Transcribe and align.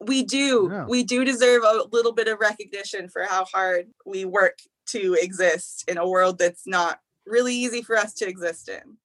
We 0.00 0.22
do. 0.22 0.68
Yeah. 0.70 0.86
We 0.86 1.02
do 1.02 1.24
deserve 1.24 1.62
a 1.64 1.84
little 1.90 2.12
bit 2.12 2.28
of 2.28 2.38
recognition 2.40 3.08
for 3.08 3.24
how 3.24 3.44
hard 3.44 3.88
we 4.06 4.24
work 4.24 4.58
to 4.90 5.16
exist 5.20 5.84
in 5.88 5.98
a 5.98 6.08
world 6.08 6.38
that's 6.38 6.66
not 6.66 7.00
really 7.26 7.54
easy 7.54 7.82
for 7.82 7.96
us 7.96 8.14
to 8.14 8.28
exist 8.28 8.68
in. 8.68 8.96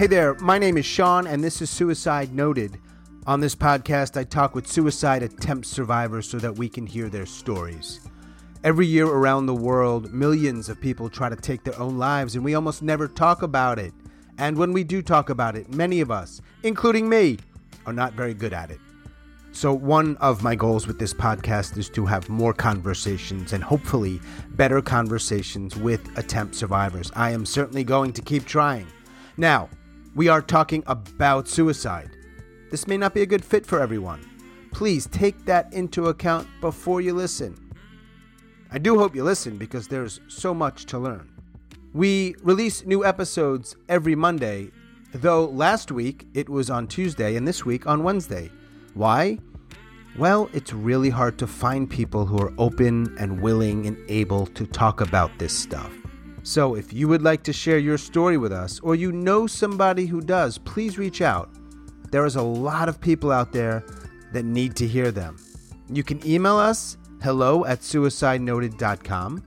Hey 0.00 0.06
there, 0.06 0.32
my 0.36 0.58
name 0.58 0.78
is 0.78 0.86
Sean, 0.86 1.26
and 1.26 1.44
this 1.44 1.60
is 1.60 1.68
Suicide 1.68 2.34
Noted. 2.34 2.78
On 3.26 3.38
this 3.38 3.54
podcast, 3.54 4.18
I 4.18 4.24
talk 4.24 4.54
with 4.54 4.66
suicide 4.66 5.22
attempt 5.22 5.66
survivors 5.66 6.26
so 6.26 6.38
that 6.38 6.56
we 6.56 6.70
can 6.70 6.86
hear 6.86 7.10
their 7.10 7.26
stories. 7.26 8.00
Every 8.64 8.86
year 8.86 9.04
around 9.04 9.44
the 9.44 9.54
world, 9.54 10.10
millions 10.10 10.70
of 10.70 10.80
people 10.80 11.10
try 11.10 11.28
to 11.28 11.36
take 11.36 11.64
their 11.64 11.78
own 11.78 11.98
lives, 11.98 12.34
and 12.34 12.42
we 12.42 12.54
almost 12.54 12.80
never 12.80 13.08
talk 13.08 13.42
about 13.42 13.78
it. 13.78 13.92
And 14.38 14.56
when 14.56 14.72
we 14.72 14.84
do 14.84 15.02
talk 15.02 15.28
about 15.28 15.54
it, 15.54 15.74
many 15.74 16.00
of 16.00 16.10
us, 16.10 16.40
including 16.62 17.06
me, 17.06 17.36
are 17.84 17.92
not 17.92 18.14
very 18.14 18.32
good 18.32 18.54
at 18.54 18.70
it. 18.70 18.80
So, 19.52 19.74
one 19.74 20.16
of 20.16 20.42
my 20.42 20.54
goals 20.54 20.86
with 20.86 20.98
this 20.98 21.12
podcast 21.12 21.76
is 21.76 21.90
to 21.90 22.06
have 22.06 22.30
more 22.30 22.54
conversations 22.54 23.52
and 23.52 23.62
hopefully 23.62 24.18
better 24.52 24.80
conversations 24.80 25.76
with 25.76 26.00
attempt 26.16 26.54
survivors. 26.54 27.12
I 27.14 27.32
am 27.32 27.44
certainly 27.44 27.84
going 27.84 28.14
to 28.14 28.22
keep 28.22 28.46
trying. 28.46 28.86
Now, 29.36 29.68
we 30.14 30.28
are 30.28 30.42
talking 30.42 30.82
about 30.86 31.48
suicide. 31.48 32.10
This 32.70 32.86
may 32.86 32.96
not 32.96 33.14
be 33.14 33.22
a 33.22 33.26
good 33.26 33.44
fit 33.44 33.64
for 33.64 33.80
everyone. 33.80 34.26
Please 34.72 35.06
take 35.06 35.44
that 35.44 35.72
into 35.72 36.08
account 36.08 36.48
before 36.60 37.00
you 37.00 37.14
listen. 37.14 37.56
I 38.72 38.78
do 38.78 38.98
hope 38.98 39.14
you 39.14 39.24
listen 39.24 39.56
because 39.56 39.88
there's 39.88 40.20
so 40.28 40.54
much 40.54 40.86
to 40.86 40.98
learn. 40.98 41.28
We 41.92 42.36
release 42.42 42.84
new 42.84 43.04
episodes 43.04 43.76
every 43.88 44.14
Monday, 44.14 44.70
though 45.12 45.46
last 45.46 45.90
week 45.90 46.26
it 46.34 46.48
was 46.48 46.70
on 46.70 46.86
Tuesday 46.86 47.34
and 47.34 47.46
this 47.46 47.64
week 47.64 47.86
on 47.86 48.04
Wednesday. 48.04 48.50
Why? 48.94 49.38
Well, 50.18 50.50
it's 50.52 50.72
really 50.72 51.10
hard 51.10 51.38
to 51.38 51.46
find 51.46 51.88
people 51.88 52.26
who 52.26 52.38
are 52.38 52.52
open 52.58 53.16
and 53.18 53.40
willing 53.40 53.86
and 53.86 53.96
able 54.08 54.46
to 54.46 54.66
talk 54.66 55.00
about 55.00 55.36
this 55.38 55.56
stuff. 55.56 55.99
So, 56.42 56.74
if 56.74 56.92
you 56.92 57.06
would 57.08 57.22
like 57.22 57.42
to 57.44 57.52
share 57.52 57.78
your 57.78 57.98
story 57.98 58.38
with 58.38 58.52
us, 58.52 58.80
or 58.80 58.94
you 58.94 59.12
know 59.12 59.46
somebody 59.46 60.06
who 60.06 60.20
does, 60.20 60.58
please 60.58 60.98
reach 60.98 61.20
out. 61.20 61.50
There 62.10 62.24
is 62.26 62.36
a 62.36 62.42
lot 62.42 62.88
of 62.88 63.00
people 63.00 63.30
out 63.30 63.52
there 63.52 63.84
that 64.32 64.44
need 64.44 64.74
to 64.76 64.86
hear 64.86 65.10
them. 65.10 65.36
You 65.88 66.02
can 66.02 66.26
email 66.26 66.56
us 66.56 66.96
hello 67.22 67.64
at 67.66 67.80
suicidenoted.com 67.80 69.44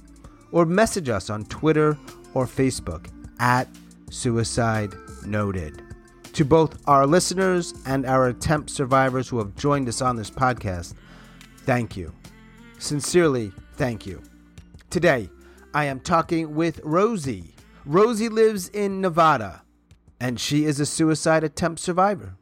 or 0.52 0.66
message 0.66 1.09
us 1.09 1.30
on 1.30 1.45
Twitter 1.45 1.97
or 2.33 2.45
Facebook 2.45 3.08
at 3.39 3.67
Suicide 4.09 4.94
Noted. 5.25 5.81
To 6.33 6.45
both 6.45 6.81
our 6.88 7.05
listeners 7.05 7.73
and 7.86 8.05
our 8.05 8.27
attempt 8.27 8.69
survivors 8.69 9.27
who 9.27 9.38
have 9.39 9.55
joined 9.55 9.88
us 9.88 10.02
on 10.02 10.16
this 10.16 10.30
podcast, 10.30 10.94
thank 11.59 11.95
you. 11.97 12.14
Sincerely, 12.80 13.52
thank 13.75 14.05
you. 14.05 14.21
Today, 14.89 15.30
I 15.74 15.86
am 15.86 16.00
talking 16.00 16.54
with 16.54 16.80
Rosie. 16.84 17.56
Rosie 17.86 18.30
lives 18.30 18.70
in 18.70 19.02
Nevada, 19.02 19.64
and 20.20 20.40
she 20.40 20.66
is 20.66 20.80
a 20.80 20.86
suicide 20.86 21.44
attempt 21.44 21.82
survivor. 21.82 22.36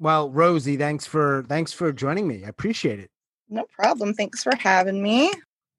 Well, 0.00 0.30
Rosie, 0.30 0.76
thanks 0.76 1.06
for 1.06 1.44
thanks 1.48 1.72
for 1.72 1.92
joining 1.92 2.26
me. 2.26 2.44
I 2.44 2.48
appreciate 2.48 2.98
it. 2.98 3.10
No 3.48 3.64
problem. 3.78 4.14
Thanks 4.14 4.42
for 4.42 4.56
having 4.56 5.02
me. 5.02 5.30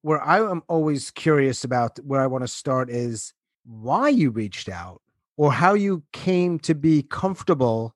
Where 0.04 0.22
I 0.22 0.40
am 0.40 0.62
always 0.68 1.10
curious 1.12 1.64
about 1.64 1.98
where 2.00 2.22
I 2.22 2.28
want 2.28 2.44
to 2.44 2.48
start 2.48 2.90
is 2.92 3.34
why 3.66 4.10
you 4.10 4.30
reached 4.30 4.70
out 4.70 5.02
or 5.36 5.52
how 5.52 5.74
you 5.74 6.04
came 6.14 6.60
to 6.60 6.76
be 6.76 7.02
comfortable 7.02 7.96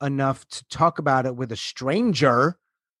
enough 0.00 0.46
to 0.48 0.64
talk 0.68 0.98
about 0.98 1.26
it 1.26 1.34
with 1.34 1.50
a 1.50 1.56
stranger 1.56 2.56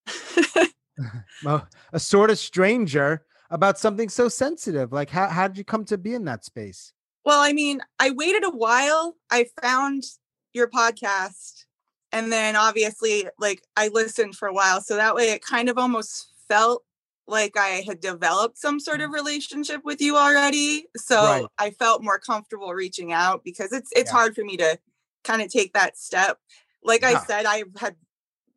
a, 1.92 2.00
sort 2.00 2.30
of 2.30 2.38
stranger 2.38 3.24
about 3.50 3.78
something 3.78 4.08
so 4.08 4.28
sensitive. 4.28 4.92
Like, 4.92 5.10
how, 5.10 5.28
how 5.28 5.48
did 5.48 5.58
you 5.58 5.64
come 5.64 5.84
to 5.86 5.98
be 5.98 6.14
in 6.14 6.24
that 6.24 6.44
space? 6.44 6.92
Well, 7.24 7.40
I 7.40 7.52
mean, 7.52 7.80
I 7.98 8.10
waited 8.10 8.44
a 8.44 8.50
while. 8.50 9.16
I 9.30 9.46
found 9.60 10.04
your 10.52 10.68
podcast 10.68 11.64
and 12.12 12.32
then 12.32 12.56
obviously 12.56 13.26
like 13.38 13.62
I 13.76 13.88
listened 13.88 14.36
for 14.36 14.48
a 14.48 14.52
while. 14.52 14.80
So 14.80 14.96
that 14.96 15.14
way 15.14 15.30
it 15.30 15.44
kind 15.44 15.68
of 15.68 15.78
almost 15.78 16.32
felt 16.48 16.82
like 17.26 17.56
I 17.56 17.84
had 17.86 18.00
developed 18.00 18.58
some 18.58 18.80
sort 18.80 19.00
of 19.00 19.10
mm. 19.10 19.14
relationship 19.14 19.82
with 19.84 20.00
you 20.00 20.16
already. 20.16 20.86
So 20.96 21.22
Right. 21.22 21.46
I 21.58 21.70
felt 21.70 22.02
more 22.02 22.18
comfortable 22.18 22.72
reaching 22.74 23.12
out 23.12 23.44
because 23.44 23.72
it's 23.72 23.90
it's 23.94 24.10
Yeah. 24.10 24.16
hard 24.16 24.34
for 24.34 24.44
me 24.44 24.56
to 24.56 24.78
kind 25.22 25.42
of 25.42 25.48
take 25.48 25.72
that 25.74 25.96
step. 25.96 26.38
Like 26.82 27.02
Yeah. 27.02 27.20
I 27.20 27.24
said, 27.24 27.46
I 27.46 27.64
had 27.78 27.96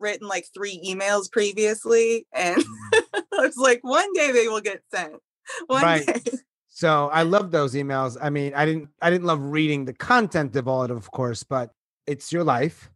written 0.04 0.28
like 0.28 0.46
three 0.54 0.80
emails 0.88 1.32
previously 1.32 2.28
and 2.34 2.62
Mm. 2.62 2.68
I 3.34 3.42
was 3.48 3.58
like, 3.58 3.80
one 3.84 4.12
day 4.14 4.32
they 4.32 4.48
will 4.48 4.62
get 4.62 4.82
sent. 4.94 5.14
One 5.68 5.82
Right. 5.84 6.06
day. 6.06 6.22
So 6.70 7.10
I 7.12 7.24
love 7.24 7.52
those 7.52 7.74
emails. 7.74 8.18
I 8.22 8.30
mean, 8.30 8.54
I 8.56 8.66
didn't 8.66 8.90
I 9.02 9.10
didn't 9.10 9.26
love 9.26 9.40
reading 9.42 9.86
the 9.86 9.94
content 9.94 10.56
of 10.56 10.68
all 10.68 10.84
of 10.84 10.92
it, 10.92 10.98
of 10.98 11.10
course, 11.12 11.44
but 11.44 11.72
it's 12.06 12.32
your 12.32 12.44
life 12.44 12.90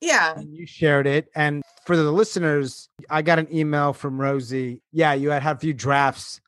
Yeah. 0.00 0.34
and 0.36 0.54
you 0.54 0.66
shared 0.66 1.06
it. 1.06 1.28
And 1.34 1.62
for 1.86 1.96
the 1.96 2.10
listeners, 2.12 2.88
I 3.08 3.22
got 3.22 3.38
an 3.38 3.48
email 3.54 3.92
from 3.94 4.20
Rosie. 4.20 4.82
Yeah, 4.92 5.14
you 5.14 5.30
had 5.30 5.42
had 5.42 5.56
a 5.56 5.58
few 5.60 5.72
drafts 5.72 6.40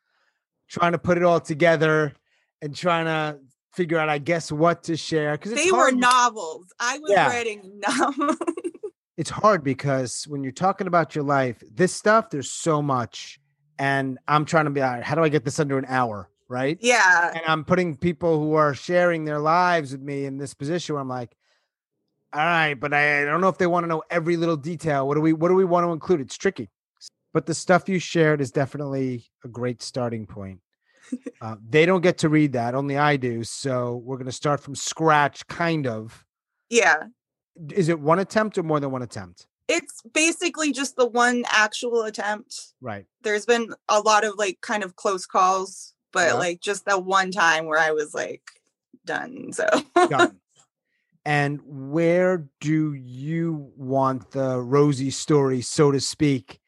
trying 0.69 0.92
to 0.92 0.98
put 0.98 1.16
it 1.16 1.25
all 1.25 1.41
together 1.41 2.12
and 2.62 2.77
trying 2.77 3.06
to 3.06 3.38
figure 3.75 3.98
out, 3.98 4.09
I 4.09 4.19
guess, 4.19 4.50
what 4.53 4.82
to 4.84 4.97
share. 4.97 5.32
Because 5.38 5.53
They 5.54 5.71
were 5.72 5.92
novels. 5.92 6.66
I 6.78 6.98
was 6.98 7.10
Yeah. 7.10 7.28
writing 7.28 7.81
novels. 7.88 8.37
It's 9.16 9.31
hard 9.31 9.62
because 9.65 10.25
when 10.28 10.43
you're 10.43 10.53
talking 10.53 10.87
about 10.87 11.15
your 11.15 11.25
life, 11.25 11.62
this 11.72 11.94
stuff, 11.94 12.31
there's 12.31 12.50
so 12.50 12.81
much. 12.81 13.38
And 13.78 14.19
I'm 14.28 14.44
trying 14.44 14.66
to 14.66 14.71
be, 14.71 14.81
right, 14.81 15.03
how 15.03 15.15
do 15.15 15.22
I 15.22 15.28
get 15.28 15.44
this 15.44 15.59
under 15.59 15.78
an 15.78 15.87
hour? 15.88 16.28
Right. 16.48 16.78
yeah. 16.81 17.31
And 17.32 17.43
I'm 17.47 17.65
putting 17.65 17.97
people 17.97 18.41
who 18.41 18.54
are 18.54 18.75
sharing 18.75 19.25
their 19.25 19.38
lives 19.38 19.93
with 19.93 20.00
me 20.00 20.25
in 20.25 20.37
this 20.37 20.53
position 20.53 20.94
where 20.94 21.00
I'm 21.00 21.09
like, 21.09 21.37
all 22.32 22.41
right, 22.41 22.75
but 22.75 22.93
I 22.93 23.25
don't 23.25 23.41
know 23.41 23.48
if 23.48 23.59
they 23.59 23.69
want 23.69 23.84
to 23.84 23.88
know 23.88 24.03
every 24.10 24.37
little 24.37 24.56
detail. 24.56 25.06
What 25.06 25.15
do 25.15 25.21
we 25.21 25.32
what 25.32 25.48
do 25.48 25.54
we 25.54 25.65
want 25.65 25.87
to 25.87 25.92
include? 25.92 26.21
It's 26.21 26.37
tricky. 26.37 26.69
But 27.32 27.47
the 27.47 27.54
stuff 27.54 27.88
you 27.88 27.98
shared 27.98 28.41
is 28.41 28.50
definitely 28.50 29.27
a 29.44 29.48
great 29.48 29.82
starting 29.82 30.27
point. 30.27 30.60
Uh, 31.41 31.56
they 31.69 31.87
don't 31.87 32.03
get 32.03 32.19
to 32.19 32.28
read 32.28 32.53
that, 32.53 32.75
only 32.75 32.97
I 32.97 33.16
do. 33.16 33.42
So 33.42 33.97
we're 34.04 34.16
going 34.16 34.27
to 34.27 34.32
start 34.32 34.60
from 34.60 34.75
scratch, 34.75 35.47
kind 35.47 35.87
of. 35.87 36.25
Yeah. 36.69 37.04
Is 37.72 37.88
it 37.88 38.00
one 38.00 38.19
attempt 38.19 38.59
or 38.59 38.62
more 38.62 38.81
than 38.81 38.91
one 38.91 39.03
attempt? 39.03 39.47
It's 39.69 40.03
basically 40.15 40.72
just 40.72 40.97
the 40.97 41.06
one 41.06 41.44
actual 41.48 42.03
attempt. 42.03 42.72
Right. 42.81 43.06
There's 43.22 43.47
been 43.47 43.72
a 43.88 44.00
lot 44.00 44.25
of 44.25 44.34
like 44.37 44.60
kind 44.60 44.82
of 44.82 44.97
close 44.97 45.26
calls, 45.26 45.94
but 46.12 46.28
Yeah. 46.28 46.34
like 46.34 46.60
just 46.60 46.87
that 46.87 47.04
one 47.04 47.31
time 47.31 47.66
where 47.66 47.78
I 47.78 47.93
was 47.93 48.15
like 48.15 48.43
done. 49.04 49.53
So 49.53 49.66
Done. 50.09 50.41
and 51.25 51.60
where 51.65 52.48
do 52.60 52.94
you 52.94 53.71
want 53.77 54.31
the 54.32 54.59
Rosie 54.60 55.10
story, 55.10 55.60
so 55.60 55.92
to 55.92 56.00
speak, 56.00 56.59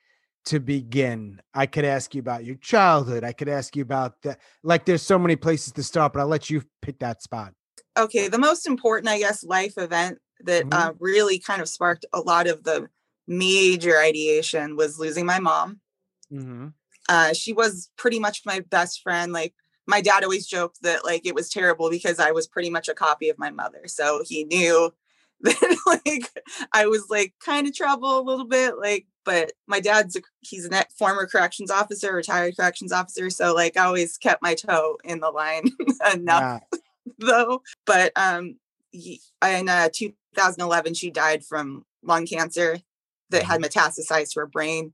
to 0.45 0.61
begin? 0.61 1.41
I 1.55 1.67
could 1.67 1.85
ask 1.85 2.15
you 2.15 2.21
about 2.21 2.45
your 2.45 2.57
childhood. 2.57 3.25
I 3.25 3.33
could 3.33 3.49
ask 3.49 3.75
you 3.75 3.83
about 3.83 4.21
the 4.23 4.37
like. 4.63 4.85
There's 4.85 5.03
so 5.03 5.19
many 5.19 5.37
places 5.37 5.73
to 5.73 5.83
start, 5.83 6.13
but 6.13 6.21
I'll 6.21 6.27
let 6.29 6.51
you 6.51 6.63
pick 6.83 6.99
that 7.01 7.23
spot. 7.23 7.53
okay, 7.99 8.29
the 8.29 8.39
most 8.39 8.67
important, 8.67 9.09
I 9.09 9.19
guess, 9.19 9.43
life 9.45 9.77
event 9.77 10.19
that 10.45 10.65
Mhm. 10.67 10.75
uh, 10.75 10.93
really 10.99 11.39
kind 11.39 11.61
of 11.63 11.69
sparked 11.69 12.05
a 12.13 12.21
lot 12.21 12.47
of 12.47 12.65
the 12.65 12.89
major 13.27 13.99
ideation 13.99 14.77
was 14.77 14.99
losing 14.99 15.27
my 15.27 15.39
mom. 15.39 15.81
Mm-hmm. 16.33 16.69
uh, 17.09 17.33
she 17.35 17.53
was 17.53 17.91
pretty 17.97 18.19
much 18.19 18.43
my 18.47 18.61
best 18.61 19.03
friend. 19.03 19.33
Like 19.33 19.55
my 19.87 20.01
dad 20.01 20.23
always 20.25 20.47
joked 20.47 20.81
that 20.83 21.05
like 21.05 21.27
it 21.27 21.35
was 21.35 21.49
terrible 21.51 21.91
because 21.91 22.19
I 22.21 22.31
was 22.31 22.47
pretty 22.47 22.71
much 22.71 22.89
a 22.89 22.95
copy 22.95 23.29
of 23.29 23.39
my 23.39 23.51
mother. 23.51 23.83
So 23.87 24.23
he 24.27 24.45
knew 24.45 24.95
that 25.43 25.77
like 26.07 26.31
I 26.73 26.87
was 26.87 27.11
like 27.11 27.35
kind 27.45 27.67
of 27.67 27.75
trouble 27.75 28.19
a 28.19 28.23
little 28.23 28.47
bit. 28.47 28.79
Like, 28.79 29.07
but 29.25 29.53
my 29.67 29.81
dad's 29.81 30.15
a, 30.17 30.21
he's 30.41 30.65
a 30.67 30.85
former 30.97 31.27
corrections 31.27 31.71
officer, 31.71 32.15
retired 32.15 32.57
corrections 32.57 32.93
officer. 32.93 33.29
So 33.31 33.53
like 33.53 33.77
I 33.77 33.85
always 33.85 34.17
kept 34.17 34.41
my 34.43 34.55
toe 34.55 34.97
in 35.05 35.19
the 35.21 35.31
line 35.31 35.65
enough 36.15 36.63
Yeah. 36.73 36.79
though. 37.19 37.63
But 37.85 38.13
um, 38.17 38.57
in 38.93 39.69
uh, 39.69 39.89
2011, 40.35 40.95
she 40.95 41.11
died 41.11 41.45
from 41.45 41.85
lung 42.03 42.27
cancer 42.27 42.79
that 43.31 43.45
had 43.45 43.61
metastasized 43.63 44.33
to 44.35 44.41
her 44.41 44.47
brain. 44.47 44.93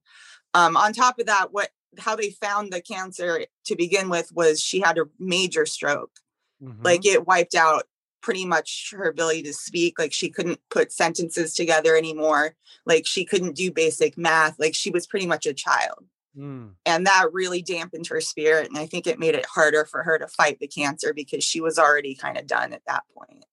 Um, 0.55 0.77
on 0.77 0.93
top 0.93 1.19
of 1.19 1.27
that, 1.27 1.53
what 1.53 1.71
how 1.99 2.15
they 2.17 2.31
found 2.31 2.73
the 2.73 2.81
cancer 2.83 3.47
to 3.65 3.77
begin 3.77 4.09
with 4.09 4.31
was 4.33 4.61
she 4.61 4.81
had 4.81 4.99
a 4.99 5.07
major 5.19 5.67
stroke. 5.67 6.21
Mhm. 6.63 6.85
Like 6.85 7.07
it 7.07 7.27
wiped 7.27 7.55
out 7.55 7.85
pretty 8.21 8.45
much 8.45 8.93
her 8.97 9.09
ability 9.09 9.43
to 9.45 9.53
speak. 9.53 9.99
Like 9.99 10.13
she 10.13 10.29
couldn't 10.29 10.61
put 10.71 10.93
sentences 10.93 11.55
together 11.55 11.97
anymore. 11.97 12.55
Like 12.85 13.07
she 13.07 13.25
couldn't 13.25 13.57
do 13.57 13.71
basic 13.73 14.19
math. 14.19 14.59
Like 14.59 14.75
she 14.75 14.91
was 14.91 15.07
pretty 15.07 15.27
much 15.27 15.47
a 15.47 15.55
child. 15.55 16.05
Mm. 16.37 16.75
And 16.85 17.07
that 17.07 17.33
really 17.33 17.63
dampened 17.63 18.07
her 18.09 18.21
spirit. 18.21 18.69
And 18.69 18.77
I 18.79 18.87
think 18.87 19.07
it 19.07 19.19
made 19.19 19.35
it 19.35 19.47
harder 19.47 19.85
for 19.85 20.03
her 20.03 20.19
to 20.19 20.29
fight 20.29 20.59
the 20.61 20.69
cancer 20.69 21.13
because 21.15 21.43
she 21.43 21.61
was 21.61 21.79
already 21.79 22.15
kind 22.15 22.37
of 22.37 22.47
done 22.47 22.73
at 22.73 22.83
that 22.87 23.05
point. 23.17 23.45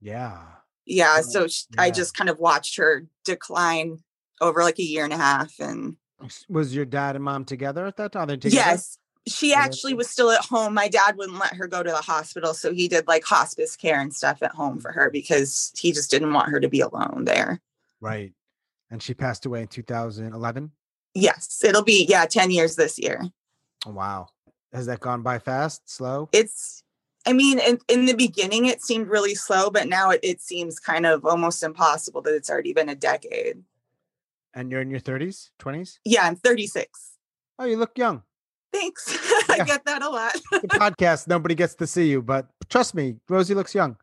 yeah. 0.00 0.42
Yeah. 0.86 1.16
Yeah, 1.16 1.20
So 1.22 1.46
sh- 1.48 1.64
I 1.78 1.90
just 1.90 2.16
kind 2.16 2.30
of 2.30 2.38
watched 2.38 2.76
her 2.76 3.06
decline 3.24 3.98
over 4.40 4.62
like 4.62 4.78
a 4.78 4.84
year 4.84 5.04
and 5.04 5.12
a 5.12 5.16
half. 5.16 5.58
And 5.58 5.96
oh, 6.20 6.28
Was 6.48 6.74
your 6.74 6.84
dad 6.84 7.16
and 7.16 7.24
mom 7.24 7.44
together 7.44 7.86
at 7.86 7.96
that 7.96 8.12
time? 8.12 8.28
They 8.28 8.36
together? 8.36 8.56
yes, 8.56 8.98
she 9.26 9.52
oh, 9.54 9.58
actually 9.58 9.94
was 9.94 10.08
still 10.08 10.30
at 10.30 10.44
home. 10.44 10.74
My 10.74 10.88
dad 10.88 11.16
wouldn't 11.16 11.38
let 11.38 11.54
her 11.54 11.66
go 11.66 11.82
to 11.82 11.90
the 11.90 11.96
hospital. 11.96 12.54
So 12.54 12.72
he 12.72 12.88
did 12.88 13.06
like 13.06 13.24
hospice 13.24 13.76
care 13.76 14.00
and 14.00 14.14
stuff 14.14 14.42
at 14.42 14.52
home 14.52 14.78
for 14.78 14.92
her 14.92 15.10
because 15.10 15.72
he 15.78 15.92
just 15.92 16.10
didn't 16.10 16.32
want 16.32 16.50
her 16.50 16.60
to 16.60 16.68
be 16.68 16.80
alone 16.80 17.24
there. 17.24 17.60
Right. 18.00 18.32
And 18.90 19.02
she 19.02 19.14
passed 19.14 19.46
away 19.46 19.62
in 19.62 19.68
2011. 19.68 20.70
Yes, 21.14 21.62
it'll 21.64 21.82
be, 21.82 22.06
yeah, 22.08 22.26
10 22.26 22.50
years 22.50 22.76
this 22.76 22.98
year. 22.98 23.22
Oh, 23.86 23.92
wow. 23.92 24.26
Has 24.72 24.86
that 24.86 25.00
gone 25.00 25.22
by 25.22 25.38
fast, 25.38 25.88
slow? 25.88 26.28
It's, 26.32 26.83
I 27.26 27.32
mean, 27.32 27.58
in, 27.58 27.78
in 27.88 28.04
the 28.06 28.14
beginning, 28.14 28.66
it 28.66 28.82
seemed 28.82 29.08
really 29.08 29.34
slow, 29.34 29.70
but 29.70 29.88
now 29.88 30.10
it, 30.10 30.20
it 30.22 30.40
seems 30.40 30.78
kind 30.78 31.06
of 31.06 31.24
almost 31.24 31.62
impossible 31.62 32.20
that 32.22 32.34
it's 32.34 32.50
already 32.50 32.72
been 32.72 32.88
a 32.88 32.94
decade. 32.94 33.62
And 34.52 34.70
you're 34.70 34.80
in 34.82 34.90
your 34.90 35.00
30s, 35.00 35.50
20s? 35.58 35.98
Yeah, 36.04 36.26
I'm 36.26 36.36
36. 36.36 37.12
Oh, 37.58 37.64
you 37.64 37.76
look 37.76 37.96
young. 37.98 38.22
Thanks. 38.72 39.18
Yeah. 39.54 39.62
I 39.62 39.66
get 39.66 39.84
that 39.84 40.02
a 40.02 40.08
lot. 40.08 40.32
The 40.50 40.66
podcast, 40.66 41.28
nobody 41.28 41.54
gets 41.54 41.76
to 41.76 41.86
see 41.86 42.08
you, 42.10 42.20
but 42.22 42.48
trust 42.68 42.92
me, 42.94 43.16
Rosie 43.28 43.54
looks 43.54 43.72
young. 43.72 43.96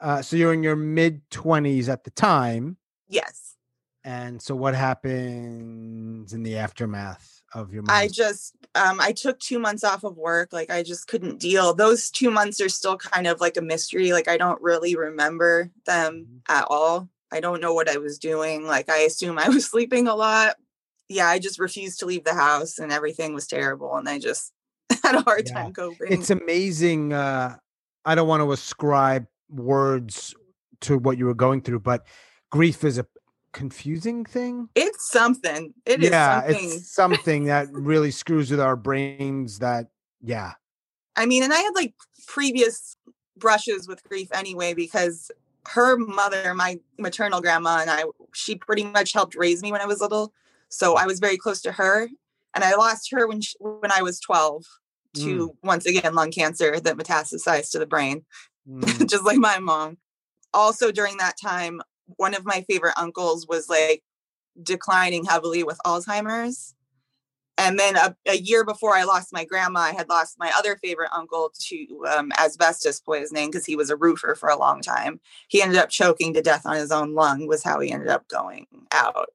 Uh, 0.00 0.22
so 0.22 0.34
you're 0.36 0.54
in 0.54 0.62
your 0.62 0.76
mid 0.76 1.28
20s 1.30 1.88
at 1.90 2.04
the 2.04 2.10
time. 2.10 2.78
yes. 3.08 3.56
And 4.04 4.40
so 4.40 4.56
what 4.56 4.74
happens 4.74 6.32
in 6.32 6.42
the 6.42 6.56
aftermath 6.56 7.41
of 7.54 7.72
your 7.72 7.82
I 7.88 8.08
just 8.08 8.54
um 8.74 9.00
I 9.00 9.12
took 9.12 9.38
2 9.40 9.58
months 9.58 9.84
off 9.84 10.04
of 10.04 10.16
work 10.16 10.52
like 10.52 10.70
I 10.70 10.82
just 10.82 11.06
couldn't 11.08 11.38
deal. 11.40 11.74
Those 11.74 12.10
2 12.10 12.30
months 12.30 12.60
are 12.60 12.68
still 12.68 12.96
kind 12.96 13.26
of 13.26 13.40
like 13.40 13.56
a 13.56 13.62
mystery 13.62 14.12
like 14.12 14.28
I 14.28 14.36
don't 14.36 14.60
really 14.62 14.96
remember 14.96 15.70
them 15.86 16.26
Mhm. 16.28 16.40
at 16.48 16.66
all. 16.70 17.08
I 17.30 17.40
don't 17.40 17.60
know 17.60 17.74
what 17.74 17.88
I 17.88 17.96
was 17.98 18.18
doing. 18.18 18.66
Like 18.66 18.88
I 18.90 18.98
assume 18.98 19.38
I 19.38 19.48
was 19.48 19.66
sleeping 19.70 20.06
a 20.08 20.14
lot. 20.14 20.56
Yeah, 21.08 21.26
I 21.26 21.38
just 21.38 21.58
refused 21.58 21.98
to 22.00 22.06
leave 22.06 22.24
the 22.24 22.34
house 22.34 22.78
and 22.78 22.90
everything 22.92 23.34
was 23.34 23.46
terrible 23.46 23.94
and 23.96 24.08
I 24.08 24.18
just 24.18 24.52
had 25.02 25.14
a 25.14 25.20
hard 25.22 25.46
Yeah. 25.46 25.54
time 25.54 25.72
coping. 25.72 26.12
it's 26.12 26.30
amazing 26.30 27.12
uh 27.12 27.56
i 28.04 28.14
don't 28.14 28.28
want 28.28 28.42
to 28.42 28.50
ascribe 28.52 29.26
words 29.48 30.34
to 30.80 30.98
what 30.98 31.16
you 31.18 31.24
were 31.26 31.34
going 31.34 31.60
through 31.62 31.78
but 31.78 32.04
grief 32.50 32.84
is 32.84 32.98
a 32.98 33.06
confusing 33.52 34.24
thing 34.24 34.68
It's 34.74 35.10
something. 35.10 35.74
It 35.86 36.02
is 36.02 36.10
yeah 36.10 36.40
something. 36.42 36.64
it's 36.64 36.92
something 36.94 37.44
that 37.44 37.68
really 37.72 38.10
screws 38.10 38.50
with 38.50 38.60
our 38.60 38.76
brains 38.76 39.58
that 39.60 39.88
yeah 40.22 40.52
I 41.16 41.26
mean, 41.26 41.42
and 41.42 41.52
I 41.52 41.58
had 41.58 41.74
like 41.74 41.94
previous 42.26 42.96
brushes 43.36 43.86
with 43.86 44.02
grief 44.04 44.28
anyway 44.32 44.74
because 44.74 45.30
her 45.66 45.96
mother, 45.96 46.54
my 46.54 46.80
maternal 46.98 47.40
grandma, 47.40 47.78
and 47.80 47.90
I, 47.90 48.04
she 48.34 48.56
pretty 48.56 48.84
much 48.84 49.12
helped 49.12 49.34
raise 49.34 49.62
me 49.62 49.72
when 49.72 49.80
I 49.80 49.86
was 49.86 50.00
little. 50.00 50.32
So 50.68 50.96
I 50.96 51.06
was 51.06 51.20
very 51.20 51.36
close 51.36 51.60
to 51.62 51.72
her, 51.72 52.08
and 52.54 52.64
I 52.64 52.74
lost 52.74 53.10
her 53.12 53.26
when 53.28 53.40
she, 53.42 53.54
when 53.60 53.92
I 53.92 54.02
was 54.02 54.20
twelve 54.20 54.64
to 55.16 55.54
once 55.62 55.84
again 55.84 56.14
lung 56.14 56.30
cancer 56.30 56.80
that 56.80 56.96
metastasized 56.96 57.70
to 57.72 57.78
the 57.78 57.86
brain, 57.86 58.24
Mm, 58.68 59.10
just 59.10 59.24
like 59.24 59.38
my 59.38 59.58
mom. 59.58 59.98
Also 60.54 60.92
during 60.92 61.16
that 61.18 61.34
time, 61.38 61.82
one 62.16 62.34
of 62.34 62.44
my 62.44 62.62
favorite 62.68 62.94
uncles 62.96 63.46
was 63.46 63.68
like 63.68 64.02
declining 64.62 65.24
heavily 65.24 65.62
with 65.64 65.78
Alzheimer's. 65.86 66.74
And 67.58 67.78
then 67.78 67.96
a, 67.96 68.16
a 68.26 68.36
year 68.36 68.64
before 68.64 68.96
I 68.96 69.04
lost 69.04 69.32
my 69.32 69.44
grandma, 69.44 69.80
I 69.80 69.92
had 69.92 70.08
lost 70.08 70.38
my 70.38 70.50
other 70.56 70.76
favorite 70.76 71.10
uncle 71.14 71.52
to 71.68 72.06
um, 72.10 72.32
asbestos 72.38 72.98
poisoning 73.00 73.50
because 73.50 73.66
he 73.66 73.76
was 73.76 73.90
a 73.90 73.96
roofer 73.96 74.34
for 74.34 74.48
a 74.48 74.58
long 74.58 74.80
time. 74.80 75.20
He 75.48 75.62
ended 75.62 75.78
up 75.78 75.90
choking 75.90 76.32
to 76.34 76.42
death 76.42 76.62
on 76.64 76.76
his 76.76 76.90
own 76.90 77.14
lung, 77.14 77.46
was 77.46 77.62
how 77.62 77.78
he 77.80 77.92
ended 77.92 78.08
up 78.08 78.26
going 78.28 78.66
out. 78.90 79.28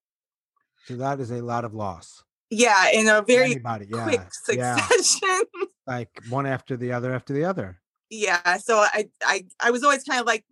so 0.85 0.95
that 0.95 1.19
is 1.19 1.31
a 1.31 1.41
lot 1.41 1.63
of 1.65 1.73
loss 1.73 2.23
Yeah, 2.49 2.89
in 2.91 3.07
a 3.07 3.21
very 3.21 3.51
anybody 3.51 3.87
yeah 3.89 4.03
quick 4.03 4.21
yeah 4.51 4.75
succession. 4.85 5.43
like 5.87 6.09
one 6.29 6.45
after 6.45 6.75
the 6.77 6.91
other 6.91 7.13
after 7.13 7.33
the 7.33 7.45
other 7.45 7.79
yeah 8.09 8.57
so 8.57 8.77
I, 8.77 9.09
I 9.23 9.45
i 9.61 9.71
was 9.71 9.83
always 9.83 10.03
kind 10.03 10.19
of 10.21 10.25
like 10.25 10.45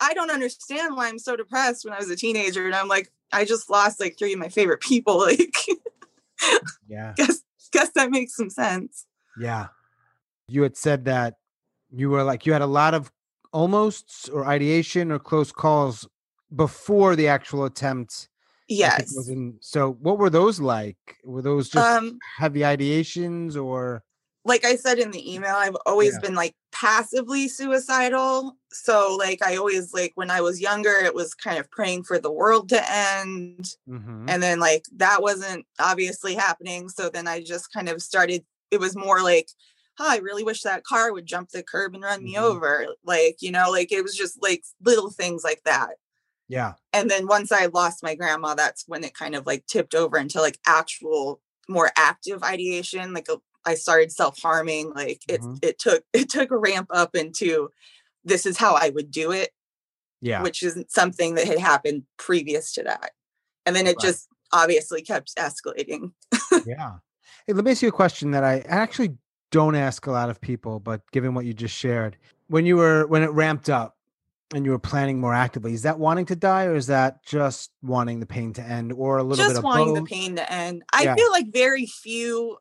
i 0.00 0.14
don't 0.14 0.30
understand 0.30 0.96
why 0.96 1.08
i'm 1.08 1.18
so 1.18 1.36
depressed 1.36 1.84
when 1.84 1.94
i 1.94 1.98
was 1.98 2.10
a 2.10 2.16
teenager 2.16 2.66
and 2.66 2.74
i'm 2.74 2.88
like 2.88 3.10
i 3.32 3.44
just 3.44 3.68
lost 3.70 4.00
like 4.00 4.18
three 4.18 4.32
of 4.32 4.38
my 4.38 4.48
favorite 4.48 4.80
people 4.80 5.18
like 5.26 5.54
yeah. 6.88 7.14
guess 7.16 7.42
guess 7.72 7.90
that 7.94 8.10
makes 8.10 8.34
some 8.34 8.50
sense. 8.50 9.06
Yeah. 9.38 9.68
You 10.48 10.62
had 10.62 10.76
said 10.76 11.04
that 11.06 11.34
you 11.90 12.10
were 12.10 12.22
like 12.22 12.46
you 12.46 12.52
had 12.52 12.62
a 12.62 12.66
lot 12.66 12.94
of 12.94 13.10
almosts 13.52 14.28
or 14.28 14.46
ideation 14.46 15.10
or 15.10 15.18
close 15.18 15.52
calls 15.52 16.06
before 16.54 17.16
the 17.16 17.28
actual 17.28 17.64
attempt 17.64 18.28
yes 18.68 19.14
was 19.14 19.28
in- 19.28 19.56
so 19.60 19.92
what 20.00 20.18
were 20.18 20.30
those 20.30 20.60
like? 20.60 21.16
Were 21.24 21.42
those 21.42 21.68
just 21.68 21.86
um 21.86 22.18
heavy 22.38 22.60
ideations 22.60 23.62
or 23.62 24.02
like 24.44 24.64
i 24.64 24.76
said 24.76 24.98
in 24.98 25.10
the 25.10 25.34
email 25.34 25.54
i've 25.56 25.76
always 25.86 26.14
Yeah. 26.14 26.20
been 26.20 26.34
like 26.34 26.54
passively 26.72 27.48
suicidal 27.48 28.56
so 28.72 29.16
like 29.18 29.42
i 29.42 29.56
always 29.56 29.92
like 29.92 30.12
when 30.14 30.30
i 30.30 30.40
was 30.40 30.60
younger 30.60 30.90
it 30.90 31.14
was 31.14 31.34
kind 31.34 31.58
of 31.58 31.70
praying 31.70 32.02
for 32.04 32.18
the 32.18 32.32
world 32.32 32.68
to 32.68 32.80
end 32.92 33.76
Mhm. 33.86 34.28
and 34.28 34.42
then 34.42 34.60
like 34.60 34.84
that 34.96 35.22
wasn't 35.22 35.66
obviously 35.80 36.34
happening 36.34 36.88
so 36.88 37.08
then 37.10 37.26
i 37.28 37.42
just 37.42 37.72
kind 37.72 37.88
of 37.88 38.02
started 38.02 38.44
it 38.70 38.80
was 38.80 38.96
more 38.96 39.22
like 39.22 39.48
oh, 40.00 40.06
i 40.08 40.18
really 40.18 40.44
wish 40.44 40.62
that 40.62 40.84
car 40.84 41.12
would 41.12 41.26
jump 41.26 41.50
the 41.50 41.62
curb 41.62 41.94
and 41.94 42.04
run 42.04 42.22
me 42.22 42.36
Mhm. 42.36 42.42
over 42.42 42.86
like 43.04 43.36
you 43.40 43.50
know 43.50 43.70
like 43.70 43.90
it 43.92 44.02
was 44.02 44.16
just 44.16 44.40
like 44.42 44.62
little 44.84 45.10
things 45.10 45.42
like 45.44 45.62
that 45.64 45.96
yeah 46.48 46.74
and 46.92 47.10
then 47.10 47.26
once 47.26 47.52
i 47.52 47.66
lost 47.66 48.02
my 48.02 48.14
grandma 48.14 48.54
that's 48.54 48.84
when 48.86 49.04
it 49.04 49.14
kind 49.14 49.34
of 49.34 49.46
like 49.46 49.66
tipped 49.66 49.94
over 49.94 50.18
into 50.18 50.40
like 50.40 50.58
actual 50.66 51.40
more 51.68 51.90
active 51.96 52.42
ideation 52.42 53.12
like 53.12 53.28
a, 53.28 53.36
i 53.68 53.74
started 53.74 54.10
self-harming 54.10 54.90
like 54.94 55.22
it 55.28 55.40
Mhm. 55.42 55.58
it 55.62 55.78
took 55.78 56.02
it 56.12 56.28
took 56.28 56.50
a 56.50 56.56
ramp 56.56 56.88
up 56.90 57.14
into 57.14 57.70
this 58.24 58.46
is 58.46 58.56
how 58.58 58.74
i 58.74 58.88
would 58.90 59.10
do 59.10 59.30
it 59.32 59.50
yeah 60.20 60.42
which 60.42 60.62
isn't 60.62 60.90
something 60.90 61.34
that 61.36 61.46
had 61.46 61.58
happened 61.58 62.02
previous 62.16 62.72
to 62.72 62.82
that. 62.82 63.12
And 63.66 63.76
then 63.76 63.86
it 63.86 63.96
Right. 63.96 64.06
just 64.08 64.28
obviously 64.52 65.02
kept 65.02 65.36
escalating. 65.36 66.12
yeah 66.66 66.94
hey, 67.46 67.52
let 67.52 67.64
me 67.64 67.70
ask 67.70 67.82
you 67.82 67.88
a 67.88 67.92
question 67.92 68.30
that 68.32 68.42
i 68.44 68.60
actually 68.66 69.16
don't 69.50 69.74
ask 69.76 70.06
a 70.06 70.10
lot 70.10 70.28
of 70.30 70.40
people 70.40 70.80
but 70.80 71.00
given 71.12 71.34
what 71.34 71.44
you 71.44 71.54
just 71.54 71.74
shared 71.74 72.16
when 72.48 72.66
you 72.66 72.76
were 72.76 73.06
when 73.06 73.22
it 73.22 73.30
ramped 73.30 73.68
up 73.70 73.96
and 74.54 74.64
you 74.64 74.70
were 74.70 74.78
planning 74.78 75.20
more 75.20 75.34
actively 75.34 75.72
is 75.74 75.82
that 75.82 75.98
wanting 75.98 76.24
to 76.26 76.34
die 76.36 76.64
or 76.64 76.74
is 76.74 76.86
that 76.88 77.22
just 77.24 77.70
wanting 77.82 78.18
the 78.20 78.26
pain 78.26 78.52
to 78.54 78.62
end 78.62 78.92
or 78.92 79.18
a 79.18 79.22
little 79.22 79.44
bit 79.44 79.48
just 79.48 79.58
of 79.58 79.64
wanting 79.64 79.94
both? 79.94 80.04
the 80.04 80.14
pain 80.16 80.36
to 80.36 80.50
end. 80.52 80.82
I 80.92 81.04
Yeah. 81.04 81.14
feel 81.14 81.30
like 81.30 81.52
very 81.52 81.84
few 81.86 82.56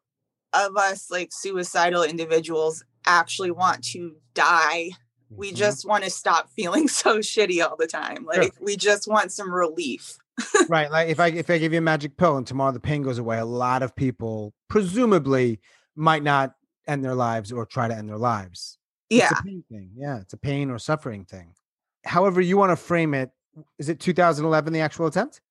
of 0.53 0.75
us, 0.77 1.09
like 1.11 1.29
suicidal 1.31 2.03
individuals, 2.03 2.83
actually 3.05 3.51
want 3.51 3.83
to 3.85 4.15
die. 4.33 4.91
We 5.29 5.51
Mhm. 5.51 5.55
just 5.55 5.85
want 5.87 6.03
to 6.03 6.09
stop 6.09 6.49
feeling 6.55 6.87
so 7.01 7.19
shitty 7.19 7.63
all 7.67 7.75
the 7.77 7.87
time. 7.87 8.25
Sure. 8.33 8.43
Like 8.43 8.53
we 8.61 8.75
just 8.77 9.07
want 9.07 9.31
some 9.31 9.53
relief. 9.53 10.17
right 10.69 10.91
like 10.91 11.09
if 11.09 11.19
i 11.19 11.29
if 11.29 11.49
i 11.49 11.57
give 11.57 11.71
you 11.73 11.79
a 11.79 11.81
magic 11.81 12.15
pill 12.15 12.37
and 12.37 12.45
tomorrow 12.45 12.71
the 12.71 12.79
pain 12.79 13.01
goes 13.01 13.17
away 13.17 13.39
a 13.39 13.43
lot 13.45 13.81
of 13.81 13.95
people 13.95 14.53
presumably 14.69 15.59
might 15.95 16.21
not 16.21 16.53
end 16.87 17.03
their 17.03 17.15
lives 17.15 17.51
or 17.51 17.65
try 17.65 17.87
to 17.87 17.95
end 17.95 18.07
their 18.07 18.19
lives 18.19 18.77
Yeah. 19.09 19.29
it's 19.31 19.39
a 19.39 19.43
pain 19.43 19.63
thing 19.67 19.89
yeah 19.95 20.19
it's 20.19 20.33
a 20.33 20.37
pain 20.37 20.69
or 20.69 20.77
suffering 20.77 21.25
thing 21.25 21.55
however 22.05 22.39
you 22.39 22.55
want 22.55 22.69
to 22.71 22.75
frame 22.75 23.15
it 23.15 23.31
is 23.79 23.89
it 23.89 23.99
2011 23.99 24.73
the 24.73 24.79
actual 24.79 25.07
attempt 25.07 25.41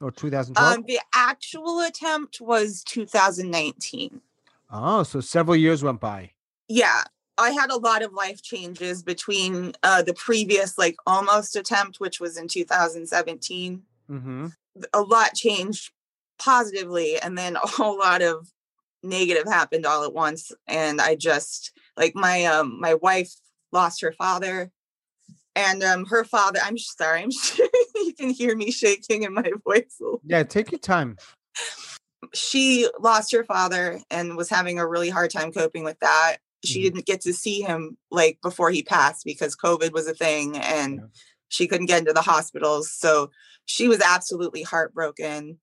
or 0.00 0.10
2012 0.10 0.74
Um, 0.78 0.84
the 0.88 1.00
actual 1.14 1.80
attempt 1.80 2.40
was 2.40 2.82
2019. 2.84 4.22
Oh 4.70 5.02
so 5.02 5.20
several 5.20 5.56
years 5.56 5.82
went 5.82 6.00
by. 6.00 6.30
Yeah 6.68 7.02
i 7.40 7.50
had 7.50 7.70
a 7.70 7.76
lot 7.76 8.02
of 8.02 8.12
life 8.12 8.42
changes 8.42 9.02
between 9.02 9.72
uh 9.82 10.02
the 10.02 10.14
previous 10.14 10.78
like 10.78 10.96
almost 11.06 11.56
attempt 11.56 11.98
which 11.98 12.20
was 12.20 12.36
in 12.36 12.46
2017 12.46 13.82
mm-hmm. 14.10 14.46
a 14.92 15.00
lot 15.00 15.34
changed 15.34 15.90
positively 16.38 17.18
and 17.20 17.36
then 17.36 17.56
a 17.62 17.66
whole 17.66 17.98
lot 17.98 18.22
of 18.22 18.48
negative 19.02 19.44
happened 19.46 19.86
all 19.86 20.04
at 20.04 20.12
once 20.12 20.52
and 20.66 21.00
i 21.00 21.14
just 21.14 21.72
like 21.96 22.14
my 22.14 22.44
um 22.44 22.78
my 22.78 22.94
wife 22.94 23.32
lost 23.72 24.02
her 24.02 24.12
father 24.12 24.70
and 25.56 25.82
um 25.82 26.04
her 26.04 26.22
father 26.22 26.60
i'm 26.62 26.76
sorry 26.76 27.22
i'm 27.22 27.30
you 27.94 28.12
can 28.18 28.28
hear 28.28 28.54
me 28.54 28.70
shaking 28.70 29.22
in 29.22 29.32
my 29.32 29.50
voice 29.64 29.98
yeah 30.24 30.42
take 30.42 30.70
your 30.70 30.78
time 30.78 31.16
she 32.34 32.88
lost 33.00 33.32
her 33.32 33.44
father 33.44 34.00
and 34.10 34.36
was 34.36 34.48
having 34.48 34.78
a 34.78 34.86
really 34.86 35.10
hard 35.10 35.30
time 35.30 35.52
coping 35.52 35.84
with 35.84 35.98
that. 36.00 36.38
She 36.64 36.80
Mhm. 36.80 36.82
didn't 36.84 37.06
get 37.06 37.20
to 37.22 37.32
see 37.32 37.60
him 37.62 37.96
like 38.10 38.38
before 38.42 38.70
he 38.70 38.82
passed 38.82 39.24
because 39.24 39.56
COVID 39.56 39.92
was 39.92 40.06
a 40.06 40.14
thing 40.14 40.56
and 40.56 40.96
Yeah. 41.00 41.06
she 41.48 41.66
couldn't 41.66 41.86
get 41.86 42.00
into 42.00 42.12
the 42.12 42.22
hospitals. 42.22 42.92
So 42.92 43.30
she 43.64 43.88
was 43.88 44.00
absolutely 44.00 44.62
heartbroken. 44.62 45.58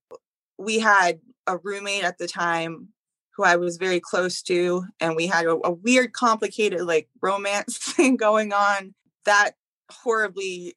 We 0.58 0.78
had 0.80 1.20
a 1.46 1.56
roommate 1.58 2.04
at 2.04 2.18
the 2.18 2.26
time 2.28 2.92
who 3.36 3.44
I 3.44 3.54
was 3.56 3.76
very 3.76 4.00
close 4.00 4.42
to, 4.42 4.84
and 4.98 5.14
we 5.14 5.28
had 5.28 5.46
a, 5.46 5.56
a 5.64 5.70
weird, 5.70 6.12
complicated 6.12 6.82
like 6.82 7.08
romance 7.22 7.78
thing 7.96 8.16
going 8.16 8.52
on 8.52 8.94
that 9.24 9.52
horribly 9.90 10.76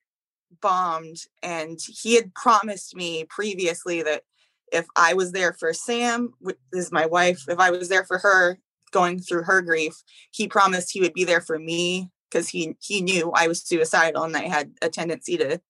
bombed. 0.62 1.18
And 1.42 1.80
he 1.82 2.16
had 2.16 2.34
promised 2.36 2.96
me 2.96 3.24
previously 3.26 4.04
that 4.04 4.24
if 4.72 4.86
I 4.96 5.14
was 5.14 5.32
there 5.32 5.54
for 5.54 5.74
Sam, 5.74 6.34
which 6.40 6.58
is 6.74 6.92
my 6.92 7.06
wife, 7.06 7.44
if 7.48 7.60
I 7.60 7.72
was 7.72 7.90
there 7.90 8.06
for 8.06 8.18
her 8.20 8.60
going 8.92 9.20
through 9.20 9.44
her 9.44 9.62
grief, 9.62 10.04
he 10.32 10.48
promised 10.48 10.92
he 10.92 11.02
would 11.02 11.14
be 11.14 11.24
there 11.24 11.42
for 11.42 11.60
me 11.60 12.10
because 12.30 12.50
he 12.50 12.76
he 12.80 13.02
knew 13.02 13.32
I 13.34 13.48
was 13.48 13.62
suicidal 13.62 14.24
and 14.24 14.36
I 14.36 14.44
had 14.44 14.72
a 14.82 14.90
tendency 14.90 15.38
to 15.38 15.62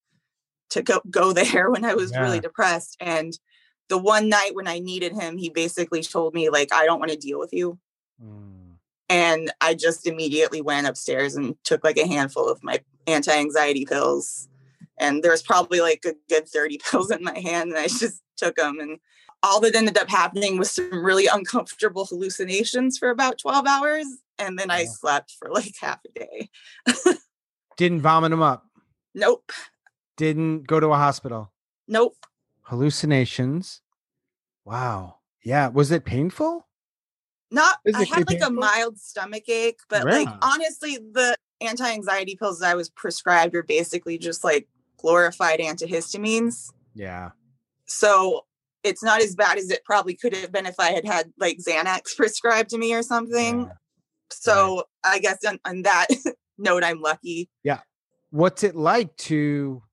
to 0.72 0.82
go 0.82 1.02
go 1.10 1.34
there 1.34 1.70
when 1.70 1.86
I 1.86 1.94
was 1.94 2.16
really 2.16 2.40
depressed. 2.40 2.98
And 3.00 3.38
the 3.90 3.98
one 3.98 4.30
night 4.30 4.52
when 4.54 4.68
I 4.68 4.80
needed 4.80 5.14
him, 5.14 5.38
he 5.38 5.50
basically 5.50 6.02
told 6.02 6.34
me 6.34 6.50
like, 6.50 6.74
I 6.74 6.86
don't 6.86 7.00
want 7.00 7.12
to 7.12 7.18
deal 7.18 7.40
with 7.40 7.54
you. 7.54 7.78
Mm. 8.24 8.76
And 9.10 9.52
I 9.60 9.74
just 9.74 10.08
immediately 10.08 10.62
went 10.62 10.88
upstairs 10.88 11.36
and 11.36 11.56
took 11.66 11.84
like 11.84 11.98
a 11.98 12.08
handful 12.08 12.50
of 12.50 12.64
my 12.64 12.80
anti-anxiety 13.06 13.86
pills. 13.86 14.48
And 14.98 15.22
there 15.22 15.32
was 15.32 15.44
probably 15.44 15.82
like 15.82 16.06
a 16.06 16.14
good 16.30 16.48
30 16.48 16.80
pills 16.90 17.12
in 17.12 17.22
my 17.22 17.38
hand. 17.38 17.72
And 17.72 17.80
I 17.80 17.88
just 17.88 18.22
took 18.42 18.56
them. 18.56 18.80
And 18.80 19.00
all 19.44 19.60
that 19.62 19.76
ended 19.76 19.98
up 19.98 20.10
happening 20.10 20.58
was 20.58 20.72
some 20.72 21.06
really 21.06 21.28
uncomfortable 21.28 22.06
hallucinations 22.06 22.98
for 22.98 23.10
about 23.10 23.38
12 23.38 23.66
hours. 23.68 24.06
And 24.38 24.58
then 24.58 24.72
I 24.72 24.86
slept 24.86 25.36
for 25.38 25.50
like 25.50 25.76
half 25.80 26.00
a 26.06 26.20
day. 26.20 26.50
Didn't 27.78 28.02
vomit 28.02 28.32
them 28.32 28.42
up. 28.42 28.66
Nope. 29.14 29.52
Didn't 30.18 30.68
go 30.68 30.80
to 30.80 30.88
a 30.88 30.98
hospital. 30.98 31.52
Nope. 31.88 32.16
Hallucinations. 32.64 33.82
Wow. 34.66 35.18
Yeah. 35.44 35.68
Was 35.70 35.92
it 35.92 36.06
painful? 36.06 36.68
Not 37.50 37.78
I 37.86 37.92
Physically 37.92 38.16
had 38.16 38.30
like 38.30 38.50
a 38.50 38.52
mild 38.52 38.98
stomach 38.98 39.50
ache, 39.50 39.82
but 39.90 40.06
like 40.06 40.30
honestly, 40.42 40.98
the 40.98 41.36
anti-anxiety 41.60 42.36
pills 42.38 42.60
that 42.60 42.72
I 42.72 42.76
was 42.76 42.90
prescribed 42.90 43.56
are 43.56 43.64
basically 43.64 44.18
just 44.18 44.44
like 44.44 44.68
glorified 44.98 45.60
antihistamines. 45.60 46.72
Yeah. 46.96 47.32
So 47.92 48.46
it's 48.84 49.04
not 49.04 49.22
as 49.22 49.36
bad 49.36 49.58
as 49.58 49.70
it 49.70 49.84
probably 49.86 50.16
could 50.16 50.36
have 50.36 50.52
been 50.52 50.66
if 50.66 50.80
I 50.80 50.92
had 50.92 51.06
had 51.06 51.32
like 51.38 51.58
Xanax 51.60 52.02
prescribed 52.18 52.70
to 52.72 52.78
me 52.78 52.94
or 52.94 53.04
something. 53.04 53.62
Yeah. 53.62 53.74
So 54.32 54.84
I 55.04 55.20
guess 55.20 55.44
on, 55.46 55.60
on 55.66 55.82
that 55.84 56.08
note, 56.58 56.84
I'm 56.84 57.02
lucky. 57.02 57.50
Yeah. 57.64 57.80
What's 58.30 58.64
it 58.64 58.76
like 58.76 59.16
to? 59.18 59.84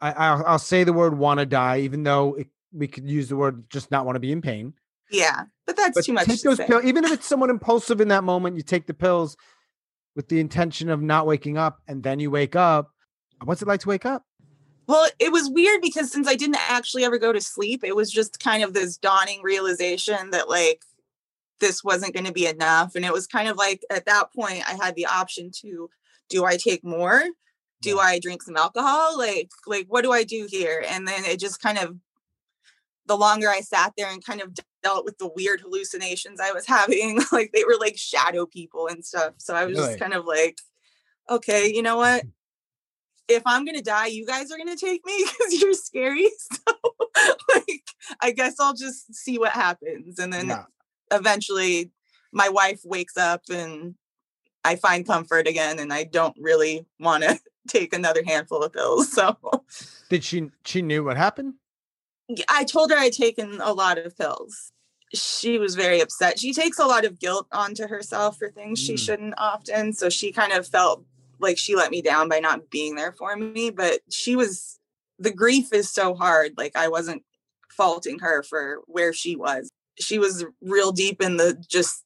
I, 0.00 0.12
I'll, 0.12 0.44
I'll 0.46 0.58
say 0.58 0.84
the 0.84 0.92
word 0.92 1.18
"want 1.18 1.40
to 1.40 1.46
die," 1.46 1.80
even 1.80 2.04
though 2.04 2.34
it, 2.34 2.46
we 2.72 2.86
could 2.86 3.08
use 3.10 3.28
the 3.28 3.36
word 3.36 3.68
"just 3.68 3.90
not 3.90 4.06
want 4.06 4.16
to 4.16 4.20
be 4.20 4.32
in 4.32 4.40
pain." 4.40 4.72
Yeah, 5.10 5.42
but 5.66 5.76
that's 5.76 5.96
But 5.98 6.04
too 6.04 6.12
much. 6.12 6.26
take 6.26 6.40
to 6.42 6.48
those 6.50 6.56
say. 6.58 6.66
pills, 6.68 6.84
even 6.84 7.04
if 7.04 7.10
it's 7.12 7.26
someone 7.26 7.50
impulsive 7.50 8.00
in 8.00 8.08
that 8.08 8.22
moment. 8.22 8.56
You 8.56 8.62
take 8.62 8.86
the 8.86 8.94
pills 8.94 9.36
with 10.14 10.28
the 10.28 10.38
intention 10.38 10.88
of 10.88 11.02
not 11.02 11.26
waking 11.26 11.58
up, 11.58 11.80
and 11.88 12.02
then 12.04 12.20
you 12.20 12.30
wake 12.30 12.54
up. 12.54 12.92
What's 13.44 13.60
it 13.62 13.68
like 13.68 13.80
to 13.80 13.88
wake 13.88 14.06
up? 14.06 14.24
Well, 14.86 15.08
it 15.18 15.30
was 15.30 15.48
weird 15.48 15.80
because 15.82 16.10
since 16.10 16.26
I 16.26 16.34
didn't 16.34 16.70
actually 16.70 17.04
ever 17.04 17.18
go 17.18 17.32
to 17.32 17.40
sleep, 17.40 17.84
it 17.84 17.94
was 17.94 18.10
just 18.10 18.40
kind 18.40 18.62
of 18.62 18.74
this 18.74 18.96
dawning 18.96 19.40
realization 19.42 20.30
that 20.30 20.48
like 20.48 20.82
this 21.60 21.84
wasn't 21.84 22.14
going 22.14 22.26
to 22.26 22.32
be 22.32 22.46
enough. 22.46 22.94
And 22.94 23.04
it 23.04 23.12
was 23.12 23.26
kind 23.26 23.48
of 23.48 23.56
like 23.56 23.82
at 23.90 24.06
that 24.06 24.32
point, 24.34 24.68
I 24.68 24.82
had 24.82 24.96
the 24.96 25.06
option 25.06 25.50
to 25.60 25.90
do 26.28 26.44
I 26.44 26.56
take 26.56 26.82
more? 26.84 27.24
Do 27.82 27.98
I 27.98 28.18
drink 28.18 28.42
some 28.42 28.56
alcohol? 28.56 29.16
Like, 29.18 29.50
like 29.66 29.86
what 29.88 30.02
do 30.02 30.12
I 30.12 30.24
do 30.24 30.46
here? 30.48 30.84
And 30.88 31.06
then 31.06 31.24
it 31.24 31.38
just 31.40 31.62
kind 31.62 31.78
of 31.78 31.96
the 33.06 33.16
longer 33.16 33.48
I 33.48 33.60
sat 33.60 33.92
there 33.96 34.10
and 34.10 34.24
kind 34.24 34.40
of 34.40 34.54
dealt 34.82 35.04
with 35.04 35.18
the 35.18 35.30
weird 35.34 35.60
hallucinations 35.60 36.40
I 36.40 36.52
was 36.52 36.66
having, 36.68 37.20
like 37.32 37.50
they 37.52 37.64
were 37.64 37.76
like 37.78 37.96
shadow 37.96 38.46
people 38.46 38.86
and 38.86 39.04
stuff. 39.04 39.34
So 39.38 39.54
I 39.54 39.64
was 39.66 39.76
Really? 39.76 39.88
just 39.88 40.00
kind 40.00 40.14
of 40.14 40.24
like, 40.24 40.58
okay, 41.28 41.72
you 41.72 41.82
know 41.82 41.96
what? 41.96 42.24
If 43.30 43.42
I'm 43.46 43.64
gonna 43.64 43.82
die, 43.82 44.06
you 44.06 44.26
guys 44.26 44.50
are 44.50 44.58
gonna 44.58 44.76
take 44.76 45.04
me 45.06 45.24
because 45.38 45.60
you're 45.60 45.74
scary. 45.74 46.28
So 47.16 47.36
like 47.54 47.82
I 48.20 48.30
guess 48.30 48.54
I'll 48.60 48.74
just 48.74 49.12
see 49.14 49.38
what 49.38 49.52
happens. 49.52 50.18
And 50.18 50.32
then 50.32 50.48
Yeah. 50.48 50.64
eventually 51.12 51.90
my 52.32 52.48
wife 52.48 52.80
wakes 52.84 53.16
up 53.16 53.42
and 53.50 53.94
I 54.64 54.76
find 54.76 55.06
comfort 55.06 55.46
again 55.48 55.78
and 55.78 55.92
I 55.92 56.04
don't 56.04 56.36
really 56.38 56.86
want 56.98 57.24
to 57.24 57.38
take 57.68 57.92
another 57.92 58.22
handful 58.24 58.62
of 58.62 58.72
pills. 58.72 59.12
So 59.12 59.36
Did 60.08 60.22
she? 60.24 60.50
She 60.64 60.82
knew 60.82 61.02
what 61.04 61.16
happened. 61.16 61.54
I 62.48 62.64
told 62.64 62.90
her 62.90 62.96
I'd 62.96 63.12
taken 63.12 63.60
a 63.60 63.72
lot 63.72 63.98
of 63.98 64.16
pills. 64.16 64.72
She 65.12 65.58
was 65.58 65.74
very 65.74 66.00
upset. 66.00 66.38
She 66.38 66.52
takes 66.52 66.78
a 66.78 66.86
lot 66.86 67.04
of 67.04 67.18
guilt 67.18 67.48
onto 67.50 67.88
herself 67.88 68.38
for 68.38 68.50
things 68.50 68.78
she 68.78 68.94
Mm. 68.94 68.98
shouldn't 69.04 69.34
often. 69.36 69.92
So 69.92 70.08
she 70.08 70.30
kind 70.30 70.52
of 70.52 70.66
felt 70.68 71.04
like 71.40 71.58
she 71.58 71.74
let 71.76 71.90
me 71.90 72.02
down 72.02 72.28
by 72.28 72.40
not 72.40 72.70
being 72.70 72.94
there 72.94 73.12
for 73.12 73.36
me. 73.36 73.70
But 73.70 74.00
she 74.10 74.36
was, 74.36 74.78
the 75.18 75.32
grief 75.32 75.72
is 75.72 75.90
so 75.90 76.14
hard. 76.14 76.52
Like 76.56 76.76
I 76.76 76.88
wasn't 76.88 77.22
faulting 77.70 78.18
her 78.20 78.42
for 78.42 78.80
where 78.86 79.12
she 79.12 79.36
was. 79.36 79.70
She 79.98 80.18
was 80.18 80.44
real 80.62 80.92
deep 80.92 81.20
in 81.20 81.36
the 81.36 81.62
just 81.68 82.04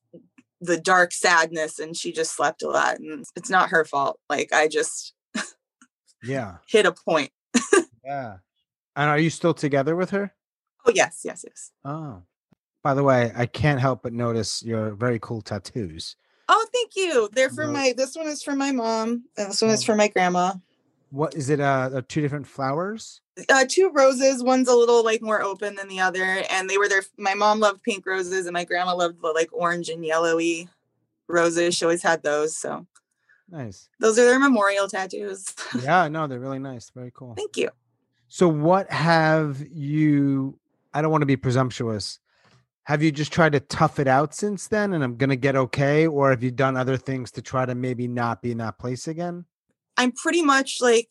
the 0.61 0.79
dark 0.81 1.13
sadness 1.13 1.79
and 1.79 1.97
she 1.97 2.13
just 2.13 2.35
slept 2.35 2.63
a 2.63 2.69
lot. 2.69 2.99
And 2.99 3.25
it's 3.37 3.51
not 3.51 3.69
her 3.71 3.85
fault. 3.85 4.19
Like 4.31 4.53
I 4.53 4.69
just 4.69 5.15
Yeah. 6.23 6.57
hit 6.69 6.87
a 6.87 6.93
point. 6.93 7.31
Yeah. 8.05 8.37
And 8.97 9.09
are 9.09 9.19
you 9.19 9.31
still 9.31 9.55
together 9.55 9.97
with 9.97 10.11
her? 10.11 10.35
Oh, 10.85 10.93
yes, 10.95 11.23
yes, 11.25 11.43
yes. 11.49 11.71
Oh. 11.87 12.23
By 12.83 12.93
the 12.93 13.03
way, 13.03 13.33
I 13.35 13.47
can't 13.47 13.81
help 13.81 14.03
but 14.03 14.13
notice 14.13 14.63
your 14.63 14.91
very 14.91 15.19
cool 15.19 15.41
tattoos. 15.41 16.15
Oh, 16.49 16.67
thank 16.73 16.93
you. 16.97 17.29
They're 17.33 17.51
for 17.51 17.67
my. 17.67 17.95
This 17.97 18.15
one 18.17 18.27
is 18.27 18.43
for 18.43 18.55
my 18.55 18.73
mom, 18.73 19.25
and 19.37 19.51
this 19.51 19.63
one 19.63 19.71
is 19.71 19.83
Oh. 19.83 19.87
for 19.87 19.95
my 19.97 20.09
grandma. 20.09 20.55
What 21.11 21.35
is 21.35 21.49
it? 21.49 21.61
Uh, 21.61 21.91
uh, 21.95 22.03
two 22.09 22.21
different 22.21 22.47
flowers. 22.47 23.21
Uh, 23.49 23.65
two 23.69 23.91
roses. 23.95 24.43
One's 24.43 24.69
a 24.69 24.75
little 24.75 25.05
like 25.05 25.23
more 25.23 25.41
open 25.43 25.75
than 25.77 25.89
the 25.89 26.01
other, 26.01 26.43
and 26.51 26.69
they 26.69 26.77
were 26.79 26.89
there. 26.89 27.03
My 27.17 27.35
mom 27.35 27.61
loved 27.61 27.83
pink 27.83 28.05
roses, 28.07 28.47
and 28.47 28.53
my 28.53 28.65
grandma 28.65 28.95
loved 28.95 29.23
the 29.23 29.29
like 29.29 29.49
orange 29.53 29.89
and 29.89 30.05
yellowy 30.05 30.69
roses. 31.29 31.75
She 31.77 31.85
always 31.85 32.03
had 32.03 32.23
those, 32.23 32.57
so 32.57 32.87
Nice. 33.49 33.89
those 34.01 34.19
are 34.19 34.25
their 34.25 34.39
memorial 34.41 34.89
tattoos. 34.89 35.47
Yeah, 35.83 36.09
no, 36.09 36.27
they're 36.27 36.41
really 36.41 36.59
nice. 36.59 36.91
Very 36.91 37.13
cool. 37.15 37.35
thank 37.37 37.57
you. 37.57 37.71
So, 38.29 38.49
what 38.49 38.91
have 38.91 39.65
you? 39.71 40.59
I 40.93 41.01
don't 41.03 41.11
want 41.11 41.23
to 41.23 41.27
be 41.27 41.37
presumptuous. 41.37 42.19
Have 42.85 43.03
you 43.03 43.11
just 43.11 43.33
tried 43.33 43.53
to 43.53 43.61
tough 43.61 43.99
it 43.99 44.07
out 44.07 44.35
since 44.35 44.69
then, 44.69 44.93
and 44.93 45.03
I'm 45.03 45.17
gonna 45.17 45.37
get 45.37 45.57
okay, 45.57 46.07
or 46.07 46.31
have 46.31 46.43
you 46.43 46.51
done 46.51 46.77
other 46.77 46.97
things 46.97 47.31
to 47.33 47.43
try 47.43 47.65
to 47.65 47.75
maybe 47.75 48.07
not 48.07 48.43
be 48.43 48.53
in 48.53 48.59
that 48.59 48.79
place 48.79 49.09
again? 49.09 49.47
I'm 49.97 50.13
pretty 50.13 50.43
much 50.43 50.79
like 50.81 51.11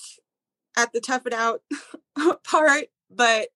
at 0.77 0.93
the 0.93 1.01
tough 1.01 1.25
it 1.25 1.33
out 1.33 1.61
part, 2.43 2.85
but 3.09 3.49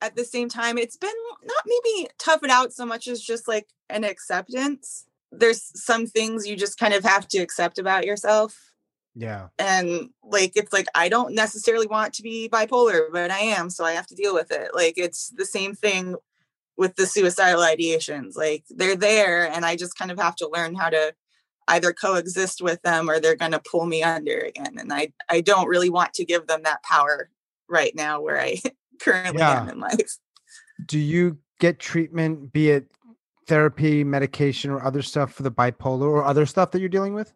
at 0.00 0.16
the 0.16 0.24
same 0.24 0.48
time, 0.48 0.78
it's 0.78 0.96
been 0.96 1.10
not 1.44 1.64
maybe 1.66 2.08
tough 2.18 2.42
it 2.42 2.50
out 2.50 2.72
so 2.72 2.84
much 2.84 3.08
as 3.08 3.20
just 3.20 3.48
like 3.48 3.68
an 3.88 4.04
acceptance. 4.04 5.06
There's 5.32 5.70
some 5.74 6.06
things 6.06 6.46
you 6.46 6.56
just 6.56 6.78
kind 6.78 6.94
of 6.94 7.04
have 7.04 7.26
to 7.28 7.38
accept 7.38 7.78
about 7.78 8.04
yourself. 8.04 8.72
Yeah. 9.14 9.48
And 9.58 10.10
like, 10.22 10.52
it's 10.54 10.72
like, 10.72 10.86
I 10.94 11.08
don't 11.08 11.34
necessarily 11.34 11.86
want 11.86 12.12
to 12.14 12.22
be 12.22 12.48
bipolar, 12.50 13.06
but 13.10 13.30
I 13.30 13.38
am. 13.38 13.70
So 13.70 13.84
I 13.84 13.92
have 13.92 14.06
to 14.08 14.14
deal 14.14 14.34
with 14.34 14.50
it. 14.50 14.70
Like, 14.74 14.94
it's 14.96 15.30
the 15.30 15.46
same 15.46 15.74
thing 15.74 16.16
with 16.76 16.96
the 16.96 17.06
suicidal 17.06 17.62
ideations. 17.62 18.36
Like, 18.36 18.64
they're 18.70 18.96
there, 18.96 19.50
and 19.50 19.64
I 19.64 19.76
just 19.76 19.98
kind 19.98 20.10
of 20.10 20.18
have 20.18 20.36
to 20.36 20.48
learn 20.48 20.74
how 20.74 20.90
to 20.90 21.14
either 21.68 21.92
coexist 21.92 22.62
with 22.62 22.80
them 22.82 23.10
or 23.10 23.18
they're 23.18 23.34
going 23.36 23.52
to 23.52 23.62
pull 23.70 23.86
me 23.86 24.02
under 24.02 24.38
again 24.38 24.76
and 24.78 24.92
i 24.92 25.12
i 25.28 25.40
don't 25.40 25.66
really 25.66 25.90
want 25.90 26.12
to 26.14 26.24
give 26.24 26.46
them 26.46 26.62
that 26.62 26.82
power 26.84 27.28
right 27.68 27.94
now 27.94 28.20
where 28.20 28.40
i 28.40 28.56
currently 29.00 29.42
am 29.42 29.68
in 29.68 29.80
life 29.80 30.18
Do 30.84 30.98
you 30.98 31.38
get 31.58 31.78
treatment, 31.78 32.52
be 32.52 32.70
it 32.70 32.86
therapy, 33.46 34.04
medication, 34.04 34.70
or 34.70 34.84
other 34.84 35.02
stuff 35.02 35.32
for 35.32 35.42
the 35.42 35.50
bipolar 35.50 36.02
or 36.02 36.24
other 36.24 36.46
stuff 36.46 36.70
that 36.72 36.80
you're 36.80 36.88
dealing 36.88 37.14
with? 37.14 37.32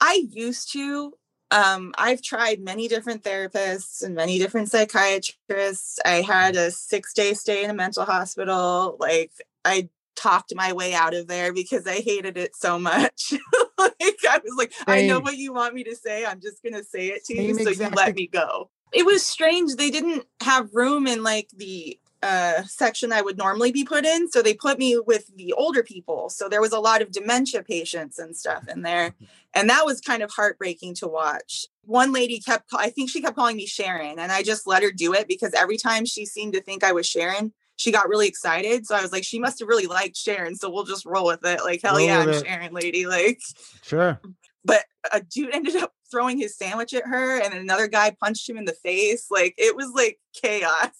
i 0.00 0.24
used 0.30 0.72
to 0.72 1.12
um 1.50 1.94
i've 1.96 2.20
tried 2.20 2.60
many 2.60 2.88
different 2.88 3.22
therapists 3.22 4.02
and 4.02 4.14
many 4.14 4.38
different 4.38 4.70
psychiatrists. 4.70 5.98
I 6.04 6.20
had 6.22 6.56
a 6.56 6.70
six 6.70 7.12
day 7.14 7.34
stay 7.34 7.64
in 7.64 7.70
a 7.70 7.74
mental 7.74 8.04
hospital 8.04 8.96
like 9.00 9.32
i 9.64 9.88
talked 10.16 10.52
my 10.54 10.72
way 10.72 10.94
out 10.94 11.14
of 11.14 11.28
there 11.28 11.52
because 11.52 11.86
i 11.86 12.00
hated 12.00 12.36
it 12.36 12.54
so 12.56 12.78
much. 12.78 13.34
Like 13.78 13.94
i 14.28 14.40
was 14.44 14.54
like 14.58 14.72
i 14.88 15.06
know 15.06 15.20
what 15.20 15.36
you 15.36 15.52
want 15.52 15.72
me 15.72 15.84
to 15.84 15.94
say 15.94 16.26
i'm 16.26 16.40
just 16.40 16.64
gonna 16.64 16.82
say 16.82 17.06
it 17.08 17.24
to 17.26 17.40
you 17.40 17.54
Same 17.54 17.64
so 17.64 17.84
you 17.84 17.90
let 17.90 18.16
me 18.16 18.26
go. 18.26 18.70
It 18.92 19.06
was 19.06 19.24
strange 19.24 19.76
they 19.76 19.90
didn't 19.90 20.24
have 20.42 20.74
room 20.74 21.06
in 21.06 21.22
like 21.22 21.48
the 21.56 21.98
uh, 22.22 22.62
section 22.64 23.12
I 23.12 23.22
would 23.22 23.38
normally 23.38 23.70
be 23.72 23.84
put 23.84 24.04
in. 24.04 24.30
So 24.30 24.42
they 24.42 24.54
put 24.54 24.78
me 24.78 24.98
with 24.98 25.30
the 25.36 25.52
older 25.52 25.82
people. 25.82 26.28
So 26.30 26.48
there 26.48 26.60
was 26.60 26.72
a 26.72 26.80
lot 26.80 27.02
of 27.02 27.12
dementia 27.12 27.62
patients 27.62 28.18
and 28.18 28.36
stuff 28.36 28.66
in 28.68 28.82
there. 28.82 29.14
And 29.54 29.70
that 29.70 29.86
was 29.86 30.00
kind 30.00 30.22
of 30.22 30.30
heartbreaking 30.30 30.96
to 30.96 31.06
watch. 31.06 31.66
One 31.84 32.12
lady 32.12 32.40
kept, 32.40 32.68
I 32.74 32.90
think 32.90 33.08
she 33.08 33.22
kept 33.22 33.36
calling 33.36 33.56
me 33.56 33.66
Sharon, 33.66 34.18
and 34.18 34.30
I 34.30 34.42
just 34.42 34.66
let 34.66 34.82
her 34.82 34.90
do 34.90 35.14
it 35.14 35.26
because 35.26 35.54
every 35.54 35.78
time 35.78 36.04
she 36.04 36.26
seemed 36.26 36.52
to 36.54 36.60
think 36.60 36.84
I 36.84 36.92
was 36.92 37.06
Sharon, 37.06 37.52
she 37.76 37.92
got 37.92 38.08
really 38.08 38.26
excited. 38.26 38.86
So 38.86 38.96
I 38.96 39.00
was 39.00 39.12
like, 39.12 39.24
she 39.24 39.38
must 39.38 39.60
have 39.60 39.68
really 39.68 39.86
liked 39.86 40.16
Sharon. 40.16 40.56
So 40.56 40.68
we'll 40.68 40.84
just 40.84 41.06
roll 41.06 41.26
with 41.26 41.44
it. 41.44 41.60
Like, 41.62 41.80
hell 41.82 41.96
roll 41.96 42.06
yeah, 42.06 42.18
I'm 42.18 42.28
it. 42.28 42.44
Sharon, 42.44 42.72
lady. 42.74 43.06
Like, 43.06 43.40
sure. 43.82 44.20
But 44.64 44.84
a 45.12 45.20
dude 45.20 45.54
ended 45.54 45.76
up 45.76 45.92
throwing 46.10 46.38
his 46.38 46.58
sandwich 46.58 46.92
at 46.92 47.06
her, 47.06 47.40
and 47.40 47.54
another 47.54 47.86
guy 47.86 48.14
punched 48.20 48.48
him 48.50 48.58
in 48.58 48.64
the 48.64 48.72
face. 48.72 49.26
Like, 49.30 49.54
it 49.56 49.76
was 49.76 49.92
like 49.94 50.18
chaos. 50.34 50.90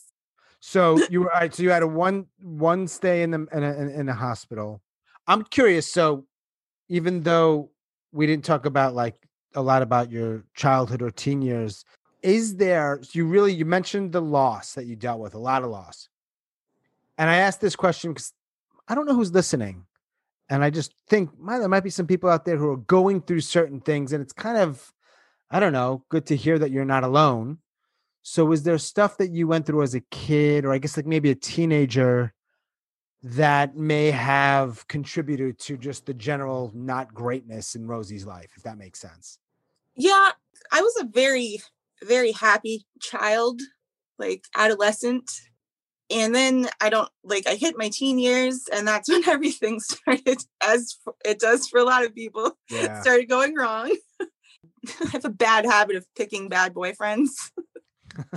So 0.61 0.99
you 1.09 1.21
were 1.21 1.31
right. 1.35 1.55
So 1.55 1.62
you 1.62 1.71
had 1.71 1.83
a 1.83 1.87
one 1.87 2.27
one 2.41 2.88
stay 2.88 3.23
in 3.23 3.31
the 3.31 3.47
in 3.53 3.62
a, 3.62 4.00
in 4.00 4.09
a 4.09 4.15
hospital. 4.15 4.83
I'm 5.27 5.45
curious. 5.45 5.93
So 5.93 6.27
even 6.88 7.23
though 7.23 7.71
we 8.12 8.27
didn't 8.27 8.45
talk 8.45 8.67
about 8.67 8.95
like 8.95 9.15
a 9.55 9.62
lot 9.62 9.83
about 9.83 10.11
your 10.11 10.45
childhood 10.55 11.03
or 11.03 11.11
teen 11.11 11.43
years, 11.43 11.85
is 12.23 12.57
there? 12.57 13.00
You 13.12 13.27
really 13.27 13.53
you 13.53 13.65
mentioned 13.65 14.12
the 14.12 14.23
loss 14.23 14.75
that 14.75 14.87
you 14.87 14.97
dealt 14.97 15.21
with, 15.21 15.35
a 15.35 15.38
lot 15.38 15.62
of 15.62 15.71
loss. 15.71 16.09
And 17.19 17.29
I 17.29 17.37
asked 17.37 17.61
this 17.61 17.77
question 17.77 18.12
because 18.12 18.33
I 18.87 18.95
don't 18.95 19.07
know 19.07 19.15
who's 19.15 19.33
listening. 19.33 19.85
And 20.49 20.65
I 20.65 20.71
just 20.71 20.95
think 21.09 21.38
my, 21.38 21.59
there 21.59 21.69
might 21.69 21.85
be 21.85 21.91
some 21.91 22.07
people 22.07 22.31
out 22.31 22.45
there 22.45 22.57
who 22.57 22.71
are 22.71 22.77
going 22.79 23.21
through 23.21 23.41
certain 23.41 23.81
things. 23.81 24.12
And 24.12 24.23
it's 24.23 24.33
kind 24.33 24.57
of, 24.57 24.93
I 25.50 25.61
don't 25.61 25.75
know, 25.75 26.05
good 26.09 26.27
to 26.27 26.37
hear 26.37 26.59
that 26.59 26.71
you're 26.71 26.87
not 26.87 27.05
alone. 27.05 27.59
So, 28.30 28.44
was 28.44 28.62
there 28.62 28.76
stuff 28.76 29.16
that 29.16 29.30
you 29.30 29.47
went 29.47 29.64
through 29.64 29.82
as 29.82 29.94
a 29.94 30.02
kid, 30.11 30.66
or 30.66 30.73
I 30.73 30.76
guess 30.76 30.99
like 30.99 31.06
maybe 31.06 31.30
a 31.30 31.35
teenager, 31.35 32.35
that 33.23 33.75
may 33.75 34.11
have 34.11 34.87
contributed 34.87 35.58
to 35.61 35.78
just 35.78 36.04
the 36.04 36.12
general 36.12 36.70
not 36.75 37.14
greatness 37.14 37.75
in 37.75 37.87
Rosie's 37.87 38.26
life, 38.26 38.50
if 38.54 38.62
that 38.64 38.76
makes 38.76 39.00
sense? 39.00 39.38
Yeah, 39.97 40.32
I 40.70 40.82
was 40.82 40.94
a 41.00 41.06
very, 41.06 41.61
very 42.02 42.32
happy 42.32 42.87
child, 43.00 43.62
like 44.18 44.44
adolescent 44.54 45.30
and 46.11 46.35
then 46.35 46.68
I 46.80 46.88
don't 46.90 47.08
like 47.23 47.47
I 47.47 47.54
hit 47.54 47.76
my 47.76 47.90
teen 47.90 48.18
years, 48.18 48.66
and 48.73 48.87
that's 48.87 49.08
when 49.11 49.26
everything 49.26 49.80
started, 49.80 50.38
as 50.62 50.97
it 51.25 51.38
does 51.38 51.66
for 51.66 51.80
a 51.80 51.85
lot 51.85 52.04
of 52.04 52.14
people, 52.14 52.58
yeah. 52.70 53.00
started 53.00 53.28
going 53.28 53.54
wrong. 53.54 53.97
I 54.20 55.08
have 55.12 55.25
a 55.25 55.30
bad 55.30 55.64
habit 55.64 55.97
of 55.97 56.06
picking 56.14 56.49
bad 56.49 56.75
boyfriends. 56.75 57.30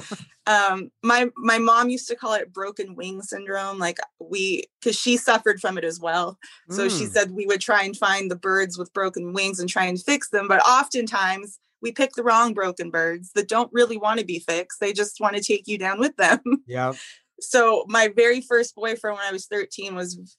um, 0.48 0.92
my 1.04 1.30
my 1.38 1.58
mom 1.58 1.90
used 1.90 2.08
to 2.08 2.16
call 2.16 2.34
it 2.34 2.54
broken 2.54 2.96
wing 2.96 3.22
syndrome. 3.22 3.80
Like 3.80 4.00
we, 4.20 4.66
because 4.80 4.98
she 4.98 5.18
suffered 5.18 5.60
from 5.60 5.78
it 5.78 5.84
as 5.84 6.00
well. 6.00 6.38
So 6.70 6.88
mm. 6.88 6.98
she 6.98 7.06
said 7.06 7.32
we 7.32 7.46
would 7.46 7.62
try 7.62 7.84
and 7.84 7.96
find 7.96 8.30
the 8.30 8.36
birds 8.36 8.78
with 8.78 8.94
broken 8.94 9.34
wings 9.34 9.60
and 9.60 9.70
try 9.70 9.86
and 9.86 10.02
fix 10.02 10.30
them, 10.30 10.48
but 10.48 10.66
oftentimes 10.68 11.60
we 11.82 11.92
pick 11.92 12.12
the 12.14 12.24
wrong 12.24 12.54
broken 12.54 12.92
birds 12.92 13.32
that 13.34 13.50
don't 13.50 13.74
really 13.74 13.98
want 13.98 14.20
to 14.20 14.26
be 14.26 14.40
fixed. 14.40 14.80
They 14.80 14.94
just 14.94 15.20
want 15.20 15.36
to 15.36 15.42
take 15.42 15.68
you 15.68 15.78
down 15.78 16.00
with 16.00 16.16
them. 16.18 16.40
Yeah 16.68 16.94
so 17.42 17.86
my 17.88 18.10
very 18.16 18.42
first 18.42 18.76
boyfriend 18.76 19.18
when 19.18 19.28
I 19.28 19.32
was 19.32 19.48
13 19.48 19.96
was 19.96 20.38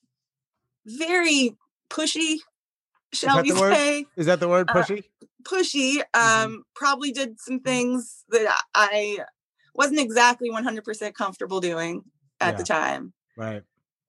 very 0.86 1.56
pushy, 1.90 2.38
shall 3.12 3.42
we 3.42 3.50
say. 3.50 4.06
Is 4.16 4.26
that 4.26 4.40
the 4.40 4.48
word 4.48 4.68
pushy? 4.68 5.00
Uh, 5.00 5.26
pushy. 5.44 5.98
Um, 5.98 6.02
mm-hmm. 6.14 6.54
probably 6.74 7.12
did 7.12 7.40
some 7.40 7.60
things 7.60 8.24
that 8.30 8.54
I 8.74 9.20
wasn't 9.74 10.00
exactly 10.00 10.50
100% 10.50 11.14
comfortable 11.14 11.60
doing 11.60 12.04
at 12.40 12.52
yeah. 12.52 12.56
the 12.58 12.64
time. 12.64 13.12
Right. 13.36 13.62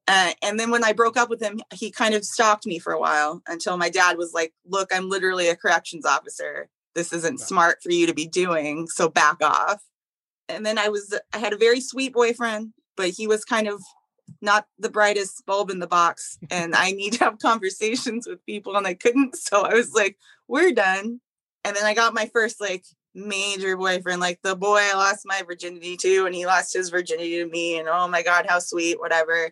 Uh, 0.08 0.32
and 0.42 0.60
then 0.60 0.70
when 0.70 0.84
I 0.84 0.92
broke 0.92 1.16
up 1.16 1.30
with 1.30 1.42
him, 1.42 1.62
he 1.74 1.90
kind 1.90 2.14
of 2.14 2.26
stalked 2.26 2.66
me 2.66 2.78
for 2.78 2.92
a 2.92 3.00
while 3.00 3.42
until 3.48 3.78
my 3.78 3.90
dad 3.90 4.18
was 4.18 4.34
like, 4.34 4.54
Look, 4.66 4.90
I'm 4.94 5.10
literally 5.10 5.48
a 5.48 5.56
corrections 5.56 6.06
officer. 6.06 6.70
This 6.94 7.14
isn't 7.14 7.40
yeah. 7.40 7.46
smart 7.46 7.82
for 7.82 7.92
you 7.92 8.06
to 8.08 8.14
be 8.14 8.28
doing. 8.28 8.88
So 8.88 9.08
back 9.08 9.38
off. 9.42 9.82
And 10.50 10.66
then 10.66 10.78
I 10.78 10.90
was, 10.90 11.18
I 11.34 11.38
had 11.38 11.54
a 11.54 11.58
very 11.58 11.80
sweet 11.80 12.14
boyfriend 12.14 12.74
but 12.96 13.10
he 13.10 13.28
was 13.28 13.46
kind 13.46 13.68
of 13.68 13.82
not 14.44 14.68
the 14.78 14.90
brightest 14.90 15.46
bulb 15.46 15.70
in 15.70 15.80
the 15.80 15.88
box 15.88 16.38
and 16.52 16.76
I 16.76 16.92
need 16.92 17.14
to 17.14 17.24
have 17.24 17.40
conversations 17.40 18.28
with 18.28 18.46
people 18.46 18.76
and 18.76 18.86
I 18.86 18.94
couldn't. 18.94 19.36
So 19.44 19.62
I 19.62 19.74
was 19.74 19.94
like, 19.94 20.18
we're 20.48 20.72
done. 20.72 21.22
And 21.64 21.76
then 21.76 21.86
I 21.86 21.94
got 21.94 22.14
my 22.14 22.30
first 22.34 22.60
like 22.60 22.86
major 23.14 23.78
boyfriend, 23.78 24.20
like 24.20 24.40
the 24.42 24.56
boy 24.56 24.80
I 24.80 24.96
lost 24.96 25.22
my 25.26 25.42
virginity 25.44 25.96
to 25.98 26.26
and 26.26 26.34
he 26.34 26.46
lost 26.46 26.74
his 26.74 26.90
virginity 26.90 27.38
to 27.38 27.46
me. 27.48 27.78
And 27.78 27.88
oh 27.88 28.08
my 28.08 28.24
God, 28.24 28.46
how 28.50 28.60
sweet, 28.60 29.00
whatever. 29.00 29.52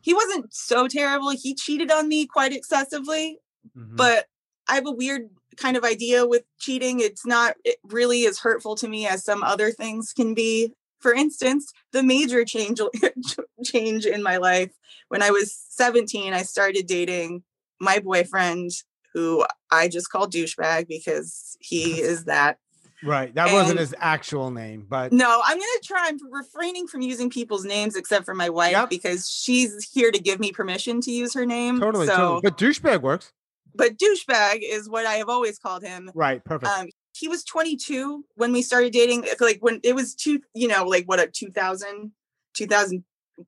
He 0.00 0.14
wasn't 0.14 0.52
so 0.52 0.88
terrible. 0.88 1.30
He 1.30 1.54
cheated 1.54 1.90
on 1.92 2.08
me 2.08 2.26
quite 2.26 2.52
excessively, 2.52 3.38
mm-hmm. 3.76 3.96
but 3.96 4.26
I 4.68 4.74
have 4.76 4.86
a 4.86 4.92
weird 4.92 5.28
kind 5.56 5.76
of 5.76 5.84
idea 5.84 6.26
with 6.26 6.44
cheating. 6.58 7.00
It's 7.00 7.26
not 7.26 7.56
it 7.64 7.76
really 7.84 8.26
as 8.26 8.38
hurtful 8.38 8.74
to 8.76 8.88
me 8.88 9.06
as 9.06 9.24
some 9.24 9.42
other 9.42 9.70
things 9.70 10.12
can 10.12 10.34
be 10.34 10.72
for 11.02 11.12
instance, 11.12 11.72
the 11.90 12.02
major 12.02 12.44
change 12.44 12.80
change 13.66 14.06
in 14.06 14.22
my 14.22 14.36
life 14.36 14.70
when 15.12 15.22
I 15.22 15.30
was 15.30 15.54
17, 15.68 16.32
I 16.32 16.40
started 16.40 16.86
dating 16.86 17.42
my 17.78 17.98
boyfriend 17.98 18.70
who 19.12 19.44
I 19.70 19.88
just 19.88 20.08
call 20.08 20.26
douchebag 20.26 20.88
because 20.88 21.58
he 21.60 22.00
is 22.00 22.24
that. 22.24 22.56
Right. 23.04 23.34
That 23.34 23.48
and 23.48 23.54
wasn't 23.54 23.80
his 23.80 23.94
actual 23.98 24.50
name, 24.50 24.86
but 24.88 25.12
no, 25.12 25.42
I'm 25.44 25.58
gonna 25.58 25.80
try. 25.82 26.06
I'm 26.08 26.18
refraining 26.32 26.86
from 26.86 27.02
using 27.02 27.28
people's 27.28 27.64
names 27.66 27.94
except 27.94 28.24
for 28.24 28.34
my 28.34 28.48
wife 28.48 28.72
yep. 28.72 28.88
because 28.88 29.28
she's 29.28 29.90
here 29.92 30.10
to 30.10 30.18
give 30.18 30.40
me 30.40 30.50
permission 30.50 31.02
to 31.02 31.10
use 31.10 31.34
her 31.34 31.44
name. 31.44 31.78
Totally, 31.78 32.06
so, 32.06 32.16
totally. 32.16 32.40
But 32.42 32.56
douchebag 32.56 33.02
works. 33.02 33.32
But 33.74 33.98
douchebag 33.98 34.60
is 34.62 34.88
what 34.88 35.04
I 35.04 35.14
have 35.14 35.28
always 35.28 35.58
called 35.58 35.82
him. 35.82 36.10
Right. 36.14 36.42
Perfect. 36.42 36.72
Um, 36.72 36.86
he 37.14 37.28
was 37.28 37.44
22 37.44 38.24
when 38.36 38.52
we 38.52 38.62
started 38.62 38.92
dating 38.92 39.26
like 39.40 39.58
when 39.60 39.80
it 39.82 39.94
was 39.94 40.14
two 40.14 40.40
you 40.54 40.66
know 40.66 40.84
like 40.84 41.04
what 41.06 41.20
a 41.20 41.26
2000 41.26 42.12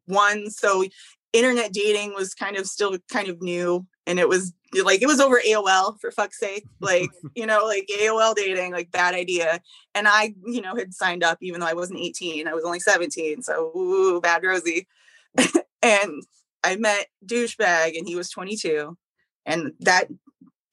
2001 0.09 0.51
so 0.51 0.85
internet 1.33 1.73
dating 1.73 2.14
was 2.14 2.35
kind 2.35 2.57
of 2.57 2.66
still 2.66 2.97
kind 3.11 3.29
of 3.29 3.42
new 3.42 3.87
and 4.07 4.18
it 4.18 4.29
was 4.29 4.53
like 4.85 5.03
it 5.03 5.07
was 5.07 5.20
over 5.20 5.40
AOL 5.47 5.99
for 6.01 6.11
fuck's 6.11 6.38
sake 6.38 6.64
like 6.81 7.11
you 7.35 7.47
know 7.47 7.64
like 7.64 7.88
AOL 8.01 8.35
dating 8.35 8.73
like 8.73 8.90
bad 8.90 9.14
idea 9.14 9.61
and 9.94 10.07
I 10.09 10.35
you 10.47 10.61
know 10.61 10.77
had 10.77 10.94
signed 10.94 11.23
up 11.23 11.38
even 11.40 11.61
though 11.61 11.66
I 11.66 11.75
wasn't 11.75 12.01
18 12.01 12.49
I 12.49 12.55
was 12.55 12.64
only 12.64 12.81
17 12.81 13.42
so 13.42 13.73
ooh, 13.77 14.20
bad 14.20 14.42
Rosie 14.44 14.87
and 15.83 16.23
I 16.62 16.77
met 16.77 17.07
douchebag 17.27 17.99
and 17.99 18.07
he 18.07 18.16
was 18.16 18.31
22 18.31 18.97
and 19.47 19.73
that 19.81 20.09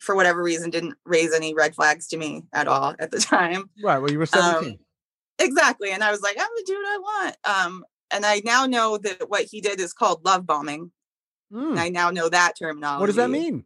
for 0.01 0.15
whatever 0.15 0.41
reason 0.41 0.71
didn't 0.71 0.95
raise 1.05 1.33
any 1.33 1.53
red 1.53 1.75
flags 1.75 2.07
to 2.07 2.17
me 2.17 2.43
at 2.53 2.67
all 2.67 2.95
at 2.99 3.11
the 3.11 3.19
time. 3.19 3.69
Right. 3.81 3.99
Well, 3.99 4.11
you 4.11 4.17
were 4.19 4.25
17. 4.25 4.71
Um, 4.71 4.79
exactly. 5.39 5.91
And 5.91 6.03
I 6.03 6.11
was 6.11 6.21
like, 6.21 6.37
I'm 6.37 6.47
gonna 6.47 6.65
do 6.65 6.73
what 6.73 6.87
I 6.87 6.97
want. 6.97 7.37
Um, 7.45 7.85
and 8.11 8.25
I 8.25 8.41
now 8.43 8.65
know 8.65 8.97
that 8.97 9.29
what 9.29 9.43
he 9.43 9.61
did 9.61 9.79
is 9.79 9.93
called 9.93 10.25
love 10.25 10.45
bombing. 10.45 10.91
Mm. 11.51 11.77
I 11.77 11.89
now 11.89 12.11
know 12.11 12.29
that 12.29 12.53
terminology. 12.57 12.99
What 12.99 13.05
does 13.07 13.15
that 13.15 13.29
mean? 13.29 13.65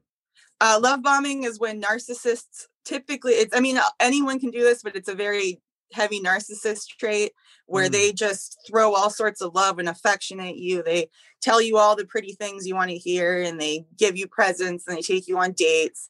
Uh, 0.61 0.79
love 0.81 1.03
bombing 1.03 1.43
is 1.43 1.59
when 1.59 1.81
narcissists 1.81 2.67
typically 2.85 3.33
it's 3.33 3.55
I 3.55 3.59
mean 3.59 3.77
uh, 3.77 3.83
anyone 3.99 4.39
can 4.39 4.51
do 4.51 4.61
this, 4.61 4.81
but 4.81 4.95
it's 4.95 5.09
a 5.09 5.15
very 5.15 5.61
heavy 5.91 6.19
narcissist 6.19 6.87
trait 6.99 7.31
where 7.67 7.87
mm. 7.87 7.91
they 7.91 8.11
just 8.11 8.57
throw 8.67 8.93
all 8.93 9.09
sorts 9.09 9.41
of 9.41 9.53
love 9.53 9.79
and 9.79 9.89
affection 9.89 10.39
at 10.39 10.55
you. 10.55 10.83
They 10.83 11.09
tell 11.41 11.61
you 11.61 11.77
all 11.77 11.95
the 11.95 12.05
pretty 12.05 12.33
things 12.33 12.65
you 12.65 12.75
want 12.75 12.89
to 12.91 12.97
hear 12.97 13.41
and 13.41 13.59
they 13.59 13.85
give 13.97 14.17
you 14.17 14.27
presents 14.27 14.87
and 14.87 14.97
they 14.97 15.01
take 15.01 15.27
you 15.27 15.37
on 15.37 15.51
dates 15.53 16.09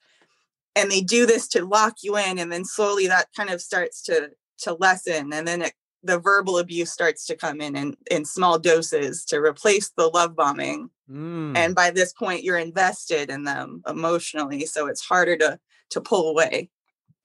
and 0.75 0.91
they 0.91 1.01
do 1.01 1.25
this 1.25 1.47
to 1.49 1.65
lock 1.65 1.97
you 2.03 2.17
in 2.17 2.39
and 2.39 2.51
then 2.51 2.65
slowly 2.65 3.07
that 3.07 3.27
kind 3.35 3.49
of 3.49 3.61
starts 3.61 4.01
to 4.03 4.31
to 4.57 4.73
lessen 4.73 5.33
and 5.33 5.47
then 5.47 5.61
it, 5.63 5.73
the 6.05 6.19
verbal 6.19 6.57
abuse 6.57 6.91
starts 6.91 7.25
to 7.25 7.35
come 7.35 7.61
in, 7.61 7.75
in 7.75 7.97
in 8.09 8.25
small 8.25 8.59
doses 8.59 9.25
to 9.25 9.37
replace 9.37 9.89
the 9.97 10.07
love 10.07 10.35
bombing 10.35 10.89
mm. 11.09 11.55
and 11.57 11.75
by 11.75 11.91
this 11.91 12.13
point 12.13 12.43
you're 12.43 12.57
invested 12.57 13.29
in 13.29 13.43
them 13.43 13.81
emotionally 13.87 14.65
so 14.65 14.87
it's 14.87 15.01
harder 15.01 15.37
to 15.37 15.59
to 15.89 16.01
pull 16.01 16.29
away 16.29 16.69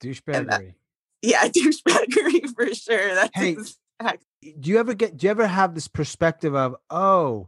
douchebaggery 0.01 0.73
yeah 1.21 1.47
douchebaggery 1.47 2.49
for 2.55 2.73
sure 2.73 3.15
that's 3.15 3.31
hey, 3.35 3.49
exact. 3.51 4.25
do 4.59 4.69
you 4.69 4.79
ever 4.79 4.93
get 4.93 5.17
do 5.17 5.27
you 5.27 5.31
ever 5.31 5.47
have 5.47 5.75
this 5.75 5.87
perspective 5.87 6.55
of 6.55 6.75
oh 6.89 7.47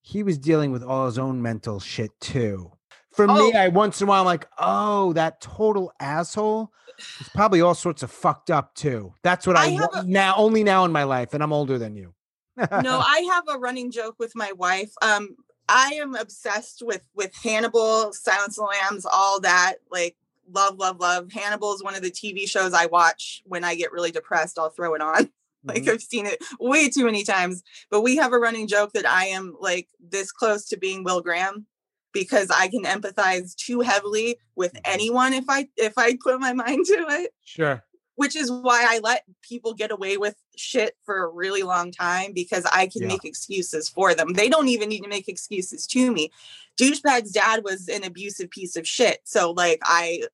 he 0.00 0.22
was 0.22 0.38
dealing 0.38 0.72
with 0.72 0.82
all 0.82 1.06
his 1.06 1.18
own 1.18 1.40
mental 1.42 1.80
shit 1.80 2.10
too 2.20 2.72
for 3.12 3.26
oh. 3.28 3.34
me, 3.34 3.52
I 3.54 3.68
once 3.68 4.00
in 4.00 4.08
a 4.08 4.10
while 4.10 4.20
I'm 4.20 4.26
like, 4.26 4.48
oh, 4.58 5.12
that 5.14 5.40
total 5.40 5.92
asshole 6.00 6.72
is 7.20 7.28
probably 7.28 7.60
all 7.60 7.74
sorts 7.74 8.02
of 8.02 8.10
fucked 8.10 8.50
up 8.50 8.74
too. 8.74 9.14
That's 9.22 9.46
what 9.46 9.56
I, 9.56 9.66
I 9.66 9.72
want 9.72 9.94
a- 9.94 10.10
now, 10.10 10.34
only 10.36 10.64
now 10.64 10.84
in 10.84 10.92
my 10.92 11.04
life, 11.04 11.34
and 11.34 11.42
I'm 11.42 11.52
older 11.52 11.78
than 11.78 11.96
you. 11.96 12.14
no, 12.56 12.66
I 13.04 13.28
have 13.32 13.44
a 13.48 13.58
running 13.58 13.90
joke 13.90 14.16
with 14.18 14.34
my 14.34 14.52
wife. 14.52 14.92
Um, 15.02 15.36
I 15.68 15.92
am 16.00 16.14
obsessed 16.14 16.82
with 16.84 17.02
with 17.14 17.32
Hannibal, 17.34 18.12
Silence 18.12 18.58
of 18.58 18.64
the 18.64 18.76
Lambs, 18.82 19.06
all 19.10 19.40
that. 19.40 19.76
Like, 19.90 20.16
love, 20.50 20.78
love, 20.78 21.00
love. 21.00 21.32
Hannibal 21.32 21.74
is 21.74 21.82
one 21.82 21.94
of 21.94 22.02
the 22.02 22.10
TV 22.10 22.48
shows 22.48 22.72
I 22.72 22.86
watch 22.86 23.42
when 23.46 23.64
I 23.64 23.74
get 23.74 23.92
really 23.92 24.10
depressed. 24.10 24.58
I'll 24.58 24.70
throw 24.70 24.94
it 24.94 25.02
on. 25.02 25.30
Like 25.64 25.84
Mhm. 25.84 25.92
I've 25.92 26.02
seen 26.02 26.26
it 26.26 26.42
way 26.58 26.88
too 26.88 27.04
many 27.04 27.22
times. 27.22 27.62
But 27.88 28.00
we 28.00 28.16
have 28.16 28.32
a 28.32 28.38
running 28.38 28.66
joke 28.66 28.94
that 28.94 29.06
I 29.06 29.26
am 29.26 29.54
like 29.60 29.86
this 30.00 30.32
close 30.32 30.64
to 30.70 30.76
being 30.76 31.04
Will 31.04 31.20
Graham 31.20 31.66
because 32.12 32.48
I 32.50 32.68
can 32.68 32.84
empathize 32.84 33.54
too 33.56 33.80
heavily 33.80 34.38
with 34.56 34.72
Mhm. 34.74 34.80
anyone 34.84 35.32
if 35.32 35.44
I 35.48 35.68
if 35.76 35.94
I 35.96 36.16
put 36.22 36.38
my 36.40 36.52
mind 36.64 36.86
to 36.86 37.06
it. 37.08 37.34
Sure. 37.44 37.82
Which 38.16 38.36
is 38.36 38.50
why 38.50 38.84
I 38.88 38.98
let 39.02 39.24
people 39.40 39.72
get 39.72 39.90
away 39.90 40.18
with 40.18 40.36
shit 40.56 40.96
for 41.04 41.24
a 41.24 41.28
really 41.28 41.62
long 41.62 41.90
time 41.90 42.32
because 42.34 42.64
I 42.66 42.86
can 42.86 43.02
Yeah. 43.02 43.08
make 43.08 43.24
excuses 43.24 43.88
for 43.88 44.14
them. 44.14 44.34
They 44.34 44.48
don't 44.50 44.68
even 44.68 44.90
need 44.90 45.02
to 45.02 45.08
make 45.08 45.28
excuses 45.28 45.86
to 45.88 46.12
me. 46.12 46.30
Douchebag's 46.78 47.32
dad 47.32 47.64
was 47.64 47.88
an 47.88 48.04
abusive 48.04 48.50
piece 48.50 48.76
of 48.76 48.86
shit. 48.86 49.20
So 49.24 49.50
like 49.52 49.80
I 49.82 50.24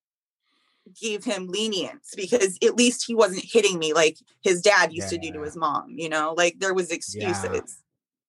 gave 1.01 1.23
him 1.23 1.49
lenience 1.49 2.14
because 2.17 2.59
at 2.64 2.75
least 2.75 3.05
he 3.07 3.14
wasn't 3.14 3.45
hitting 3.45 3.79
me 3.79 3.93
like 3.93 4.17
his 4.41 4.62
dad 4.62 4.93
used 4.93 5.11
to 5.11 5.19
do 5.19 5.31
to 5.33 5.43
his 5.43 5.55
mom, 5.57 5.95
you 5.97 6.09
know, 6.09 6.35
like 6.37 6.59
there 6.59 6.75
was 6.75 6.91
excuses. 6.91 7.77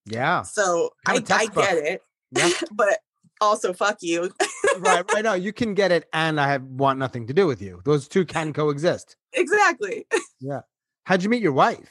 Yeah. 0.05 0.41
So 0.43 0.91
I, 1.07 1.23
I 1.29 1.45
get 1.47 1.77
it, 1.77 2.03
Yeah. 2.31 2.49
but 2.71 2.99
also 3.41 3.73
fuck 3.73 3.97
you. 4.01 4.31
right. 4.79 5.05
Right. 5.13 5.23
No, 5.23 5.33
you 5.33 5.53
can 5.53 5.73
get 5.73 5.91
it, 5.91 6.07
and 6.13 6.39
I 6.39 6.51
have 6.51 6.63
want 6.63 6.99
nothing 6.99 7.27
to 7.27 7.33
do 7.33 7.47
with 7.47 7.61
you. 7.61 7.81
Those 7.85 8.07
two 8.07 8.25
can 8.25 8.53
coexist. 8.59 9.15
exactly. 9.33 10.05
Yeah. 10.39 10.61
How'd 11.05 11.23
you 11.23 11.29
meet 11.29 11.41
your 11.41 11.53
wife? 11.53 11.89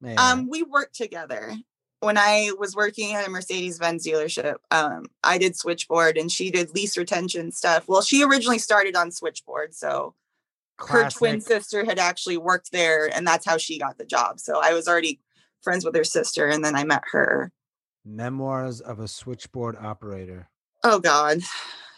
May 0.00 0.16
I 0.16 0.32
Um, 0.32 0.48
we 0.48 0.62
worked 0.62 0.94
together. 0.94 1.54
When 2.00 2.16
I 2.16 2.52
was 2.58 2.74
working 2.74 3.12
at 3.12 3.26
a 3.26 3.30
Mercedes 3.30 3.78
Benz 3.78 4.06
dealership, 4.06 4.54
um, 4.70 5.04
I 5.22 5.36
did 5.36 5.54
switchboard 5.54 6.16
and 6.16 6.32
she 6.32 6.50
did 6.50 6.74
lease 6.74 6.96
retention 6.96 7.52
stuff. 7.52 7.86
Well, 7.88 8.00
she 8.00 8.24
originally 8.24 8.58
started 8.58 8.96
on 8.96 9.10
switchboard, 9.10 9.74
so 9.74 10.14
her 10.78 11.10
twin 11.10 11.42
sister 11.42 11.84
had 11.84 11.98
actually 11.98 12.38
worked 12.38 12.72
there, 12.72 13.14
and 13.14 13.26
that's 13.26 13.44
how 13.44 13.58
she 13.58 13.78
got 13.78 13.98
the 13.98 14.06
job. 14.06 14.40
So 14.40 14.60
I 14.62 14.72
was 14.72 14.88
already 14.88 15.20
friends 15.62 15.84
with 15.84 15.94
her 15.94 16.04
sister, 16.04 16.46
and 16.46 16.64
then 16.64 16.74
I 16.74 16.84
met 16.84 17.02
her. 17.12 17.52
Memoirs 18.04 18.80
of 18.80 18.98
a 18.98 19.06
switchboard 19.08 19.76
operator. 19.76 20.48
Oh 20.82 20.98
God, 20.98 21.40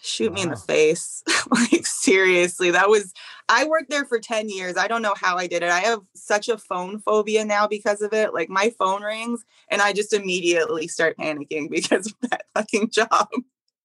shoot 0.02 0.32
me 0.32 0.42
in 0.42 0.50
the 0.50 0.56
face! 0.56 1.22
like 1.50 1.86
seriously, 1.86 2.70
that 2.70 2.88
was. 2.88 3.12
I 3.48 3.64
worked 3.64 3.90
there 3.90 4.04
for 4.04 4.18
ten 4.18 4.48
years. 4.48 4.76
I 4.76 4.88
don't 4.88 5.02
know 5.02 5.14
how 5.16 5.36
I 5.36 5.46
did 5.46 5.62
it. 5.62 5.70
I 5.70 5.80
have 5.80 6.00
such 6.14 6.48
a 6.48 6.58
phone 6.58 6.98
phobia 7.00 7.44
now 7.44 7.66
because 7.66 8.02
of 8.02 8.12
it. 8.12 8.34
Like 8.34 8.48
my 8.48 8.72
phone 8.78 9.02
rings, 9.02 9.44
and 9.68 9.82
I 9.82 9.92
just 9.92 10.12
immediately 10.12 10.88
start 10.88 11.16
panicking 11.16 11.70
because 11.70 12.06
of 12.06 12.30
that 12.30 12.44
fucking 12.54 12.90
job. 12.90 13.28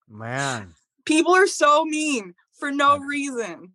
Man. 0.10 0.74
People 1.06 1.34
are 1.34 1.48
so 1.48 1.86
mean 1.86 2.34
for 2.60 2.72
no 2.72 2.98
reason. 2.98 3.74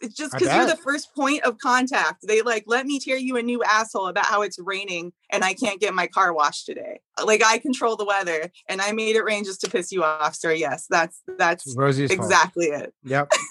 It's 0.00 0.14
just 0.14 0.32
because 0.32 0.54
you're 0.54 0.66
the 0.66 0.76
first 0.76 1.14
point 1.14 1.42
of 1.42 1.58
contact. 1.58 2.26
They 2.26 2.42
like 2.42 2.64
let 2.66 2.86
me 2.86 3.00
tear 3.00 3.16
you 3.16 3.36
a 3.36 3.42
new 3.42 3.62
asshole 3.62 4.06
about 4.06 4.26
how 4.26 4.42
it's 4.42 4.58
raining 4.58 5.12
and 5.30 5.44
I 5.44 5.54
can't 5.54 5.80
get 5.80 5.94
my 5.94 6.06
car 6.06 6.32
washed 6.32 6.66
today. 6.66 7.00
Uh, 7.18 7.26
like 7.26 7.42
I 7.44 7.58
control 7.58 7.96
the 7.96 8.04
weather 8.04 8.50
and 8.68 8.80
I 8.80 8.92
made 8.92 9.16
it 9.16 9.22
rain 9.22 9.44
just 9.44 9.60
to 9.62 9.70
piss 9.70 9.90
you 9.90 10.04
off, 10.04 10.34
sir. 10.34 10.52
Yes, 10.52 10.86
that's 10.88 11.22
that's 11.36 11.74
Rosie's 11.76 12.12
fault. 12.14 12.26
exactly 12.26 12.66
it. 12.66 12.94
Yep. 13.04 13.32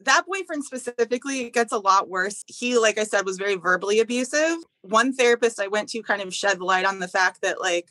That 0.00 0.24
boyfriend 0.24 0.62
specifically 0.62 1.46
it 1.46 1.52
gets 1.52 1.72
a 1.72 1.78
lot 1.78 2.08
worse. 2.08 2.44
He, 2.46 2.78
like 2.78 2.96
I 2.96 3.02
said, 3.02 3.26
was 3.26 3.38
very 3.38 3.56
verbally 3.56 3.98
abusive. 3.98 4.58
One 4.82 5.12
therapist 5.12 5.60
I 5.60 5.66
went 5.66 5.88
to 5.88 6.02
kind 6.02 6.22
of 6.22 6.32
shed 6.32 6.60
light 6.60 6.84
on 6.84 7.00
the 7.00 7.08
fact 7.08 7.40
that 7.42 7.60
like 7.60 7.88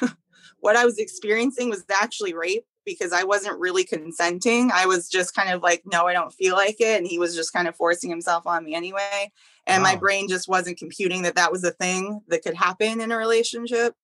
what 0.60 0.76
I 0.76 0.84
was 0.84 0.98
experiencing 0.98 1.68
was 1.68 1.84
actually 1.90 2.32
rape 2.32 2.64
because 2.88 3.12
I 3.12 3.24
wasn't 3.24 3.60
really 3.60 3.84
consenting. 3.84 4.70
I 4.72 4.86
was 4.86 5.08
just 5.08 5.34
kind 5.34 5.50
of 5.50 5.62
like, 5.62 5.82
no, 5.84 6.06
I 6.06 6.14
don't 6.14 6.32
feel 6.32 6.54
like 6.54 6.80
it. 6.80 6.98
And 6.98 7.06
he 7.06 7.18
was 7.18 7.34
just 7.34 7.52
kind 7.52 7.68
of 7.68 7.76
forcing 7.76 8.08
himself 8.08 8.46
on 8.46 8.64
me 8.64 8.74
anyway. 8.74 9.30
And 9.66 9.82
my 9.82 9.94
oh. 9.94 9.98
brain 9.98 10.28
just 10.28 10.48
wasn't 10.48 10.78
computing 10.78 11.22
that 11.22 11.34
that 11.34 11.52
was 11.52 11.62
a 11.62 11.70
thing 11.70 12.20
that 12.28 12.42
could 12.42 12.54
happen 12.54 13.00
in 13.00 13.12
a 13.12 13.16
relationship 13.18 13.94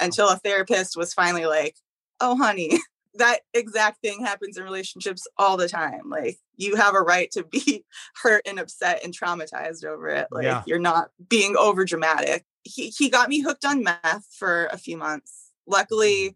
until 0.00 0.28
a 0.28 0.36
therapist 0.36 0.96
was 0.96 1.14
finally 1.14 1.46
like, 1.46 1.76
oh, 2.20 2.36
honey, 2.36 2.78
that 3.14 3.40
exact 3.54 4.00
thing 4.00 4.24
happens 4.24 4.56
in 4.56 4.64
relationships 4.64 5.26
all 5.38 5.56
the 5.56 5.68
time. 5.68 6.10
Like, 6.10 6.38
you 6.56 6.74
have 6.74 6.94
a 6.94 7.00
right 7.00 7.30
to 7.32 7.44
be 7.44 7.84
hurt 8.22 8.42
and 8.46 8.58
upset 8.58 9.04
and 9.04 9.16
traumatized 9.16 9.84
over 9.84 10.08
it. 10.08 10.26
Like, 10.32 10.44
Yeah. 10.44 10.64
you're 10.66 10.80
not 10.80 11.10
being 11.28 11.56
over 11.56 11.84
dramatic. 11.84 12.44
He, 12.64 12.88
he 12.88 13.08
got 13.08 13.28
me 13.28 13.40
hooked 13.40 13.64
on 13.64 13.84
meth 13.84 14.26
for 14.36 14.66
a 14.66 14.78
few 14.78 14.96
months. 14.96 15.52
Luckily, 15.66 16.30
mm-hmm. 16.30 16.34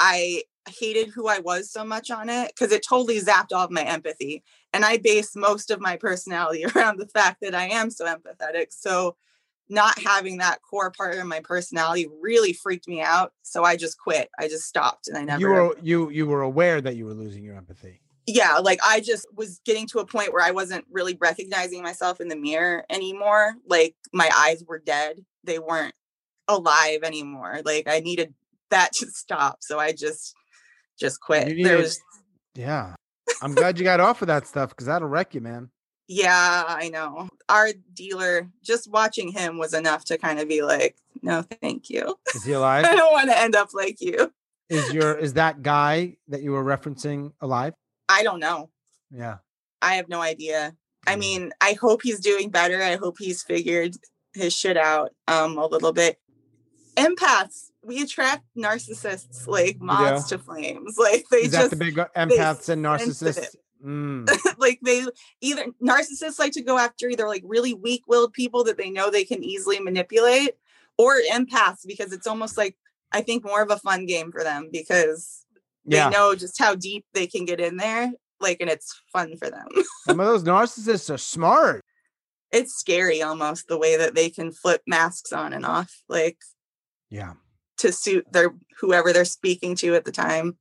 I 0.00 0.42
hated 0.68 1.08
who 1.08 1.28
I 1.28 1.38
was 1.38 1.70
so 1.70 1.84
much 1.84 2.10
on 2.10 2.28
it 2.28 2.52
because 2.54 2.72
it 2.72 2.84
totally 2.86 3.20
zapped 3.20 3.52
all 3.52 3.64
of 3.64 3.70
my 3.70 3.82
empathy. 3.82 4.42
And 4.72 4.84
I 4.84 4.98
base 4.98 5.34
most 5.34 5.70
of 5.70 5.80
my 5.80 5.96
personality 5.96 6.64
around 6.76 6.98
the 6.98 7.08
fact 7.08 7.38
that 7.42 7.54
I 7.54 7.68
am 7.68 7.90
so 7.90 8.06
empathetic. 8.06 8.66
So 8.70 9.16
not 9.68 9.98
having 9.98 10.38
that 10.38 10.62
core 10.62 10.90
part 10.90 11.16
of 11.16 11.26
my 11.26 11.40
personality 11.40 12.08
really 12.22 12.52
freaked 12.52 12.88
me 12.88 13.02
out. 13.02 13.32
So 13.42 13.64
I 13.64 13.76
just 13.76 13.98
quit. 13.98 14.30
I 14.38 14.48
just 14.48 14.64
stopped 14.64 15.08
and 15.08 15.16
I 15.16 15.24
never 15.24 15.40
You 15.40 15.48
were 15.48 15.76
you 15.82 16.10
you 16.10 16.26
were 16.26 16.42
aware 16.42 16.80
that 16.80 16.96
you 16.96 17.04
were 17.04 17.14
losing 17.14 17.44
your 17.44 17.56
empathy. 17.56 18.00
yeah, 18.26 18.58
like 18.58 18.78
I 18.84 19.00
just 19.00 19.26
was 19.34 19.60
getting 19.64 19.86
to 19.88 20.00
a 20.00 20.06
point 20.06 20.32
where 20.32 20.44
I 20.44 20.50
wasn't 20.50 20.84
really 20.90 21.16
recognizing 21.20 21.82
myself 21.82 22.20
in 22.20 22.28
the 22.28 22.36
mirror 22.36 22.84
anymore. 22.90 23.54
Like 23.66 23.94
my 24.12 24.30
eyes 24.34 24.64
were 24.66 24.78
dead. 24.78 25.24
They 25.44 25.58
weren't 25.58 25.94
alive 26.46 27.00
anymore. 27.02 27.60
Like 27.64 27.88
I 27.88 28.00
needed 28.00 28.34
that 28.70 28.92
to 28.94 29.06
stop. 29.06 29.58
So 29.60 29.78
I 29.78 29.92
just 29.92 30.34
just 30.98 31.20
quit. 31.20 31.56
Was 31.78 32.00
Yeah. 32.54 32.94
I'm 33.42 33.54
glad 33.54 33.78
you 33.78 33.84
got 33.84 34.00
off 34.00 34.22
of 34.22 34.28
that 34.28 34.46
stuff 34.46 34.70
because 34.70 34.86
that'll 34.86 35.08
wreck 35.08 35.34
you, 35.34 35.40
man. 35.40 35.70
yeah, 36.08 36.64
I 36.66 36.88
know. 36.88 37.28
Our 37.48 37.70
dealer, 37.94 38.48
just 38.62 38.90
watching 38.90 39.28
him 39.32 39.58
was 39.58 39.74
enough 39.74 40.04
to 40.06 40.18
kind 40.18 40.38
of 40.40 40.48
be 40.48 40.62
like, 40.62 40.96
no, 41.22 41.42
thank 41.62 41.88
you. 41.90 42.16
Is 42.34 42.44
he 42.44 42.52
alive? 42.60 42.84
I 42.84 42.94
don't 42.96 43.12
want 43.12 43.28
to 43.30 43.38
end 43.38 43.54
up 43.54 43.68
like 43.74 44.00
you. 44.00 44.32
is 44.68 44.92
your 44.92 45.16
is 45.16 45.34
that 45.34 45.62
guy 45.62 46.16
that 46.28 46.42
you 46.42 46.52
were 46.52 46.64
referencing 46.64 47.32
alive? 47.40 47.74
I 48.08 48.22
don't 48.22 48.40
know. 48.40 48.70
Yeah. 49.10 49.38
I 49.82 49.94
have 49.94 50.08
no 50.08 50.20
idea. 50.20 50.74
I 51.06 51.16
mean, 51.16 51.52
I 51.60 51.72
hope 51.74 52.02
he's 52.02 52.20
doing 52.20 52.50
better. 52.50 52.82
I 52.82 52.96
hope 52.96 53.16
he's 53.18 53.42
figured 53.42 53.94
his 54.34 54.52
shit 54.54 54.76
out 54.76 55.12
um 55.26 55.56
a 55.58 55.66
little 55.66 55.92
bit. 55.92 56.18
Empaths, 56.96 57.70
we 57.84 58.02
attract 58.02 58.44
narcissists 58.56 59.46
like 59.46 59.78
moths 59.80 60.28
to 60.28 60.38
flames. 60.38 60.96
Like 60.98 61.24
they 61.30 61.38
Is 61.38 61.52
that 61.52 61.58
just 61.58 61.70
the 61.70 61.76
big 61.76 61.98
uh, 61.98 62.08
empaths 62.16 62.68
and 62.68 62.84
narcissists? 62.84 63.56
Mm, 63.84 64.28
like 64.58 64.80
they 64.82 65.04
either 65.40 65.66
narcissists 65.82 66.38
like 66.38 66.52
to 66.52 66.62
go 66.62 66.78
after 66.78 67.08
either 67.08 67.28
like 67.28 67.42
really 67.44 67.74
weak-willed 67.74 68.32
people 68.32 68.64
that 68.64 68.76
they 68.76 68.90
know 68.90 69.10
they 69.10 69.24
can 69.24 69.44
easily 69.44 69.78
manipulate 69.78 70.56
or 70.98 71.14
empaths 71.32 71.86
because 71.86 72.12
it's 72.12 72.26
almost 72.26 72.58
like 72.58 72.76
I 73.12 73.22
think 73.22 73.44
more 73.44 73.62
of 73.62 73.70
a 73.70 73.78
fun 73.78 74.04
game 74.06 74.32
for 74.32 74.42
them 74.42 74.68
because 74.72 75.44
they 75.86 76.10
know 76.10 76.34
just 76.34 76.58
how 76.58 76.74
deep 76.74 77.06
they 77.14 77.26
can 77.26 77.44
get 77.44 77.60
in 77.60 77.76
there 77.76 78.10
like 78.40 78.58
and 78.60 78.68
it's 78.68 79.00
fun 79.12 79.36
for 79.36 79.48
them. 79.48 79.68
Some 80.06 80.20
of 80.20 80.26
those 80.26 80.44
narcissists 80.44 81.12
are 81.12 81.18
smart. 81.18 81.84
it's 82.52 82.74
scary 82.74 83.22
almost 83.22 83.68
the 83.68 83.78
way 83.78 83.96
that 83.96 84.14
they 84.14 84.28
can 84.30 84.50
flip 84.52 84.82
masks 84.86 85.32
on 85.32 85.52
and 85.52 85.64
off 85.64 86.02
like 86.08 86.38
Yeah. 87.10 87.34
To 87.78 87.92
suit 87.92 88.26
their 88.32 88.54
whoever 88.80 89.12
they're 89.12 89.24
speaking 89.24 89.74
to 89.76 89.94
at 89.94 90.04
the 90.04 90.12
time. 90.12 90.56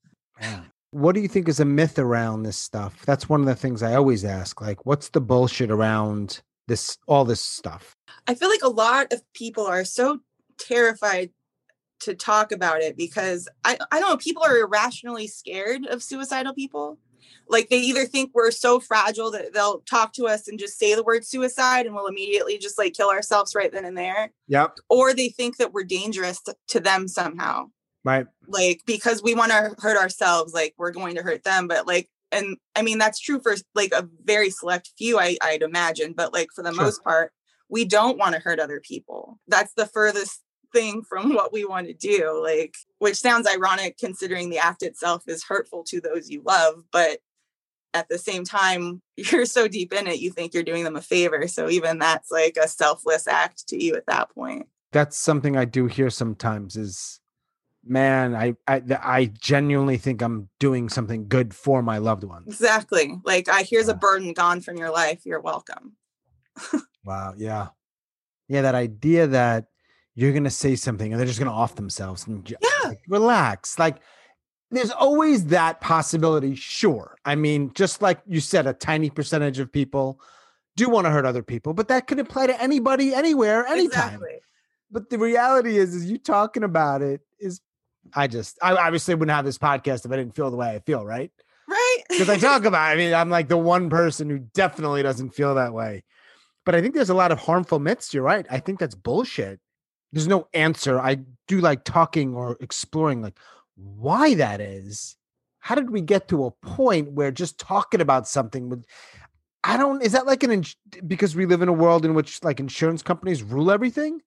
What 0.91 1.15
do 1.15 1.21
you 1.21 1.27
think 1.27 1.47
is 1.49 1.60
a 1.60 1.65
myth 1.65 1.99
around 1.99 2.43
this 2.43 2.58
stuff? 2.58 3.06
That's 3.06 3.27
one 3.27 3.41
of 3.41 3.45
the 3.45 3.56
things 3.56 3.84
I 3.84 3.95
always 3.95 4.23
ask. 4.23 4.62
Like, 4.62 4.86
what's 4.86 5.10
the 5.10 5.21
bullshit 5.21 5.69
around 5.69 6.41
this 6.67 6.97
all 7.08 7.25
this 7.25 7.41
stuff? 7.41 7.97
i 8.27 8.36
feel 8.36 8.49
like 8.49 8.63
a 8.63 8.69
lot 8.69 9.12
of 9.12 9.21
people 9.34 9.65
are 9.65 9.86
so 9.86 10.19
terrified 10.60 11.32
to 11.99 12.13
talk 12.13 12.51
about 12.51 12.82
it 12.82 12.95
because 12.95 13.47
i 13.63 13.77
i 13.91 13.99
don't 13.99 14.10
know 14.10 14.17
people 14.17 14.43
are 14.43 14.58
irrationally 14.58 15.27
scared 15.27 15.86
of 15.88 16.03
suicidal 16.03 16.53
people 16.53 16.99
like 17.49 17.69
they 17.69 17.79
either 17.79 18.05
think 18.05 18.31
we're 18.33 18.51
so 18.51 18.79
fragile 18.79 19.31
that 19.31 19.53
they'll 19.53 19.79
talk 19.81 20.13
to 20.13 20.27
us 20.27 20.47
and 20.47 20.59
just 20.59 20.77
say 20.77 20.95
the 20.95 21.03
word 21.03 21.25
suicide 21.25 21.85
and 21.85 21.95
we'll 21.95 22.07
immediately 22.07 22.57
just 22.57 22.77
like 22.77 22.93
kill 22.93 23.09
ourselves 23.09 23.55
right 23.55 23.71
then 23.71 23.85
and 23.85 23.97
there 23.97 24.31
Yep. 24.47 24.77
or 24.89 25.13
they 25.13 25.29
think 25.29 25.57
that 25.57 25.73
we're 25.73 25.83
dangerous 25.83 26.41
to, 26.69 26.79
them 26.79 27.07
somehow 27.07 27.67
Right. 28.03 28.27
like 28.47 28.81
because 28.85 29.21
we 29.23 29.33
want 29.35 29.51
to 29.51 29.75
hurt 29.79 29.97
ourselves 29.97 30.53
like 30.53 30.73
we're 30.77 30.91
going 30.91 31.15
to 31.15 31.23
hurt 31.23 31.43
them 31.43 31.67
but 31.67 31.87
like 31.87 32.09
and 32.31 32.57
i 32.75 32.81
mean 32.81 32.97
that's 32.97 33.19
true 33.19 33.39
for 33.41 33.55
like 33.75 33.91
a 33.93 34.07
very 34.23 34.49
select 34.49 34.91
few 34.97 35.19
I, 35.19 35.37
i'd 35.43 35.61
imagine 35.61 36.13
but 36.13 36.33
like 36.33 36.49
for 36.55 36.63
the 36.63 36.73
Sure. 36.73 36.83
most 36.83 37.03
part 37.03 37.31
we 37.69 37.83
don't 37.83 38.17
want 38.17 38.35
to 38.35 38.41
hurt 38.41 38.59
other 38.59 38.79
people 38.79 39.39
that's 39.47 39.73
the 39.73 39.85
furthest 39.87 40.41
thing 40.73 41.01
from 41.09 41.33
what 41.35 41.51
we 41.51 41.65
want 41.65 41.87
to 41.87 41.93
do 41.93 42.39
like 42.43 42.75
which 42.99 43.15
sounds 43.15 43.47
ironic 43.47 43.97
considering 43.97 44.49
the 44.49 44.57
act 44.57 44.83
itself 44.83 45.23
is 45.27 45.43
hurtful 45.43 45.83
to 45.83 46.01
those 46.01 46.29
you 46.29 46.41
love 46.45 46.83
but 46.91 47.19
at 47.93 48.10
the 48.10 48.17
same 48.17 48.43
time 48.43 49.01
you're 49.17 49.45
so 49.45 49.67
deep 49.67 49.93
in 49.93 50.07
it 50.07 50.19
you 50.19 50.31
think 50.31 50.53
you're 50.53 50.63
doing 50.63 50.83
them 50.83 50.95
a 50.95 51.01
favor 51.01 51.47
so 51.47 51.69
even 51.69 51.99
that's 51.99 52.31
like 52.31 52.57
a 52.62 52.67
selfless 52.67 53.27
act 53.27 53.67
to 53.67 53.81
you 53.83 53.95
at 53.95 54.05
that 54.07 54.29
point 54.31 54.67
That's 54.91 55.17
something 55.17 55.57
I 55.57 55.65
do 55.65 55.88
hear 55.88 56.10
sometimes 56.10 56.75
is 56.75 57.19
man, 57.83 58.36
I 58.36 58.55
I 58.67 58.81
I 59.01 59.25
genuinely 59.25 59.97
think 59.97 60.21
I'm 60.21 60.49
doing 60.60 60.89
something 60.89 61.27
good 61.27 61.53
for 61.53 61.81
my 61.81 61.97
loved 61.99 62.23
ones. 62.25 62.47
exactly 62.47 63.19
like 63.23 63.47
i 63.47 63.63
here's 63.63 63.88
a 63.88 63.93
burden 63.95 64.33
gone 64.33 64.60
from 64.62 64.75
your 64.77 64.91
life 64.91 65.25
you're 65.25 65.41
welcome 65.41 65.95
Wow. 67.05 67.33
Yeah. 67.38 67.69
Yeah, 68.49 68.63
that 68.63 68.75
idea 68.75 69.27
that 69.27 69.67
you're 70.19 70.34
gonna 70.34 70.49
say 70.49 70.75
something 70.75 71.13
and 71.13 71.19
they're 71.19 71.27
just 71.27 71.38
gonna 71.39 71.53
off 71.53 71.75
themselves 71.75 72.25
and 72.27 72.43
ju- 72.43 72.56
Yeah. 72.62 72.89
like, 72.89 72.99
relax. 73.08 73.77
Like 73.77 73.97
there's 74.71 74.91
always 74.91 75.45
that 75.45 75.80
possibility, 75.80 76.56
sure. 76.56 77.15
I 77.23 77.36
mean, 77.36 77.71
just 77.75 78.01
like 78.01 78.19
you 78.27 78.39
said, 78.41 78.65
a 78.67 78.73
tiny 78.73 79.10
percentage 79.12 79.60
of 79.60 79.71
people 79.71 80.19
do 80.75 80.89
want 80.89 81.06
to 81.06 81.12
hurt 81.12 81.25
other 81.25 81.43
people, 81.43 81.73
but 81.73 81.88
that 81.89 82.08
could 82.08 82.19
apply 82.19 82.47
to 82.47 82.62
anybody, 82.62 83.13
anywhere, 83.13 83.65
anytime. 83.67 84.15
Exactly. 84.15 84.39
But 84.91 85.10
the 85.10 85.17
reality 85.19 85.77
is, 85.77 85.93
is 85.95 86.10
you 86.10 86.17
talking 86.17 86.63
about 86.63 87.01
it 87.01 87.21
is 87.39 87.62
I 88.13 88.25
just 88.27 88.58
I 88.62 88.73
obviously 88.75 89.13
wouldn't 89.15 89.36
have 89.36 89.45
this 89.45 89.58
podcast 89.60 90.06
if 90.06 90.12
I 90.12 90.15
didn't 90.17 90.36
feel 90.36 90.49
the 90.49 90.58
way 90.58 90.75
I 90.75 90.80
feel, 90.80 91.06
right? 91.06 91.32
Right. 91.69 91.97
because 92.10 92.30
I 92.30 92.38
talk 92.38 92.63
about. 92.71 92.89
it. 92.89 92.93
I 92.93 92.95
mean, 92.95 93.13
I'm 93.13 93.30
like 93.30 93.49
the 93.49 93.58
one 93.58 93.89
person 93.89 94.30
who 94.30 94.39
definitely 94.39 95.03
doesn't 95.03 95.32
feel 95.32 95.56
that 95.56 95.73
way. 95.73 96.03
But 96.65 96.73
I 96.75 96.82
think 96.82 96.95
there's 96.95 97.10
a 97.10 97.13
lot 97.13 97.32
of 97.32 97.39
harmful 97.39 97.80
myths. 97.80 98.13
You're 98.13 98.23
right. 98.23 98.45
I 98.49 98.60
think 98.60 98.80
that's 98.80 98.95
bullshit. 98.95 99.60
There's 100.13 100.28
no 100.28 100.48
answer. 100.54 101.00
I 101.00 101.20
do 101.48 101.60
like 101.60 101.84
talking 101.84 102.34
or 102.36 102.58
exploring, 102.62 103.22
like 103.22 103.38
why 103.76 104.36
that 104.36 104.62
is. 104.62 105.15
How 105.60 105.76
did 105.76 105.89
we 105.89 106.02
get 106.02 106.28
to 106.30 106.46
a 106.46 106.52
point 106.52 107.12
where 107.12 107.32
just 107.32 107.60
talking 107.60 108.00
about 108.02 108.28
something 108.28 108.70
would? 108.70 108.86
I 109.63 109.76
don't. 109.76 110.02
Is 110.02 110.13
that 110.13 110.26
like 110.26 110.43
an 110.43 110.63
because 111.08 111.36
we 111.36 111.46
live 111.46 111.62
in 111.62 111.67
a 111.67 111.74
world 111.74 112.06
in 112.06 112.13
which 112.13 112.41
like 112.43 112.60
insurance 112.60 113.02
companies 113.02 113.43
rule 113.43 113.70
everything? 113.70 114.22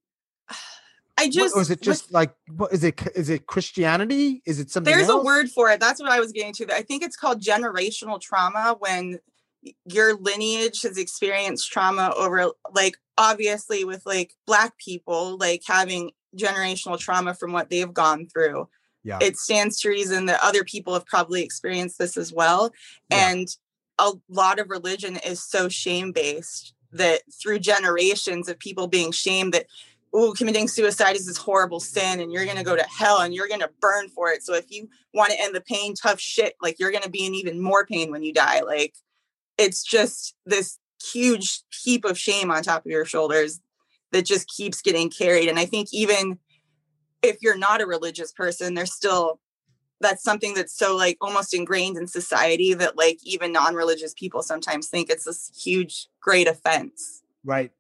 I 1.19 1.25
What- 1.25 1.33
just 1.33 1.57
or 1.57 1.63
is 1.63 1.71
it 1.71 1.81
with- 1.81 1.85
just 1.87 2.13
like 2.13 2.35
what 2.49 2.73
is 2.73 2.85
it? 2.85 3.01
Is 3.15 3.31
it 3.31 3.47
Christianity? 3.47 4.43
Is 4.45 4.61
it 4.61 4.71
something? 4.71 4.93
there's 4.93 5.09
a 5.09 5.17
word 5.23 5.51
for 5.51 5.71
it. 5.71 5.81
That's 5.81 6.01
what 6.01 6.11
I 6.11 6.21
was 6.21 6.33
getting 6.33 6.53
to. 6.55 6.75
I 6.75 6.83
think 6.83 7.03
it's 7.03 7.17
called 7.17 7.41
generational 7.43 8.21
trauma 8.21 8.77
when 8.79 9.19
your 9.85 10.15
lineage 10.17 10.83
has 10.83 10.97
experienced 10.97 11.71
trauma 11.71 12.13
over 12.17 12.53
like 12.75 12.97
obviously 13.19 13.85
with 13.85 14.05
like 14.07 14.35
black 14.47 14.77
people 14.79 15.37
like 15.39 15.63
having 15.67 16.11
generational 16.37 16.99
trauma 16.99 17.35
from 17.35 17.53
what 17.53 17.69
they've 17.71 17.93
gone 17.93 18.27
through. 18.27 18.69
Yeah. 19.03 19.19
It 19.21 19.37
stands 19.37 19.81
to 19.81 19.89
reason 19.89 20.27
that 20.27 20.41
other 20.43 20.65
people 20.65 20.95
have 20.95 21.07
probably 21.07 21.43
experienced 21.43 21.99
this 21.99 22.17
as 22.17 22.33
well. 22.33 22.73
Yeah. 23.11 23.31
And 23.31 23.49
a 23.99 24.13
lot 24.29 24.59
of 24.59 24.71
religion 24.71 25.19
is 25.27 25.43
so 25.43 25.69
shame 25.69 26.13
based 26.13 26.75
that 26.93 27.21
through 27.41 27.59
generations 27.59 28.49
of 28.49 28.59
people 28.59 28.87
being 28.87 29.13
shamed 29.13 29.55
that 29.55 29.67
oh 30.13 30.33
committing 30.37 30.67
suicide 30.67 31.15
is 31.15 31.27
this 31.27 31.37
horrible 31.37 31.79
sin 31.79 32.19
and 32.19 32.33
you're 32.33 32.45
going 32.45 32.57
to 32.57 32.65
go 32.65 32.75
to 32.75 32.85
hell 32.89 33.21
and 33.21 33.33
you're 33.33 33.47
going 33.47 33.61
to 33.61 33.71
burn 33.81 34.09
for 34.09 34.31
it 34.31 34.43
so 34.43 34.55
if 34.55 34.71
you 34.71 34.89
want 35.15 35.31
to 35.31 35.41
end 35.41 35.55
the 35.55 35.61
pain 35.61 35.95
tough 35.95 36.19
shit 36.19 36.55
like 36.61 36.81
you're 36.81 36.91
going 36.91 37.03
to 37.03 37.11
be 37.11 37.25
in 37.25 37.35
even 37.35 37.63
more 37.63 37.87
pain 37.87 38.11
when 38.11 38.25
you 38.25 38.33
die 38.33 38.61
like 38.63 38.95
it's 39.61 39.83
just 39.85 40.35
this 40.47 40.79
huge 41.13 41.63
heap 41.83 42.05
of 42.05 42.19
shame 42.19 42.51
on 42.51 42.63
top 42.63 42.85
of 42.85 42.91
your 42.91 43.05
shoulders 43.05 43.61
that 44.13 44.25
just 44.27 44.49
keeps 44.49 44.83
getting 44.83 45.09
carried 45.11 45.49
and 45.49 45.59
i 45.59 45.65
think 45.65 45.89
even 45.93 46.39
if 47.23 47.37
you're 47.43 47.57
not 47.57 47.81
a 47.81 47.87
religious 47.87 48.33
person 48.33 48.75
there's 48.75 48.93
still 48.93 49.41
that's 50.03 50.23
something 50.23 50.55
that's 50.55 50.75
so 50.77 50.97
like 50.97 51.17
almost 51.21 51.53
ingrained 51.55 51.97
in 51.99 52.07
society 52.07 52.73
that 52.75 52.97
like 52.97 53.19
even 53.23 53.53
non-religious 53.53 54.15
people 54.15 54.43
sometimes 54.43 54.89
think 54.89 55.11
it's 55.11 55.25
this 55.25 55.51
huge 55.65 56.09
great 56.21 56.49
offense 56.49 57.23
right. 57.45 57.71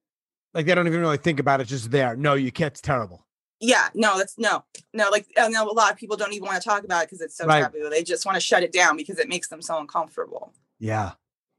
Like 0.53 0.67
they 0.67 0.75
don't 0.75 0.89
even 0.89 1.01
really 1.01 1.17
think 1.17 1.39
about 1.39 1.61
it. 1.61 1.67
Just 1.69 1.93
there. 1.93 2.17
No, 2.17 2.35
you 2.35 2.51
can't. 2.51 2.73
It's 2.73 2.81
terrible. 2.81 3.25
yeah 3.61 3.89
no 3.95 4.19
that's 4.19 4.37
no 4.37 4.65
no 4.93 5.09
like 5.11 5.27
I 5.39 5.49
know 5.49 5.71
a 5.71 5.73
lot 5.73 5.93
of 5.93 5.97
people 5.97 6.17
don't 6.17 6.33
even 6.33 6.49
want 6.49 6.61
to 6.61 6.69
talk 6.69 6.83
about 6.83 7.05
it 7.05 7.07
because 7.09 7.21
it's 7.21 7.37
so 7.37 7.47
Right. 7.47 7.63
taboo 7.63 7.89
they 7.89 8.03
just 8.03 8.27
want 8.27 8.35
to 8.35 8.41
shut 8.41 8.65
it 8.65 8.73
down 8.73 8.97
because 8.97 9.19
it 9.21 9.29
makes 9.29 9.47
them 9.49 9.63
so 9.63 9.79
uncomfortable 9.79 10.53
Yeah. 10.81 11.13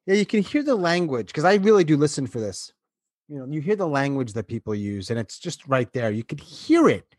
Yeah, 0.06 0.16
you 0.16 0.26
can 0.26 0.42
hear 0.42 0.64
the 0.64 0.76
language 0.76 1.28
because 1.28 1.44
I 1.44 1.56
really 1.56 1.84
do 1.84 1.98
listen 1.98 2.28
for 2.28 2.40
this. 2.40 2.74
You 3.28 3.40
know, 3.40 3.48
you 3.50 3.62
hear 3.62 3.76
the 3.76 3.88
language 3.88 4.34
that 4.34 4.48
people 4.48 4.76
use, 4.76 5.10
and 5.10 5.20
it's 5.20 5.40
just 5.40 5.66
right 5.68 5.92
there. 5.94 6.12
You 6.12 6.24
could 6.24 6.42
hear 6.42 6.90
it 6.90 7.16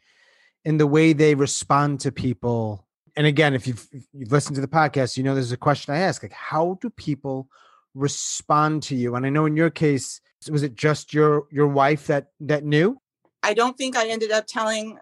in 0.64 0.76
the 0.76 0.86
way 0.86 1.12
they 1.12 1.34
respond 1.34 2.00
to 2.00 2.12
people. 2.12 2.86
And 3.16 3.26
again, 3.26 3.54
if 3.54 3.66
you've 3.66 3.88
if 3.92 4.04
you've 4.12 4.32
listened 4.32 4.56
to 4.56 4.60
the 4.60 4.68
podcast, 4.68 5.16
you 5.16 5.22
know 5.22 5.34
there's 5.34 5.52
a 5.52 5.56
question 5.56 5.94
I 5.94 5.98
ask: 5.98 6.22
like, 6.22 6.32
how 6.32 6.78
do 6.80 6.90
people 6.90 7.48
respond 7.94 8.82
to 8.84 8.96
you? 8.96 9.14
And 9.14 9.24
I 9.24 9.30
know 9.30 9.46
in 9.46 9.56
your 9.56 9.70
case, 9.70 10.20
was 10.50 10.62
it 10.62 10.74
just 10.74 11.14
your 11.14 11.44
your 11.50 11.68
wife 11.68 12.06
that 12.08 12.28
that 12.40 12.64
knew? 12.64 12.98
i 13.44 13.54
don't 13.54 13.76
think 13.76 13.96
i 13.96 14.06
ended 14.08 14.30
up 14.30 14.44
telling 14.46 14.98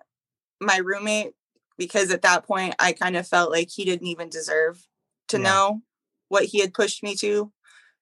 my 0.62 0.78
roommate 0.78 1.32
because 1.76 2.10
at 2.10 2.22
that 2.22 2.46
point 2.46 2.74
i 2.78 2.90
kind 2.92 3.14
of 3.16 3.26
felt 3.28 3.50
like 3.50 3.68
he 3.70 3.84
didn't 3.84 4.06
even 4.06 4.30
deserve 4.30 4.86
to 5.28 5.36
Yeah. 5.36 5.42
know 5.44 5.82
what 6.28 6.44
he 6.44 6.60
had 6.60 6.72
pushed 6.72 7.02
me 7.02 7.14
to 7.16 7.52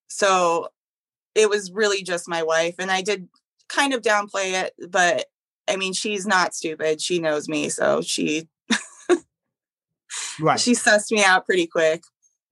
so 0.09 0.68
it 1.35 1.49
was 1.49 1.71
really 1.71 2.03
just 2.03 2.29
my 2.29 2.42
wife 2.42 2.75
and 2.79 2.90
i 2.90 3.01
did 3.03 3.29
kind 3.68 3.92
of 3.94 4.03
downplay 4.03 4.62
it 4.64 4.75
but 4.90 5.27
i 5.68 5.77
mean 5.77 5.92
she's 5.92 6.27
not 6.27 6.55
stupid 6.55 7.01
she 7.01 7.18
knows 7.18 7.49
me 7.49 7.68
so 7.68 8.01
she 8.03 8.49
Right. 10.40 10.59
she 10.59 10.73
sussed 10.73 11.11
me 11.11 11.23
out 11.25 11.44
pretty 11.47 11.66
quick 11.66 12.03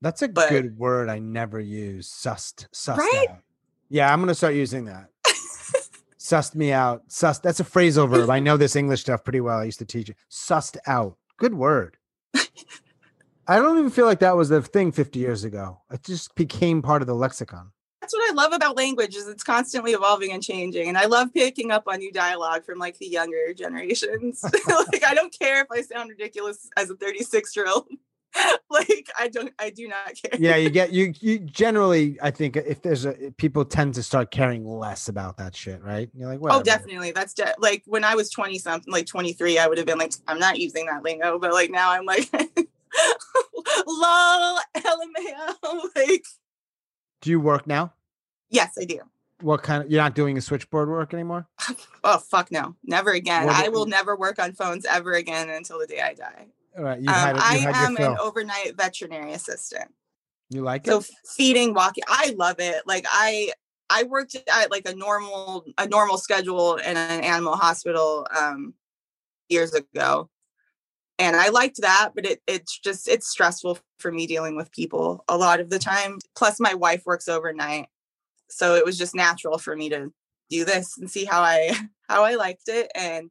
That's 0.02 0.20
a 0.22 0.28
but- 0.28 0.50
good 0.50 0.76
word. 0.76 1.08
I 1.08 1.18
never 1.20 1.58
use 1.60 2.08
sussed. 2.10 2.66
Sussed 2.72 2.98
Right? 2.98 3.26
out. 3.30 3.38
Yeah, 3.88 4.12
I'm 4.12 4.20
gonna 4.20 4.34
start 4.34 4.54
using 4.54 4.84
that. 4.86 5.08
sussed 6.18 6.54
me 6.56 6.72
out. 6.72 7.08
Sussed. 7.08 7.42
That's 7.42 7.60
a 7.60 7.64
phrasal 7.64 8.10
verb. 8.10 8.28
I 8.28 8.40
know 8.46 8.56
this 8.56 8.74
English 8.76 9.00
stuff 9.02 9.22
pretty 9.24 9.40
well. 9.40 9.58
I 9.58 9.64
used 9.64 9.78
to 9.78 9.84
teach 9.84 10.10
it. 10.10 10.16
Sussed 10.30 10.76
out. 10.86 11.16
Good 11.38 11.54
word. 11.54 11.96
I 13.48 13.56
don't 13.56 13.78
even 13.78 13.90
feel 13.90 14.06
like 14.06 14.20
that 14.20 14.36
was 14.36 14.50
a 14.50 14.60
thing 14.62 14.92
50 14.92 15.18
years 15.18 15.44
ago. 15.44 15.80
It 15.90 16.02
just 16.02 16.34
became 16.34 16.82
part 16.82 17.02
of 17.02 17.06
the 17.08 17.14
lexicon. 17.14 17.70
that's 18.00 18.12
what 18.14 18.30
i 18.30 18.34
love 18.34 18.52
about 18.52 18.76
language 18.76 19.16
is 19.16 19.26
it's 19.26 19.42
constantly 19.42 19.92
evolving 19.92 20.30
and 20.32 20.42
changing 20.42 20.86
and 20.88 20.96
i 20.98 21.06
love 21.06 21.32
picking 21.34 21.70
up 21.72 21.84
on 21.88 21.98
new 21.98 22.12
dialogue 22.12 22.64
from 22.64 22.78
like 22.78 22.96
the 22.98 23.06
younger 23.06 23.52
generations 23.54 24.42
like 24.92 25.04
i 25.04 25.14
don't 25.14 25.34
care 25.36 25.60
if 25.62 25.66
i 25.72 25.80
sound 25.80 26.08
ridiculous 26.10 26.68
as 26.76 26.88
a 26.90 26.96
36 26.96 27.56
year 27.56 27.66
old 27.68 27.88
like 28.70 29.08
i 29.18 29.26
don't 29.28 29.52
i 29.58 29.70
do 29.70 29.88
not 29.88 30.12
care 30.22 30.38
Yeah, 30.38 30.56
you 30.56 30.70
get 30.70 30.92
you 30.98 31.14
you 31.20 31.38
generally 31.38 32.18
I 32.22 32.30
think 32.30 32.56
if 32.56 32.82
there's 32.82 33.06
a 33.06 33.14
people 33.38 33.64
tend 33.64 33.94
to 33.94 34.02
start 34.02 34.30
caring 34.30 34.64
less 34.68 35.08
about 35.08 35.38
that 35.38 35.56
shit, 35.56 35.82
right? 35.82 36.08
You're 36.14 36.28
like, 36.28 36.40
oh 36.54 36.62
definitely 36.62 37.12
that's 37.12 37.32
de- 37.34 37.54
like 37.58 37.82
when 37.86 38.04
i 38.04 38.14
was 38.14 38.28
20 38.30 38.58
something 38.58 38.92
like 38.92 39.06
23 39.06 39.58
i 39.58 39.66
would 39.66 39.78
have 39.78 39.86
been 39.86 39.98
like 39.98 40.12
i'm 40.28 40.38
not 40.38 40.58
using 40.58 40.86
that 40.86 41.02
lingo 41.02 41.38
but 41.38 41.52
like 41.52 41.70
now 41.70 41.90
i'm 41.92 42.04
like 42.04 42.28
lol 43.86 44.58
lmao 44.76 45.80
like 45.96 46.24
Do 47.20 47.30
you 47.30 47.40
work 47.40 47.66
now? 47.66 47.92
yes 48.50 48.72
i 48.80 48.84
do 48.84 49.00
What 49.40 49.62
kind 49.62 49.82
of 49.84 49.90
you're 49.90 50.02
not 50.02 50.14
doing 50.14 50.38
a 50.38 50.40
switchboard 50.40 50.88
work 50.88 51.12
anymore? 51.12 51.46
oh 52.04 52.18
fuck 52.18 52.50
no 52.52 52.76
never 52.84 53.10
again 53.12 53.46
What 53.46 53.56
i 53.56 53.68
will 53.68 53.86
never 53.86 54.16
work 54.16 54.38
on 54.38 54.52
phones 54.52 54.84
ever 54.84 55.12
again 55.12 55.50
until 55.50 55.78
the 55.78 55.86
day 55.86 56.00
i 56.00 56.14
die 56.14 56.46
All 56.76 56.84
right, 56.84 57.00
you 57.00 57.08
um, 57.08 57.14
had, 57.14 57.36
i 57.36 57.54
you 57.56 57.60
had 57.60 57.74
am 57.74 57.96
your 57.98 58.12
an 58.12 58.18
overnight 58.20 58.76
veterinary 58.76 59.32
assistant 59.32 59.90
You 60.50 60.62
like 60.62 60.86
so 60.86 60.98
it? 60.98 61.04
So 61.04 61.12
feeding 61.36 61.74
walking 61.74 62.04
i 62.08 62.34
love 62.38 62.60
it 62.60 62.82
like 62.86 63.04
i 63.10 63.52
i 63.90 64.04
worked 64.04 64.36
at 64.36 64.70
like 64.70 64.88
a 64.88 64.94
normal 64.94 65.64
a 65.78 65.86
normal 65.88 66.18
schedule 66.18 66.76
in 66.76 66.96
an 66.96 67.20
animal 67.24 67.56
hospital 67.56 68.26
um 68.38 68.74
years 69.48 69.74
ago 69.74 70.28
and 71.18 71.36
i 71.36 71.48
liked 71.48 71.80
that 71.80 72.10
but 72.14 72.26
it 72.26 72.40
it's 72.46 72.78
just 72.78 73.08
it's 73.08 73.28
stressful 73.28 73.78
for 73.98 74.12
me 74.12 74.26
dealing 74.26 74.56
with 74.56 74.72
people 74.72 75.24
a 75.28 75.36
lot 75.36 75.60
of 75.60 75.70
the 75.70 75.78
time. 75.78 76.18
Plus 76.36 76.60
my 76.60 76.74
wife 76.74 77.02
works 77.06 77.28
overnight 77.28 77.86
so 78.48 78.74
it 78.74 78.84
was 78.84 78.98
just 78.98 79.14
natural 79.14 79.58
for 79.58 79.74
me 79.76 79.88
to 79.88 80.12
do 80.50 80.64
this 80.64 80.96
and 80.98 81.10
see 81.10 81.24
how 81.24 81.40
i 81.40 81.72
how 82.08 82.24
i 82.24 82.34
liked 82.34 82.68
it 82.68 82.90
and 82.94 83.30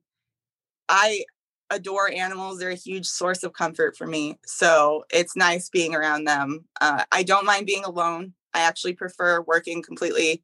i 0.90 1.24
adore 1.72 2.12
animals 2.12 2.60
they're 2.60 2.70
a 2.70 2.76
huge 2.76 3.08
source 3.08 3.44
of 3.44 3.54
comfort 3.54 3.98
for 3.98 4.06
me 4.06 4.38
so 4.46 5.04
it's 5.12 5.36
nice 5.36 5.70
being 5.70 5.96
around 5.96 6.26
them 6.26 6.66
uh, 6.82 7.04
i 7.12 7.24
don't 7.24 7.46
mind 7.46 7.66
being 7.66 7.84
alone 7.84 8.34
i 8.54 8.60
actually 8.60 8.94
prefer 8.94 9.42
working 9.42 9.82
completely 9.82 10.44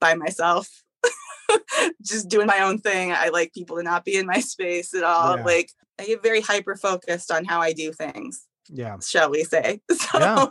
by 0.00 0.14
myself 0.14 0.81
just 2.02 2.28
doing 2.28 2.46
my 2.46 2.60
own 2.60 2.78
thing 2.78 3.12
i 3.12 3.28
like 3.28 3.52
people 3.52 3.76
to 3.76 3.82
not 3.82 4.04
be 4.04 4.16
in 4.16 4.26
my 4.26 4.40
space 4.54 4.94
at 4.94 5.02
all 5.04 5.36
Yeah. 5.36 5.44
like 5.44 5.70
i 5.98 6.04
get 6.06 6.22
very 6.22 6.40
hyper 6.40 6.76
focused 6.76 7.30
on 7.30 7.44
how 7.44 7.60
i 7.60 7.72
do 7.72 7.92
things 7.92 8.46
Yeah. 8.68 8.98
shall 9.00 9.30
we 9.30 9.44
say 9.44 9.80
so 9.90 10.18
Yeah. 10.18 10.46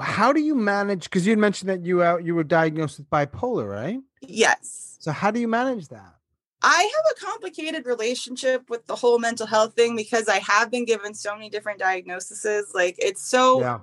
How 0.00 0.32
do 0.32 0.40
you 0.40 0.54
manage? 0.54 1.04
Because 1.04 1.26
you 1.26 1.32
had 1.32 1.40
mentioned 1.40 1.68
that 1.70 1.84
you 1.84 2.04
out 2.04 2.24
you 2.24 2.36
were 2.36 2.44
diagnosed 2.44 2.98
with 2.98 3.10
bipolar, 3.10 3.68
right? 3.68 3.98
yes 4.22 4.96
So 5.00 5.10
how 5.10 5.32
do 5.32 5.40
you 5.40 5.48
manage 5.48 5.88
that? 5.88 6.14
I 6.62 6.82
have 6.94 7.06
a 7.16 7.24
complicated 7.26 7.84
relationship 7.84 8.70
with 8.70 8.86
the 8.86 8.94
whole 8.94 9.18
mental 9.18 9.46
health 9.46 9.74
thing 9.74 9.96
because 9.96 10.28
I 10.28 10.38
have 10.38 10.70
been 10.70 10.84
given 10.84 11.14
so 11.14 11.34
many 11.34 11.50
different 11.50 11.80
diagnoses. 11.80 12.70
Like 12.74 12.94
it's 12.98 13.28
so 13.28 13.60
yeah. 13.60 13.78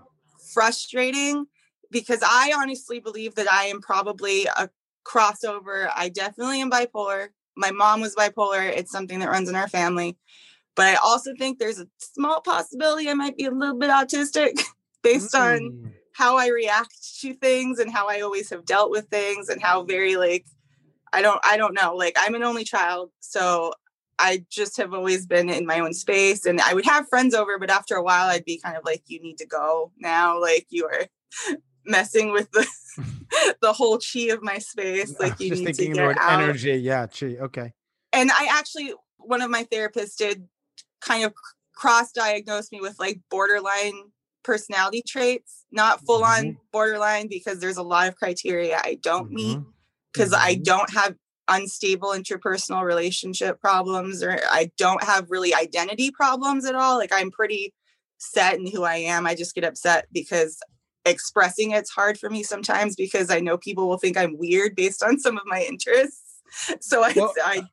frustrating 0.53 1.45
because 1.91 2.19
I 2.23 2.53
honestly 2.57 2.99
believe 3.01 3.35
that 3.35 3.51
I 3.51 3.65
am 3.65 3.81
probably 3.81 4.45
a 4.45 4.69
crossover. 5.05 5.89
I 5.95 6.09
definitely 6.09 6.61
am 6.61 6.71
bipolar. 6.71 7.29
My 7.55 7.71
mom 7.71 8.01
was 8.01 8.15
bipolar. 8.15 8.69
It's 8.69 8.91
something 8.91 9.19
that 9.19 9.29
runs 9.29 9.49
in 9.49 9.55
our 9.55 9.67
family. 9.69 10.17
But 10.75 10.87
I 10.87 10.95
also 10.95 11.33
think 11.37 11.57
there's 11.57 11.79
a 11.79 11.87
small 11.99 12.41
possibility 12.41 13.09
I 13.09 13.13
might 13.13 13.37
be 13.37 13.45
a 13.45 13.51
little 13.51 13.77
bit 13.77 13.89
autistic 13.89 14.61
based 15.03 15.33
on 15.35 15.59
Mm. 15.59 15.91
how 16.13 16.37
I 16.37 16.47
react 16.49 17.19
to 17.21 17.33
things 17.33 17.79
and 17.79 17.91
how 17.91 18.07
I 18.09 18.21
always 18.21 18.49
have 18.49 18.65
dealt 18.65 18.89
with 18.91 19.07
things 19.09 19.49
and 19.49 19.61
how 19.61 19.83
very 19.83 20.15
like 20.17 20.45
I 21.13 21.21
don't 21.21 21.39
I 21.45 21.55
don't 21.57 21.73
know. 21.73 21.95
Like 21.95 22.15
I'm 22.19 22.35
an 22.35 22.43
only 22.43 22.63
child, 22.65 23.11
so 23.21 23.73
I 24.19 24.45
just 24.49 24.77
have 24.77 24.93
always 24.93 25.25
been 25.25 25.49
in 25.49 25.65
my 25.65 25.79
own 25.79 25.93
space 25.93 26.45
and 26.45 26.59
I 26.61 26.73
would 26.73 26.85
have 26.85 27.07
friends 27.09 27.33
over, 27.35 27.57
but 27.59 27.69
after 27.69 27.95
a 27.95 28.03
while 28.03 28.27
I'd 28.29 28.45
be 28.45 28.59
kind 28.59 28.75
of 28.77 28.83
like, 28.85 29.03
you 29.07 29.21
need 29.21 29.37
to 29.39 29.45
go 29.45 29.91
now. 29.97 30.39
Like 30.41 30.67
you 30.69 30.85
are 30.85 31.05
messing 31.85 32.31
with 32.31 32.51
the 32.51 32.65
the 33.61 33.73
whole 33.73 33.97
chi 33.99 34.31
of 34.31 34.41
my 34.43 34.57
space. 34.59 35.13
Like 35.19 35.39
you 35.39 35.49
just 35.49 35.63
need 35.63 35.75
to 35.75 35.87
get 35.87 36.17
out. 36.19 36.39
energy. 36.41 36.73
Yeah, 36.73 37.07
chi. 37.07 37.37
Okay. 37.41 37.73
And 38.13 38.31
I 38.31 38.47
actually 38.51 38.93
one 39.17 39.41
of 39.41 39.49
my 39.49 39.63
therapists 39.65 40.15
did 40.15 40.47
kind 41.01 41.23
of 41.25 41.33
cross 41.75 42.11
diagnose 42.11 42.71
me 42.71 42.79
with 42.79 42.97
like 42.99 43.19
borderline 43.29 43.93
personality 44.43 45.01
traits, 45.05 45.65
not 45.71 46.05
full 46.05 46.23
on 46.23 46.43
Mhm. 46.43 46.57
borderline 46.71 47.27
because 47.27 47.59
there's 47.59 47.77
a 47.77 47.83
lot 47.83 48.07
of 48.07 48.15
criteria 48.15 48.77
I 48.77 48.99
don't 49.01 49.31
meet 49.31 49.57
Mhm. 49.57 49.73
because 50.13 50.33
I 50.33 50.55
Mhm. 50.55 50.63
don't 50.63 50.89
have 50.91 51.15
unstable 51.47 52.09
interpersonal 52.09 52.83
relationship 52.83 53.59
problems 53.59 54.23
or 54.23 54.39
I 54.49 54.71
don't 54.77 55.03
have 55.03 55.29
really 55.29 55.53
identity 55.53 56.11
problems 56.11 56.65
at 56.65 56.75
all. 56.75 56.97
Like 56.97 57.11
I'm 57.11 57.31
pretty 57.31 57.73
set 58.17 58.55
in 58.57 58.67
who 58.67 58.83
I 58.83 58.95
am. 58.97 59.27
I 59.27 59.35
just 59.35 59.53
get 59.55 59.63
upset 59.63 60.07
because 60.11 60.59
expressing 61.05 61.71
it's 61.71 61.91
hard 61.91 62.17
for 62.17 62.29
me 62.29 62.43
sometimes 62.43 62.95
because 62.95 63.29
I 63.29 63.39
know 63.39 63.57
people 63.57 63.87
will 63.87 63.97
think 63.97 64.17
I'm 64.17 64.37
weird 64.37 64.75
based 64.75 65.03
on 65.03 65.19
some 65.19 65.37
of 65.37 65.43
my 65.45 65.61
interests. 65.61 66.21
So 66.79 67.03
I, 67.03 67.11
Well, 67.15 67.33
I 67.43 67.63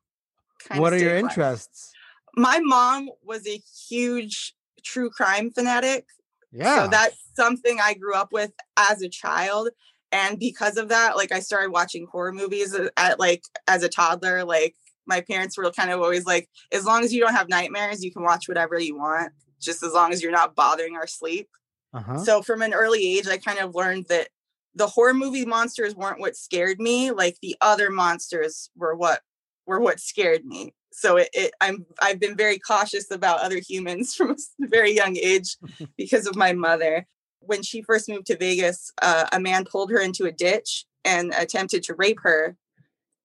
kind 0.68 0.80
What 0.80 0.92
are 0.92 0.98
your 0.98 1.16
interests? 1.16 1.92
My 2.36 2.58
mom 2.60 3.10
was 3.22 3.46
a 3.46 3.60
huge 3.88 4.54
true 4.82 5.08
crime 5.10 5.50
fanatic. 5.50 6.06
Yeah. 6.50 6.84
So 6.84 6.88
that's 6.88 7.16
something 7.34 7.78
I 7.80 7.94
grew 7.94 8.14
up 8.14 8.32
with 8.32 8.52
as 8.76 9.02
a 9.02 9.08
child. 9.08 9.68
And 10.10 10.38
because 10.38 10.76
of 10.76 10.88
that, 10.88 11.16
like 11.16 11.32
I 11.32 11.40
started 11.40 11.70
watching 11.70 12.06
horror 12.10 12.32
movies 12.32 12.74
uh, 12.74 12.88
at 12.96 13.18
like 13.18 13.44
as 13.68 13.82
a 13.82 13.88
toddler. 13.88 14.44
Like 14.44 14.74
my 15.06 15.20
parents 15.20 15.56
were 15.56 15.70
kind 15.70 15.90
of 15.90 16.00
always 16.00 16.26
like, 16.26 16.48
as 16.72 16.84
long 16.84 17.04
as 17.04 17.12
you 17.12 17.20
don't 17.20 17.34
have 17.34 17.48
nightmares, 17.48 18.04
you 18.04 18.12
can 18.12 18.22
watch 18.22 18.48
whatever 18.48 18.78
you 18.78 18.96
want, 18.96 19.32
just 19.60 19.82
as 19.82 19.92
long 19.92 20.12
as 20.12 20.22
you're 20.22 20.32
not 20.32 20.54
bothering 20.54 20.96
our 20.96 21.06
sleep. 21.06 21.48
Uh-huh. 21.94 22.18
So 22.18 22.42
from 22.42 22.62
an 22.62 22.72
early 22.72 23.18
age, 23.18 23.28
I 23.28 23.36
kind 23.36 23.58
of 23.58 23.74
learned 23.74 24.06
that 24.08 24.28
the 24.74 24.86
horror 24.86 25.14
movie 25.14 25.44
monsters 25.44 25.94
weren't 25.94 26.20
what 26.20 26.36
scared 26.36 26.80
me. 26.80 27.10
Like 27.10 27.36
the 27.42 27.56
other 27.60 27.90
monsters 27.90 28.70
were 28.76 28.94
what 28.94 29.20
were 29.66 29.80
what 29.80 30.00
scared 30.00 30.44
me. 30.44 30.74
So 30.92 31.16
it, 31.16 31.28
it 31.32 31.52
I'm 31.60 31.86
I've 32.00 32.20
been 32.20 32.36
very 32.36 32.58
cautious 32.58 33.10
about 33.10 33.40
other 33.40 33.58
humans 33.58 34.14
from 34.16 34.30
a 34.30 34.36
very 34.60 34.94
young 34.94 35.16
age 35.16 35.56
because 35.96 36.26
of 36.26 36.36
my 36.36 36.52
mother. 36.52 37.06
When 37.40 37.62
she 37.62 37.82
first 37.82 38.08
moved 38.08 38.26
to 38.26 38.36
Vegas, 38.36 38.92
uh, 39.02 39.26
a 39.32 39.40
man 39.40 39.64
pulled 39.64 39.90
her 39.90 39.98
into 39.98 40.26
a 40.26 40.32
ditch 40.32 40.86
and 41.04 41.34
attempted 41.36 41.82
to 41.84 41.94
rape 41.94 42.20
her. 42.22 42.56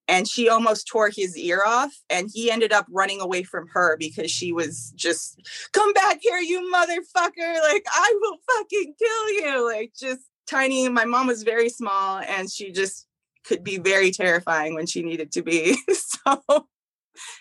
And 0.07 0.27
she 0.27 0.47
almost 0.47 0.87
tore 0.87 1.09
his 1.09 1.37
ear 1.37 1.61
off. 1.65 1.93
And 2.09 2.29
he 2.33 2.49
ended 2.49 2.71
up 2.71 2.85
running 2.89 3.19
away 3.19 3.43
from 3.43 3.67
her 3.73 3.97
because 3.97 4.31
she 4.31 4.51
was 4.51 4.93
just, 4.95 5.41
come 5.73 5.91
back 5.93 6.19
here, 6.21 6.37
you 6.37 6.71
motherfucker. 6.73 7.61
Like, 7.61 7.85
I 7.91 8.17
will 8.21 8.37
fucking 8.55 8.93
kill 8.97 9.29
you. 9.33 9.65
Like, 9.65 9.93
just 9.99 10.21
tiny. 10.47 10.87
My 10.89 11.05
mom 11.05 11.27
was 11.27 11.43
very 11.43 11.69
small 11.69 12.19
and 12.19 12.49
she 12.49 12.71
just 12.71 13.05
could 13.45 13.63
be 13.63 13.77
very 13.77 14.11
terrifying 14.11 14.75
when 14.75 14.85
she 14.85 15.01
needed 15.01 15.31
to 15.33 15.41
be. 15.41 15.77
so 15.91 16.67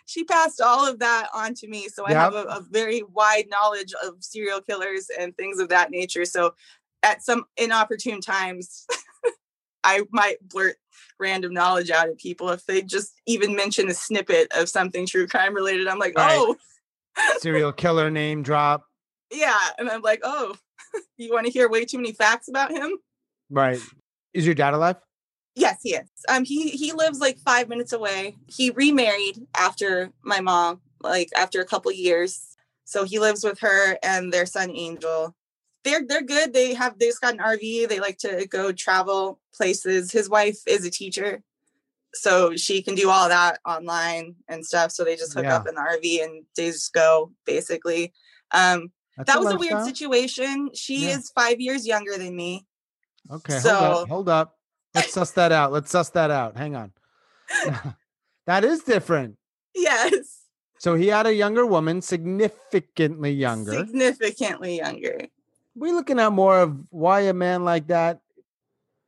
she 0.07 0.25
passed 0.25 0.61
all 0.61 0.89
of 0.89 1.01
that 1.01 1.29
on 1.35 1.55
to 1.55 1.69
me. 1.69 1.89
So 1.89 2.07
I 2.07 2.13
have 2.13 2.35
a, 2.35 2.45
a 2.45 2.65
very 2.71 3.03
wide 3.03 3.47
knowledge 3.49 3.93
of 4.05 4.15
serial 4.21 4.61
killers 4.61 5.09
and 5.19 5.37
things 5.37 5.59
of 5.59 5.69
that 5.69 5.91
nature. 5.91 6.25
So 6.25 6.55
at 7.03 7.23
some 7.23 7.45
inopportune 7.57 8.21
times, 8.21 8.87
I 9.85 10.03
might 10.11 10.37
blurt 10.41 10.77
random 11.19 11.53
knowledge 11.53 11.91
out 11.91 12.09
of 12.09 12.19
people 12.19 12.51
if 12.51 12.65
they 12.67 12.83
just 12.83 13.13
even 13.27 13.55
mention 13.57 13.89
a 13.89 13.95
snippet 13.95 14.49
of 14.57 14.69
something 14.69 15.07
true 15.07 15.27
crime 15.27 15.55
related. 15.55 15.89
I'm 15.89 15.99
like, 15.99 16.17
Right. 16.17 16.37
oh, 16.39 16.57
Serial 17.41 17.73
killer 17.73 18.11
name 18.11 18.43
drop. 18.43 18.85
yeah. 19.33 19.59
And 19.79 19.89
I'm 19.89 20.03
like, 20.03 20.21
oh, 20.23 20.55
you 21.17 21.33
want 21.33 21.47
to 21.47 21.53
hear 21.53 21.69
way 21.69 21.85
too 21.85 21.99
many 21.99 22.13
facts 22.13 22.49
about 22.49 22.71
him? 22.71 22.99
Right. 23.51 23.81
Is 24.35 24.45
your 24.45 24.55
dad 24.55 24.75
alive? 24.75 24.97
Yes, 25.55 25.79
he 25.83 25.95
is. 25.95 26.09
Um, 26.29 26.45
he 26.45 26.69
he 26.71 26.93
lives 26.93 27.19
like 27.21 27.39
five 27.39 27.69
minutes 27.69 27.95
away. 27.95 28.37
He 28.47 28.69
remarried 28.71 29.47
after 29.57 30.11
my 30.23 30.41
mom, 30.41 30.83
like 31.01 31.31
after 31.35 31.63
a 31.63 31.65
couple 31.65 31.91
years. 31.93 32.55
So 32.85 33.05
he 33.05 33.19
lives 33.19 33.43
with 33.43 33.59
her 33.61 33.97
and 34.03 34.31
their 34.31 34.45
son 34.45 34.71
Angel. 34.71 35.35
They're 35.87 36.05
they're 36.07 36.23
good. 36.23 36.53
They 36.53 36.75
have 36.75 36.99
they 36.99 37.07
just 37.07 37.21
got 37.21 37.33
an 37.35 37.41
RV. 37.41 37.89
They 37.89 38.01
like 38.01 38.19
to 38.19 38.47
go 38.51 38.73
travel 38.73 39.41
places. 39.55 40.11
His 40.13 40.29
wife 40.29 40.59
is 40.67 40.85
a 40.85 40.91
teacher, 40.91 41.43
so 42.13 42.57
she 42.57 42.83
can 42.83 42.95
do 42.97 43.09
all 43.09 43.29
that 43.29 43.61
online 43.65 44.35
and 44.49 44.67
stuff. 44.67 44.91
So 44.91 45.05
they 45.05 45.17
just 45.17 45.33
hook 45.33 45.45
Yeah. 45.45 45.57
up 45.57 45.69
in 45.69 45.77
the 45.77 45.81
RV 45.81 46.23
and 46.25 46.45
they 46.57 46.67
just 46.73 46.93
go 46.93 47.33
basically. 47.47 48.13
Um, 48.53 48.91
That's 49.17 49.33
that 49.33 49.41
was 49.41 49.55
a 49.55 49.57
weird 49.59 49.85
situation. 49.85 50.71
She 50.75 51.07
Yeah. 51.07 51.17
is 51.19 51.31
five 51.31 51.61
years 51.61 51.87
younger 51.87 52.19
than 52.19 52.35
me. 52.37 52.67
Okay. 53.31 53.55
hold 53.55 53.63
So- 53.63 53.71
up. 54.03 54.09
Hold 54.09 54.29
up. 54.29 54.59
Let's 54.95 55.13
suss 55.13 55.31
that 55.33 55.53
out. 55.53 55.73
Let's 55.73 55.91
suss 55.91 56.11
that 56.11 56.31
out. 56.31 56.57
Hang 56.57 56.75
on. 56.75 56.93
that 58.47 58.65
is 58.65 58.81
different. 58.83 59.37
Yes. 59.79 60.41
So 60.79 60.95
he 60.95 61.09
had 61.09 61.27
a 61.27 61.35
younger 61.35 61.67
woman, 61.67 62.01
significantly 62.01 63.31
younger. 63.33 63.73
Significantly 63.73 64.79
younger. 64.79 65.27
We 65.77 65.93
looking 65.93 66.19
at 66.19 66.33
more 66.33 66.59
of 66.61 66.77
why 66.91 67.21
a 67.21 67.33
man 67.35 67.65
like 67.65 67.89
that 67.89 68.21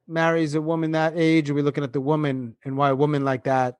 marries 0.07 0.54
a 0.54 0.61
woman 0.61 0.92
that 0.92 1.14
age? 1.16 1.50
Are 1.50 1.54
we 1.54 1.62
looking 1.62 1.85
at 1.85 1.92
the 1.92 2.00
woman 2.00 2.57
and 2.64 2.76
why 2.76 2.90
a 2.90 2.94
woman 2.96 3.24
like 3.24 3.44
that 3.44 3.76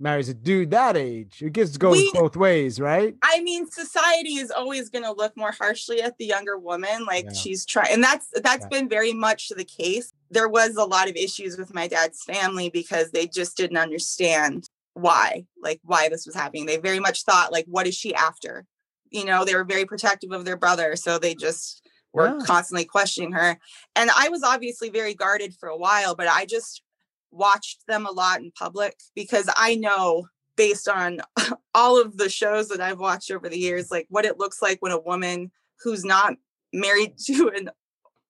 marries 0.00 0.28
a 0.28 0.34
dude 0.34 0.70
that 0.70 0.96
age? 0.96 1.42
It 1.42 1.52
gets 1.52 1.76
goes 1.76 1.96
We- 1.96 2.12
both 2.12 2.36
ways, 2.36 2.80
right? 2.80 3.14
I 3.22 3.40
mean, 3.42 3.70
society 3.70 4.36
is 4.36 4.50
always 4.50 4.88
going 4.88 5.04
to 5.04 5.12
look 5.12 5.36
more 5.36 5.52
harshly 5.52 6.00
at 6.02 6.16
the 6.18 6.24
younger 6.26 6.58
woman. 6.58 7.04
Like 7.04 7.26
Yeah. 7.26 7.32
she's 7.32 7.64
trying, 7.66 7.92
and 7.92 8.02
that's 8.02 8.28
that's 8.42 8.62
Yeah. 8.64 8.68
been 8.68 8.88
very 8.88 9.12
much 9.12 9.48
the 9.50 9.64
case. 9.64 10.12
There 10.30 10.48
was 10.48 10.76
a 10.76 10.84
lot 10.84 11.08
of 11.10 11.16
issues 11.16 11.56
with 11.58 11.74
my 11.74 11.88
dad's 11.88 12.22
family 12.22 12.70
because 12.70 13.10
they 13.10 13.26
just 13.26 13.56
didn't 13.56 13.76
understand 13.76 14.68
why, 14.94 15.46
like 15.60 15.80
why 15.84 16.08
this 16.08 16.26
was 16.26 16.34
happening. 16.34 16.66
They 16.66 16.76
very 16.76 17.00
much 17.00 17.24
thought, 17.24 17.50
like, 17.52 17.64
what 17.66 17.86
is 17.86 17.94
she 17.94 18.14
after? 18.14 18.66
You 19.10 19.24
know, 19.24 19.44
they 19.44 19.54
were 19.54 19.64
very 19.64 19.84
protective 19.86 20.32
of 20.32 20.44
their 20.44 20.56
brother, 20.56 20.96
so 20.96 21.18
they 21.18 21.34
just 21.34 21.82
were 22.12 22.26
Yeah. 22.38 22.44
constantly 22.44 22.84
questioning 22.84 23.32
her. 23.32 23.58
And 23.96 24.10
I 24.16 24.28
was 24.28 24.42
obviously 24.42 24.90
very 24.90 25.14
guarded 25.14 25.54
for 25.54 25.68
a 25.68 25.76
while, 25.76 26.14
but 26.14 26.28
I 26.28 26.44
just 26.46 26.82
watched 27.30 27.86
them 27.86 28.06
a 28.06 28.10
lot 28.10 28.40
in 28.40 28.50
public 28.52 28.96
because 29.14 29.48
I 29.56 29.74
know 29.76 30.26
based 30.56 30.88
on 30.88 31.20
all 31.74 32.00
of 32.00 32.18
the 32.18 32.28
shows 32.28 32.68
that 32.68 32.80
I've 32.80 33.00
watched 33.00 33.30
over 33.30 33.48
the 33.48 33.58
years, 33.58 33.90
like 33.90 34.06
what 34.10 34.24
it 34.26 34.38
looks 34.38 34.60
like 34.60 34.78
when 34.80 34.92
a 34.92 35.00
woman 35.00 35.50
who's 35.82 36.04
not 36.04 36.34
married 36.72 37.14
to 37.26 37.48
an 37.54 37.70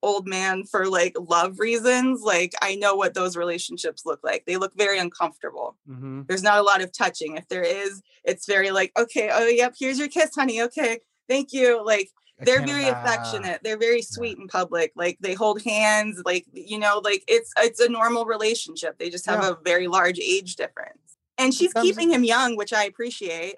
old 0.05 0.27
man 0.27 0.65
for 0.65 0.87
like 0.87 1.15
love 1.19 1.59
reasons, 1.61 2.23
like 2.23 2.53
I 2.61 2.75
know 2.75 2.95
what 2.97 3.15
those 3.15 3.37
relationships 3.37 4.03
look 4.05 4.21
like. 4.25 4.45
They 4.47 4.57
look 4.57 4.73
very 4.77 4.99
uncomfortable. 4.99 5.77
Mm-hmm. 5.89 6.23
There's 6.29 6.43
not 6.43 6.59
a 6.59 6.63
lot 6.63 6.83
of 6.83 6.93
touching. 6.97 7.37
If 7.37 7.47
there 7.49 7.63
is, 7.63 8.03
it's 8.25 8.47
very 8.47 8.71
like, 8.73 8.93
okay, 8.99 9.31
oh, 9.33 9.47
yep, 9.47 9.75
here's 9.79 9.99
your 10.01 10.09
kiss, 10.09 10.35
honey. 10.35 10.61
Okay, 10.63 10.99
thank 11.29 11.53
you. 11.53 11.85
Like, 11.85 12.09
they're 12.45 12.65
very 12.67 12.89
affectionate 12.89 13.61
they're 13.63 13.79
very 13.79 14.03
sweet 14.03 14.39
in 14.39 14.49
public 14.49 14.93
like 14.97 15.17
they 15.21 15.35
hold 15.35 15.63
hands 15.63 16.21
like 16.25 16.45
you 16.53 16.79
know 16.79 17.01
like 17.05 17.23
it's 17.29 17.53
it's 17.59 17.81
a 17.81 17.89
normal 17.89 18.25
relationship 18.25 18.99
they 18.99 19.11
just 19.11 19.27
have 19.27 19.43
Yeah. 19.43 19.51
a 19.51 19.57
very 19.65 19.89
large 19.89 20.19
age 20.19 20.57
difference 20.57 20.99
and 21.39 21.53
she's 21.55 21.73
keeping 21.75 22.11
him 22.11 22.25
young 22.25 22.57
which 22.57 22.73
i 22.73 22.85
appreciate 22.85 23.57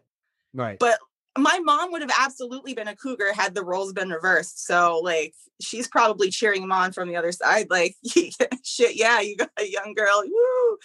Right. 0.53 0.79
but 0.79 0.99
my 1.37 1.59
mom 1.61 1.91
would 1.93 2.03
have 2.03 2.13
absolutely 2.21 2.75
been 2.75 2.87
a 2.89 2.95
cougar 2.95 3.33
had 3.33 3.55
the 3.55 3.65
roles 3.65 3.93
been 3.93 4.11
reversed 4.11 4.65
so 4.67 5.01
like 5.03 5.35
she's 5.61 5.89
probably 5.89 6.31
cheering 6.31 6.63
him 6.63 6.73
on 6.73 6.93
from 6.93 7.09
the 7.09 7.17
other 7.17 7.33
side 7.33 7.67
like 7.71 7.97
shit 8.63 8.97
yeah 8.97 9.21
you 9.21 9.37
got 9.37 9.51
a 9.59 9.65
young 9.67 9.95
girl 9.95 10.23
Woo! 10.25 10.79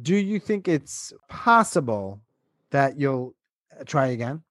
Do 0.00 0.14
you 0.14 0.38
think 0.38 0.68
it's 0.68 1.12
possible 1.28 2.20
that 2.70 2.98
you'll 3.00 3.34
uh, 3.78 3.84
try 3.84 4.08
again? 4.08 4.42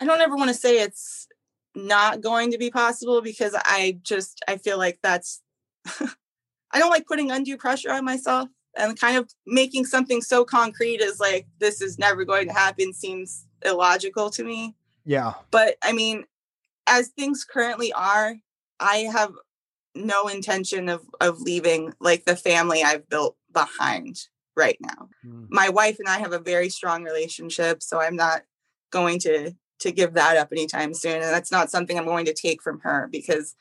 I 0.00 0.04
don't 0.04 0.20
ever 0.20 0.34
want 0.34 0.48
to 0.48 0.54
say 0.54 0.80
it's 0.80 1.28
not 1.74 2.20
going 2.20 2.50
to 2.52 2.58
be 2.58 2.70
possible 2.70 3.22
because 3.22 3.54
I 3.56 3.98
just 4.02 4.42
I 4.48 4.56
feel 4.56 4.78
like 4.78 4.98
that's 5.02 5.40
I 6.72 6.78
don't 6.78 6.90
like 6.90 7.06
putting 7.06 7.30
undue 7.30 7.56
pressure 7.56 7.90
on 7.92 8.04
myself 8.04 8.48
and 8.76 8.98
kind 8.98 9.16
of 9.16 9.30
making 9.46 9.84
something 9.84 10.20
so 10.22 10.44
concrete 10.44 11.00
as 11.02 11.18
like 11.20 11.46
this 11.58 11.80
is 11.80 11.98
never 11.98 12.24
going 12.24 12.46
to 12.48 12.52
happen 12.54 12.92
seems 12.92 13.46
illogical 13.64 14.30
to 14.30 14.44
me. 14.44 14.74
Yeah. 15.04 15.34
But 15.50 15.76
I 15.82 15.92
mean, 15.92 16.24
as 16.86 17.08
things 17.08 17.44
currently 17.44 17.92
are, 17.92 18.36
I 18.78 18.96
have 19.12 19.32
no 19.94 20.28
intention 20.28 20.88
of 20.88 21.02
of 21.20 21.40
leaving 21.40 21.92
like 22.00 22.24
the 22.24 22.36
family 22.36 22.82
I've 22.82 23.08
built 23.08 23.36
behind 23.52 24.16
right 24.56 24.78
now 24.80 25.08
Mm. 25.26 25.46
my 25.50 25.68
wife 25.68 25.98
and 25.98 26.08
I 26.08 26.18
have 26.18 26.32
a 26.32 26.38
very 26.38 26.68
strong 26.68 27.02
relationship, 27.04 27.82
so 27.82 28.00
I'm 28.00 28.16
not 28.16 28.42
going 28.90 29.18
to 29.20 29.52
to 29.80 29.90
give 29.90 30.14
that 30.14 30.36
up 30.36 30.48
anytime 30.52 30.94
soon. 30.94 31.16
And 31.16 31.24
that's 31.24 31.50
not 31.50 31.70
something 31.70 31.98
I'm 31.98 32.04
going 32.04 32.26
to 32.26 32.34
take 32.34 32.62
from 32.62 32.80
her 32.80 33.08
because 33.10 33.54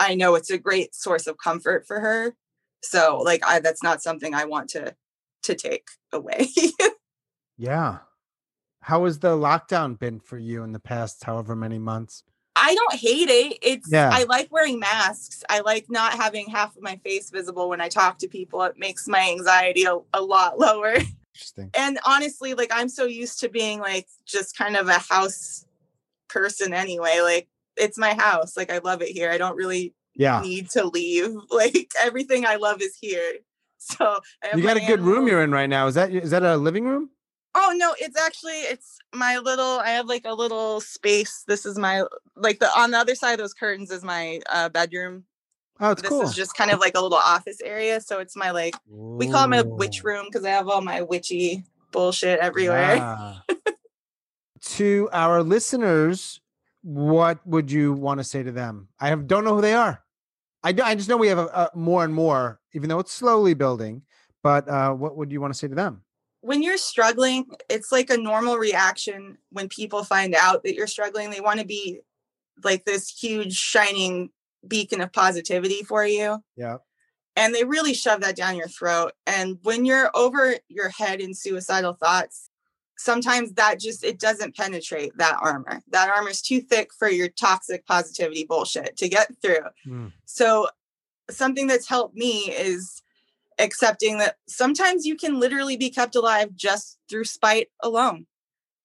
I 0.00 0.14
know 0.14 0.34
it's 0.34 0.50
a 0.50 0.58
great 0.58 0.94
source 0.94 1.26
of 1.26 1.38
comfort 1.38 1.86
for 1.86 2.00
her. 2.00 2.34
So 2.82 3.20
like 3.24 3.42
I 3.46 3.60
that's 3.60 3.82
not 3.82 4.02
something 4.02 4.34
I 4.34 4.44
want 4.44 4.70
to 4.70 4.94
to 5.44 5.54
take 5.54 5.88
away. 6.12 6.48
yeah. 7.56 7.98
How 8.80 9.04
has 9.04 9.18
the 9.18 9.36
lockdown 9.36 9.98
been 9.98 10.20
for 10.20 10.38
you 10.38 10.62
in 10.62 10.72
the 10.72 10.78
past 10.78 11.24
however 11.24 11.56
many 11.56 11.78
months? 11.78 12.22
I 12.54 12.74
don't 12.74 12.94
hate 12.94 13.28
it. 13.28 13.58
It's 13.60 13.90
Yeah. 13.90 14.10
I 14.12 14.24
like 14.24 14.50
wearing 14.50 14.78
masks. 14.78 15.44
I 15.48 15.60
like 15.60 15.86
not 15.90 16.14
having 16.14 16.48
half 16.48 16.74
of 16.76 16.82
my 16.82 16.96
face 16.96 17.30
visible 17.30 17.68
when 17.68 17.80
I 17.80 17.88
talk 17.88 18.18
to 18.18 18.28
people. 18.28 18.62
It 18.62 18.78
makes 18.78 19.06
my 19.06 19.28
anxiety 19.30 19.84
a, 19.84 19.98
a 20.14 20.22
lot 20.22 20.58
lower. 20.58 20.94
Interesting. 21.34 21.70
And 21.74 21.98
honestly, 22.06 22.54
like 22.54 22.70
I'm 22.72 22.88
so 22.88 23.04
used 23.04 23.40
to 23.40 23.50
being 23.50 23.80
like 23.80 24.08
just 24.24 24.56
kind 24.56 24.76
of 24.76 24.88
a 24.88 24.98
house 24.98 25.65
person 26.28 26.72
anyway. 26.74 27.20
Like 27.22 27.48
it's 27.76 27.98
my 27.98 28.14
house. 28.14 28.56
Like 28.56 28.70
I 28.72 28.78
love 28.78 29.02
it 29.02 29.08
here. 29.10 29.30
I 29.30 29.38
don't 29.38 29.56
really 29.56 29.94
Yeah. 30.14 30.40
need 30.42 30.70
to 30.70 30.84
leave. 30.86 31.34
Like 31.50 31.90
everything 32.00 32.46
I 32.46 32.56
love 32.56 32.80
is 32.82 32.96
here. 33.00 33.32
So 33.78 34.18
You 34.54 34.62
got 34.62 34.76
a 34.78 34.80
good 34.80 35.00
room 35.00 35.28
you're 35.28 35.42
in 35.44 35.52
right 35.52 35.68
now. 35.68 35.86
Is 35.86 35.94
that 35.94 36.10
is 36.12 36.30
that 36.30 36.42
a 36.42 36.56
living 36.56 36.86
room? 36.86 37.10
Oh 37.54 37.72
no, 37.76 37.94
it's 37.98 38.18
actually 38.20 38.52
it's 38.72 38.98
my 39.14 39.38
little 39.38 39.78
I 39.78 39.90
have 39.90 40.06
like 40.06 40.24
a 40.24 40.34
little 40.34 40.80
space. 40.80 41.44
This 41.46 41.64
is 41.64 41.78
my 41.78 42.02
like 42.34 42.58
the 42.58 42.68
on 42.76 42.90
the 42.90 42.98
other 42.98 43.14
side 43.14 43.32
of 43.34 43.38
those 43.38 43.54
curtains 43.54 43.90
is 43.92 44.02
my 44.02 44.40
uh 44.52 44.70
bedroom. 44.70 45.24
Oh, 45.78 45.90
it's 45.90 46.02
this 46.02 46.08
cool. 46.08 46.22
is 46.22 46.34
just 46.34 46.56
kind 46.56 46.70
of 46.70 46.80
like 46.80 46.96
a 46.96 47.00
little 47.00 47.18
office 47.18 47.60
area. 47.62 48.00
So 48.00 48.18
it's 48.18 48.34
my 48.34 48.50
like 48.50 48.74
we 48.88 49.28
call 49.28 49.44
it 49.44 49.48
my 49.48 49.62
witch 49.62 50.02
room 50.02 50.26
because 50.26 50.44
I 50.44 50.50
have 50.50 50.68
all 50.68 50.80
my 50.80 51.02
witchy 51.02 51.64
bullshit 51.92 52.40
everywhere. 52.40 52.96
Yeah. 52.96 53.34
to 54.74 55.08
our 55.12 55.42
listeners, 55.42 56.40
what 56.82 57.44
would 57.46 57.70
you 57.70 57.92
want 57.92 58.18
to 58.18 58.24
say 58.24 58.42
to 58.42 58.52
them? 58.52 58.88
I 59.00 59.08
have 59.08 59.26
don't 59.26 59.44
know 59.44 59.54
who 59.54 59.60
they 59.60 59.74
are. 59.74 60.02
I, 60.62 60.74
I 60.82 60.94
just 60.94 61.08
know 61.08 61.16
we 61.16 61.28
have 61.28 61.38
a, 61.38 61.46
a 61.46 61.70
more 61.76 62.04
and 62.04 62.14
more, 62.14 62.60
even 62.74 62.88
though 62.88 62.98
it's 62.98 63.12
slowly 63.12 63.54
building. 63.54 64.02
But 64.42 64.68
uh, 64.68 64.92
what 64.92 65.16
would 65.16 65.32
you 65.32 65.40
want 65.40 65.52
to 65.52 65.58
say 65.58 65.68
to 65.68 65.74
them? 65.74 66.02
When 66.40 66.62
you're 66.62 66.76
struggling, 66.78 67.46
it's 67.68 67.90
like 67.90 68.10
a 68.10 68.16
normal 68.16 68.56
reaction 68.56 69.38
when 69.50 69.68
people 69.68 70.04
find 70.04 70.34
out 70.34 70.62
that 70.62 70.74
you're 70.74 70.86
struggling. 70.86 71.30
They 71.30 71.40
want 71.40 71.60
to 71.60 71.66
be 71.66 72.00
like 72.62 72.84
this 72.84 73.08
huge 73.08 73.54
shining 73.54 74.30
beacon 74.66 75.00
of 75.00 75.12
positivity 75.12 75.82
for 75.82 76.06
you. 76.06 76.38
Yeah. 76.56 76.76
and 77.36 77.54
they 77.54 77.64
really 77.64 77.94
shove 77.94 78.20
that 78.22 78.34
down 78.36 78.56
your 78.56 78.66
throat 78.68 79.12
and 79.26 79.58
when 79.62 79.84
you're 79.84 80.10
over 80.14 80.54
your 80.68 80.88
head 80.88 81.20
in 81.20 81.34
suicidal 81.34 81.92
thoughts 81.92 82.50
sometimes 82.98 83.52
that 83.52 83.78
just 83.78 84.02
it 84.04 84.18
doesn't 84.18 84.56
penetrate 84.56 85.16
that 85.18 85.36
armor. 85.40 85.82
That 85.90 86.08
armor 86.08 86.30
is 86.30 86.42
too 86.42 86.60
thick 86.60 86.90
for 86.98 87.08
your 87.10 87.28
toxic 87.28 87.86
positivity 87.86 88.44
bullshit 88.44 88.96
to 88.96 89.08
get 89.08 89.30
through. 89.42 89.66
Mm. 89.86 90.12
so 90.24 90.68
something 91.28 91.66
that's 91.66 91.88
helped 91.88 92.14
me 92.14 92.50
is 92.56 93.02
accepting 93.58 94.18
that 94.18 94.36
sometimes 94.46 95.04
you 95.06 95.16
can 95.16 95.40
literally 95.40 95.76
be 95.76 95.90
kept 95.90 96.14
alive 96.14 96.54
just 96.54 96.98
through 97.08 97.24
spite 97.24 97.68
alone. 97.82 98.26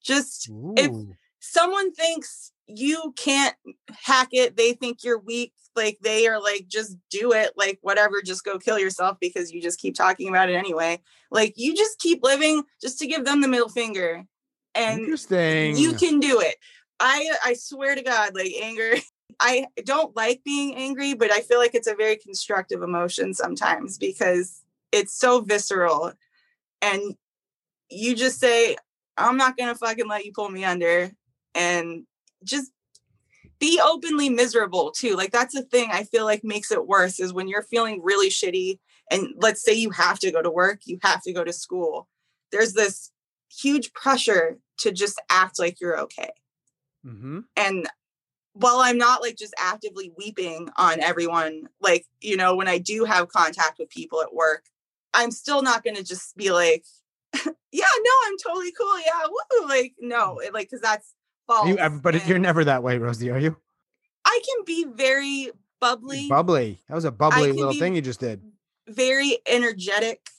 Just 0.04 0.50
If- 0.76 0.92
someone 1.40 1.92
thinks 1.94 2.51
you 2.68 3.14
can't 3.18 3.56
hack 4.04 4.30
it 4.32 4.56
they 4.56 4.74
think 4.74 5.04
you're 5.04 5.20
weak 5.20 5.54
like 5.76 5.98
they 6.02 6.28
are 6.28 6.42
like 6.42 6.68
just 6.68 6.98
do 7.10 7.32
it 7.34 7.52
like 7.56 7.80
whatever 7.82 8.22
just 8.22 8.44
go 8.44 8.58
kill 8.58 8.78
yourself 8.78 9.18
because 9.20 9.52
you 9.52 9.62
just 9.62 9.80
keep 9.80 9.96
talking 9.96 10.30
about 10.30 10.50
it 10.50 10.56
anyway 10.56 11.00
like 11.32 11.54
you 11.58 11.76
just 11.76 12.00
keep 12.00 12.24
living 12.24 12.64
just 12.82 13.00
to 13.00 13.08
give 13.08 13.26
them 13.26 13.42
the 13.42 13.48
middle 13.48 13.70
finger 13.70 14.24
and 14.76 15.02
Interesting. 15.02 15.76
you 15.76 15.94
can 15.94 16.20
do 16.20 16.40
it 16.40 16.56
i 17.00 17.30
uh, 17.32 17.38
i 17.46 17.54
swear 17.54 17.96
to 17.96 18.04
god 18.04 18.36
like 18.36 18.52
anger 18.62 18.96
i 19.40 19.66
don't 19.86 20.16
like 20.16 20.42
being 20.44 20.76
angry 20.76 21.14
but 21.14 21.32
i 21.32 21.42
feel 21.42 21.58
like 21.58 21.74
it's 21.74 21.88
a 21.88 21.96
very 21.96 22.18
constructive 22.18 22.82
emotion 22.82 23.34
sometimes 23.34 23.98
because 23.98 24.62
it's 24.92 25.18
so 25.18 25.42
visceral 25.42 26.12
and 26.82 27.02
you 27.90 28.16
just 28.16 28.40
say 28.40 28.76
i'm 29.18 29.38
not 29.38 29.58
gonna 29.58 29.76
fucking 29.76 30.08
let 30.08 30.26
you 30.26 30.32
pull 30.34 30.50
me 30.50 30.64
under 30.64 31.12
and 31.56 32.06
just 32.44 32.72
be 33.60 33.80
openly 33.84 34.30
miserable 34.30 34.92
too. 34.92 35.16
Like 35.16 35.32
that's 35.32 35.54
the 35.54 35.62
thing 35.62 35.90
i 35.92 36.04
feel 36.04 36.26
like 36.26 36.44
makes 36.44 36.72
it 36.72 36.88
worse 36.88 37.20
is 37.20 37.34
when 37.34 37.48
you're 37.48 37.62
feeling 37.64 38.02
really 38.04 38.30
shitty 38.30 38.80
and 39.10 39.28
let's 39.38 39.64
say 39.64 39.74
you 39.74 39.92
have 39.92 40.20
to 40.20 40.32
go 40.32 40.42
to 40.42 40.50
work 40.50 40.82
you 40.86 41.00
have 41.04 41.22
to 41.24 41.34
go 41.34 41.44
to 41.44 41.54
school 41.54 42.08
there's 42.52 42.74
this 42.74 43.12
huge 43.50 43.94
pressure 43.94 44.58
to 44.78 44.92
just 44.92 45.22
act 45.30 45.60
like 45.60 45.80
you're 45.80 46.00
okay. 46.00 46.32
Hmm 47.04 47.40
and 47.56 47.88
while 48.54 48.78
i'm 48.80 48.98
not 48.98 49.22
like 49.22 49.38
just 49.38 49.54
actively 49.58 50.12
weeping 50.18 50.70
on 50.76 51.00
everyone 51.00 51.64
like 51.80 52.06
you 52.20 52.36
know 52.36 52.56
when 52.56 52.68
i 52.68 52.78
do 52.78 53.06
have 53.06 53.30
contact 53.30 53.80
with 53.80 53.90
people 53.90 54.22
at 54.22 54.34
work 54.34 54.66
i'm 55.14 55.32
still 55.32 55.62
not 55.62 55.84
going 55.84 55.96
to 55.96 56.04
just 56.04 56.36
be 56.36 56.52
like 56.52 56.84
yeah 57.72 57.86
no 58.04 58.12
i'm 58.26 58.38
totally 58.46 58.74
cool 58.74 59.00
yeah 59.00 59.26
woo 59.26 59.68
like 59.68 59.94
no 60.00 60.40
it, 60.40 60.54
like 60.54 60.68
because 60.70 60.82
that's 60.82 61.14
false 61.52 61.68
You, 61.68 61.78
but 62.02 62.16
and 62.16 62.28
you're 62.28 62.40
never 62.40 62.64
that 62.66 62.84
way, 62.84 62.98
Rosie, 62.98 63.30
are 63.32 63.40
you? 63.40 63.56
i 64.26 64.40
can 64.48 64.64
be 64.66 64.86
very 64.86 65.52
bubbly 65.80 66.28
Bubbly. 66.30 66.80
That 66.88 66.96
was 66.96 67.06
a 67.06 67.12
bubbly 67.12 67.52
little 67.52 67.74
thing 67.74 67.96
you 67.96 68.02
just 68.02 68.20
did. 68.20 68.42
very 68.88 69.40
energetic 69.48 70.30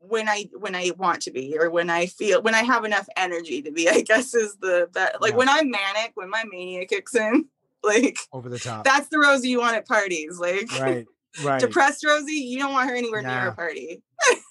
when 0.00 0.28
I 0.28 0.48
when 0.56 0.74
I 0.76 0.92
want 0.96 1.22
to 1.22 1.30
be 1.30 1.56
or 1.58 1.70
when 1.70 1.90
I 1.90 2.06
feel 2.06 2.40
when 2.42 2.54
I 2.54 2.62
have 2.62 2.84
enough 2.84 3.08
energy 3.16 3.62
to 3.62 3.72
be, 3.72 3.88
I 3.88 4.00
guess 4.02 4.34
is 4.34 4.56
the 4.60 4.88
that 4.94 5.20
like 5.20 5.32
Yeah. 5.32 5.36
when 5.38 5.48
I'm 5.48 5.70
manic, 5.70 6.12
when 6.14 6.30
my 6.30 6.44
mania 6.44 6.86
kicks 6.86 7.14
in, 7.14 7.46
like 7.82 8.18
Over 8.32 8.48
the 8.48 8.58
top. 8.58 8.84
that's 8.84 9.08
the 9.08 9.18
Rosie 9.18 9.48
you 9.48 9.60
want 9.60 9.76
at 9.76 9.86
parties. 9.88 10.38
Like 10.38 10.70
right. 10.80 11.06
Right. 11.44 11.60
depressed 11.60 12.04
Rosie, 12.04 12.32
you 12.32 12.58
don't 12.58 12.72
want 12.72 12.88
her 12.90 12.96
anywhere 12.96 13.22
near 13.22 13.48
a 13.48 13.54
party. 13.54 14.02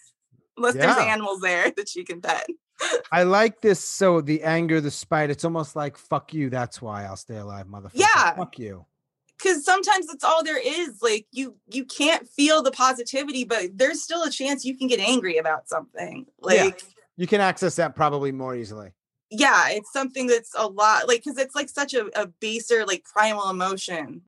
Unless 0.57 0.75
there's 0.75 0.97
animals 0.97 1.41
there 1.41 1.71
that 1.75 1.89
she 1.89 2.03
can 2.05 2.21
pet. 2.21 2.45
I 3.11 3.23
like 3.23 3.61
this. 3.61 3.79
So 3.79 4.21
the 4.21 4.43
anger, 4.43 4.79
the 4.81 4.91
spite, 4.91 5.29
it's 5.29 5.43
almost 5.45 5.75
like 5.75 5.97
fuck 5.97 6.33
you. 6.33 6.49
That's 6.49 6.81
why 6.81 7.05
I'll 7.05 7.15
stay 7.15 7.37
alive, 7.37 7.65
motherfucker. 7.67 7.91
Yeah. 7.95 8.35
Fuck 8.35 8.59
you. 8.59 8.85
Cause 9.41 9.63
sometimes 9.63 10.07
that's 10.07 10.23
all 10.23 10.43
there 10.43 10.59
is. 10.59 10.99
Like 11.01 11.27
you 11.31 11.55
you 11.67 11.85
can't 11.85 12.27
feel 12.27 12.63
the 12.63 12.71
positivity, 12.71 13.43
but 13.43 13.77
there's 13.77 14.01
still 14.01 14.23
a 14.23 14.31
chance 14.31 14.65
you 14.65 14.75
can 14.77 14.87
get 14.87 14.99
angry 14.99 15.37
about 15.37 15.67
something. 15.69 16.25
Yeah. 16.49 16.63
Like 16.65 16.81
You 17.17 17.27
can 17.27 17.39
access 17.41 17.75
that 17.77 17.95
probably 17.95 18.31
more 18.31 18.55
easily. 18.55 18.91
yeah 19.29 19.69
it's 19.69 19.91
something 19.91 20.25
that's 20.27 20.53
a 20.57 20.65
lot 20.67 21.07
like 21.07 21.21
because 21.23 21.37
it's 21.37 21.53
like 21.55 21.67
such 21.69 21.93
a, 21.93 22.07
a 22.19 22.27
baser 22.39 22.85
like 22.85 23.03
primal 23.03 23.49
emotion 23.49 24.21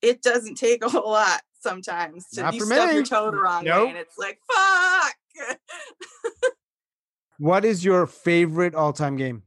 it 0.00 0.22
doesn't 0.22 0.54
take 0.54 0.82
a 0.84 0.88
whole 0.88 1.10
lot 1.22 1.42
sometimes 1.60 2.26
to 2.30 2.40
Not 2.42 2.54
you 2.54 2.60
stub 2.64 2.88
me. 2.88 2.94
your 2.94 3.04
toe 3.04 3.30
the 3.30 3.36
wrong 3.36 3.64
Nope. 3.64 3.84
way 3.84 3.88
and 3.90 3.98
it's 3.98 4.16
like 4.16 4.38
fuck 4.50 5.58
What 7.38 7.64
is 7.64 7.84
your 7.84 8.06
favorite 8.06 8.74
all-time 8.74 9.16
game? 9.16 9.42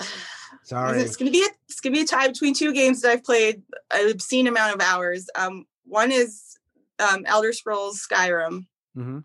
Sorry. 0.62 0.98
it's 1.00 1.16
gonna 1.16 1.30
be 1.30 1.42
a, 1.42 1.48
it's 1.68 1.80
gonna 1.80 1.92
be 1.94 2.00
a 2.00 2.06
tie 2.06 2.26
between 2.28 2.54
two 2.54 2.72
games 2.72 3.02
that 3.02 3.10
i've 3.10 3.22
played 3.24 3.62
an 3.92 4.10
obscene 4.10 4.46
amount 4.46 4.74
of 4.74 4.80
hours 4.80 5.28
um 5.34 5.66
one 5.84 6.10
is 6.10 6.56
um 6.98 7.24
elder 7.26 7.52
scrolls 7.52 8.00
skyrim 8.10 8.66
hmm 8.94 9.18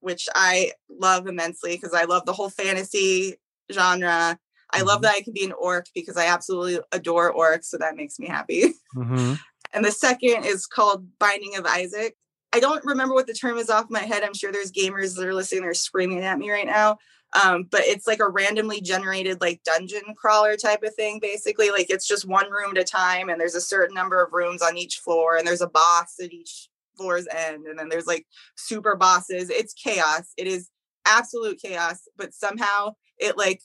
which 0.00 0.28
i 0.34 0.70
love 0.90 1.26
immensely 1.26 1.72
because 1.76 1.94
i 1.94 2.04
love 2.04 2.26
the 2.26 2.32
whole 2.34 2.50
fantasy 2.50 3.36
genre 3.72 4.38
i 4.74 4.82
love 4.82 4.98
Mhm. 4.98 5.02
that 5.02 5.14
i 5.14 5.22
can 5.22 5.32
be 5.32 5.44
an 5.46 5.52
orc 5.58 5.86
because 5.94 6.18
i 6.18 6.26
absolutely 6.26 6.78
adore 6.92 7.32
orcs 7.34 7.64
so 7.64 7.78
that 7.78 7.96
makes 7.96 8.18
me 8.18 8.26
happy 8.26 8.74
hmm 8.92 9.32
and 9.72 9.82
the 9.84 9.90
second 9.92 10.44
is 10.44 10.66
called 10.66 11.06
Binding 11.18 11.56
of 11.56 11.64
Isaac. 11.66 12.16
I 12.52 12.60
don't 12.60 12.84
remember 12.84 13.14
what 13.14 13.26
the 13.26 13.34
term 13.34 13.58
is 13.58 13.68
off 13.68 13.86
my 13.90 13.98
head. 14.00 14.22
I'm 14.22 14.32
sure 14.32 14.52
there's 14.52 14.70
gamers 14.72 15.16
that 15.16 15.26
are 15.26 15.34
listening, 15.34 15.62
they're 15.62 15.74
screaming 15.74 16.20
at 16.22 16.38
me 16.38 16.50
right 16.50 16.64
now. 16.66 16.98
Um, 17.44 17.64
but 17.70 17.82
it's 17.82 18.06
like 18.06 18.20
a 18.20 18.28
randomly 18.28 18.80
generated 18.80 19.40
like 19.40 19.62
dungeon 19.64 20.14
crawler 20.16 20.56
type 20.56 20.82
of 20.82 20.94
thing, 20.94 21.18
basically. 21.20 21.70
Like 21.70 21.90
it's 21.90 22.06
just 22.06 22.26
one 22.26 22.50
room 22.50 22.70
at 22.70 22.78
a 22.78 22.84
time, 22.84 23.28
and 23.28 23.40
there's 23.40 23.54
a 23.54 23.60
certain 23.60 23.94
number 23.94 24.22
of 24.22 24.32
rooms 24.32 24.62
on 24.62 24.76
each 24.76 24.98
floor, 24.98 25.36
and 25.36 25.46
there's 25.46 25.60
a 25.60 25.68
boss 25.68 26.14
at 26.22 26.32
each 26.32 26.68
floor's 26.96 27.26
end, 27.34 27.66
and 27.66 27.78
then 27.78 27.88
there's 27.88 28.06
like 28.06 28.26
super 28.56 28.96
bosses. 28.96 29.50
It's 29.50 29.74
chaos. 29.74 30.32
It 30.36 30.46
is 30.46 30.70
absolute 31.06 31.60
chaos, 31.60 32.08
but 32.16 32.32
somehow 32.32 32.94
it 33.18 33.36
like 33.36 33.60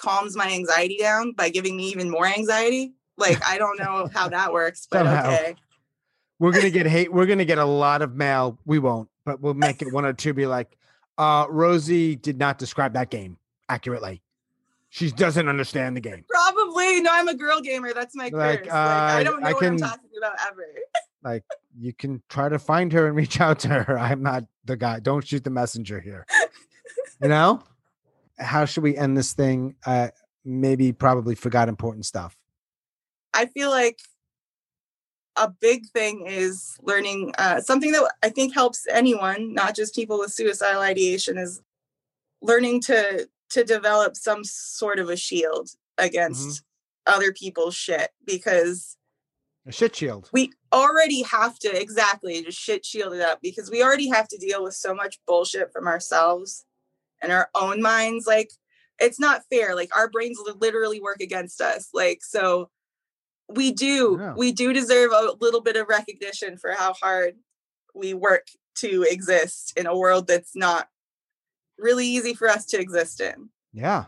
calms 0.00 0.36
my 0.36 0.50
anxiety 0.50 0.98
down 0.98 1.32
by 1.32 1.48
giving 1.48 1.76
me 1.76 1.88
even 1.88 2.10
more 2.10 2.26
anxiety. 2.26 2.94
Like 3.16 3.44
I 3.46 3.58
don't 3.58 3.78
know 3.78 4.08
how 4.14 4.28
that 4.28 4.52
works, 4.52 4.86
but 4.90 4.98
Somehow. 4.98 5.32
okay. 5.32 5.54
We're 6.38 6.52
gonna 6.52 6.70
get 6.70 6.86
hate. 6.88 7.12
We're 7.12 7.26
gonna 7.26 7.44
get 7.44 7.58
a 7.58 7.64
lot 7.64 8.02
of 8.02 8.14
mail. 8.14 8.58
We 8.64 8.78
won't, 8.78 9.08
but 9.24 9.40
we'll 9.40 9.54
make 9.54 9.82
it 9.82 9.92
one 9.92 10.04
or 10.04 10.12
two. 10.12 10.34
Be 10.34 10.46
like, 10.46 10.76
uh, 11.18 11.46
Rosie 11.48 12.16
did 12.16 12.38
not 12.38 12.58
describe 12.58 12.92
that 12.94 13.10
game 13.10 13.38
accurately. 13.68 14.22
She 14.90 15.10
doesn't 15.10 15.48
understand 15.48 15.96
the 15.96 16.00
game. 16.00 16.24
Probably. 16.28 17.00
No, 17.00 17.10
I'm 17.12 17.26
a 17.28 17.34
girl 17.34 17.60
gamer. 17.60 17.92
That's 17.92 18.14
my 18.14 18.24
Like, 18.32 18.32
curse. 18.64 18.66
Like, 18.66 18.72
I 18.72 19.20
uh, 19.20 19.24
don't 19.24 19.40
know 19.40 19.48
I 19.48 19.52
what 19.52 19.60
can- 19.62 19.72
I'm 19.72 19.78
talking 19.78 20.10
about 20.18 20.34
ever. 20.48 20.64
Like, 21.24 21.42
you 21.80 21.92
can 21.92 22.22
try 22.28 22.48
to 22.48 22.58
find 22.58 22.92
her 22.92 23.06
and 23.08 23.16
reach 23.16 23.40
out 23.40 23.58
to 23.60 23.68
her. 23.68 23.98
I'm 23.98 24.22
not 24.22 24.44
the 24.64 24.76
guy. 24.76 25.00
Don't 25.00 25.26
shoot 25.26 25.42
the 25.42 25.50
messenger 25.50 26.00
here. 26.00 26.26
you 27.22 27.28
know. 27.28 27.62
How 28.38 28.64
should 28.66 28.82
we 28.82 28.96
end 28.96 29.16
this 29.16 29.32
thing? 29.32 29.74
Uh, 29.86 30.08
maybe 30.44 30.92
probably 30.92 31.34
forgot 31.34 31.68
important 31.68 32.04
stuff. 32.06 32.36
I 33.32 33.46
feel 33.46 33.70
like 33.70 33.98
a 35.36 35.48
big 35.48 35.86
thing 35.88 36.26
is 36.26 36.76
learning 36.82 37.34
uh, 37.38 37.60
something 37.60 37.92
that 37.92 38.12
I 38.22 38.28
think 38.28 38.54
helps 38.54 38.86
anyone, 38.88 39.52
not 39.52 39.74
just 39.74 39.94
people 39.94 40.18
with 40.18 40.32
suicidal 40.32 40.82
ideation, 40.82 41.38
is 41.38 41.60
learning 42.40 42.82
to 42.82 43.28
to 43.50 43.64
develop 43.64 44.16
some 44.16 44.44
sort 44.44 44.98
of 44.98 45.08
a 45.08 45.16
shield 45.16 45.70
against 45.98 46.48
mm-hmm. 46.48 47.14
other 47.14 47.32
people's 47.32 47.74
shit 47.74 48.10
because 48.26 48.96
a 49.66 49.72
shit 49.72 49.96
shield. 49.96 50.28
We 50.32 50.52
already 50.72 51.22
have 51.22 51.58
to 51.60 51.80
exactly 51.80 52.42
just 52.42 52.58
shit 52.58 52.84
shield 52.84 53.14
it 53.14 53.22
up 53.22 53.40
because 53.42 53.70
we 53.70 53.82
already 53.82 54.08
have 54.08 54.28
to 54.28 54.38
deal 54.38 54.62
with 54.62 54.74
so 54.74 54.94
much 54.94 55.18
bullshit 55.26 55.72
from 55.72 55.86
ourselves 55.86 56.64
and 57.22 57.32
our 57.32 57.48
own 57.54 57.80
minds. 57.80 58.26
Like 58.26 58.50
it's 58.98 59.18
not 59.18 59.42
fair. 59.50 59.74
Like 59.74 59.96
our 59.96 60.10
brains 60.10 60.38
literally 60.60 61.00
work 61.00 61.20
against 61.20 61.60
us. 61.60 61.88
Like 61.94 62.22
so 62.22 62.68
we 63.48 63.72
do 63.72 64.16
yeah. 64.20 64.34
we 64.36 64.52
do 64.52 64.72
deserve 64.72 65.12
a 65.12 65.34
little 65.40 65.60
bit 65.60 65.76
of 65.76 65.88
recognition 65.88 66.56
for 66.56 66.72
how 66.72 66.94
hard 66.94 67.34
we 67.94 68.14
work 68.14 68.46
to 68.76 69.06
exist 69.08 69.72
in 69.76 69.86
a 69.86 69.96
world 69.96 70.26
that's 70.26 70.56
not 70.56 70.88
really 71.78 72.06
easy 72.06 72.34
for 72.34 72.48
us 72.48 72.66
to 72.66 72.80
exist 72.80 73.20
in. 73.20 73.50
Yeah. 73.72 74.06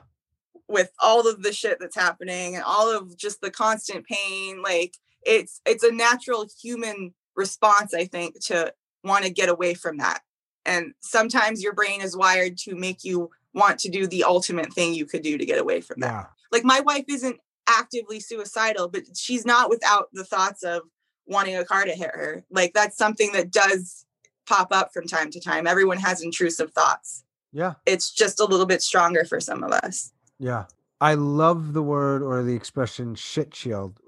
With 0.68 0.90
all 1.00 1.28
of 1.28 1.42
the 1.42 1.52
shit 1.52 1.78
that's 1.78 1.96
happening 1.96 2.54
and 2.54 2.64
all 2.64 2.94
of 2.94 3.16
just 3.16 3.40
the 3.40 3.50
constant 3.50 4.04
pain, 4.06 4.62
like 4.62 4.94
it's 5.24 5.60
it's 5.64 5.84
a 5.84 5.92
natural 5.92 6.46
human 6.60 7.14
response, 7.36 7.94
I 7.94 8.06
think, 8.06 8.40
to 8.46 8.72
want 9.04 9.24
to 9.24 9.30
get 9.30 9.48
away 9.48 9.74
from 9.74 9.98
that. 9.98 10.20
And 10.64 10.94
sometimes 11.00 11.62
your 11.62 11.72
brain 11.72 12.00
is 12.00 12.16
wired 12.16 12.58
to 12.58 12.74
make 12.74 13.04
you 13.04 13.30
want 13.54 13.78
to 13.80 13.88
do 13.88 14.06
the 14.06 14.24
ultimate 14.24 14.72
thing 14.72 14.94
you 14.94 15.06
could 15.06 15.22
do 15.22 15.38
to 15.38 15.46
get 15.46 15.58
away 15.58 15.80
from 15.80 16.00
that. 16.00 16.12
Yeah. 16.12 16.26
Like 16.50 16.64
my 16.64 16.80
wife 16.80 17.04
isn't 17.08 17.38
actively 17.68 18.20
suicidal, 18.20 18.88
but 18.88 19.02
she's 19.16 19.44
not 19.44 19.70
without 19.70 20.08
the 20.12 20.24
thoughts 20.24 20.62
of 20.62 20.82
wanting 21.26 21.56
a 21.56 21.64
car 21.64 21.84
to 21.84 21.92
hit 21.92 22.10
her. 22.12 22.44
Like 22.50 22.72
that's 22.72 22.96
something 22.96 23.32
that 23.32 23.50
does 23.50 24.04
pop 24.46 24.68
up 24.70 24.92
from 24.92 25.06
time 25.06 25.30
to 25.30 25.40
time. 25.40 25.66
Everyone 25.66 25.98
has 25.98 26.22
intrusive 26.22 26.72
thoughts. 26.72 27.24
Yeah. 27.52 27.74
It's 27.84 28.12
just 28.12 28.40
a 28.40 28.44
little 28.44 28.66
bit 28.66 28.82
stronger 28.82 29.24
for 29.24 29.40
some 29.40 29.62
of 29.62 29.72
us. 29.72 30.12
Yeah. 30.38 30.64
I 31.00 31.14
love 31.14 31.72
the 31.72 31.82
word 31.82 32.22
or 32.22 32.42
the 32.42 32.54
expression 32.54 33.14
shit 33.14 33.54
shield. 33.54 34.00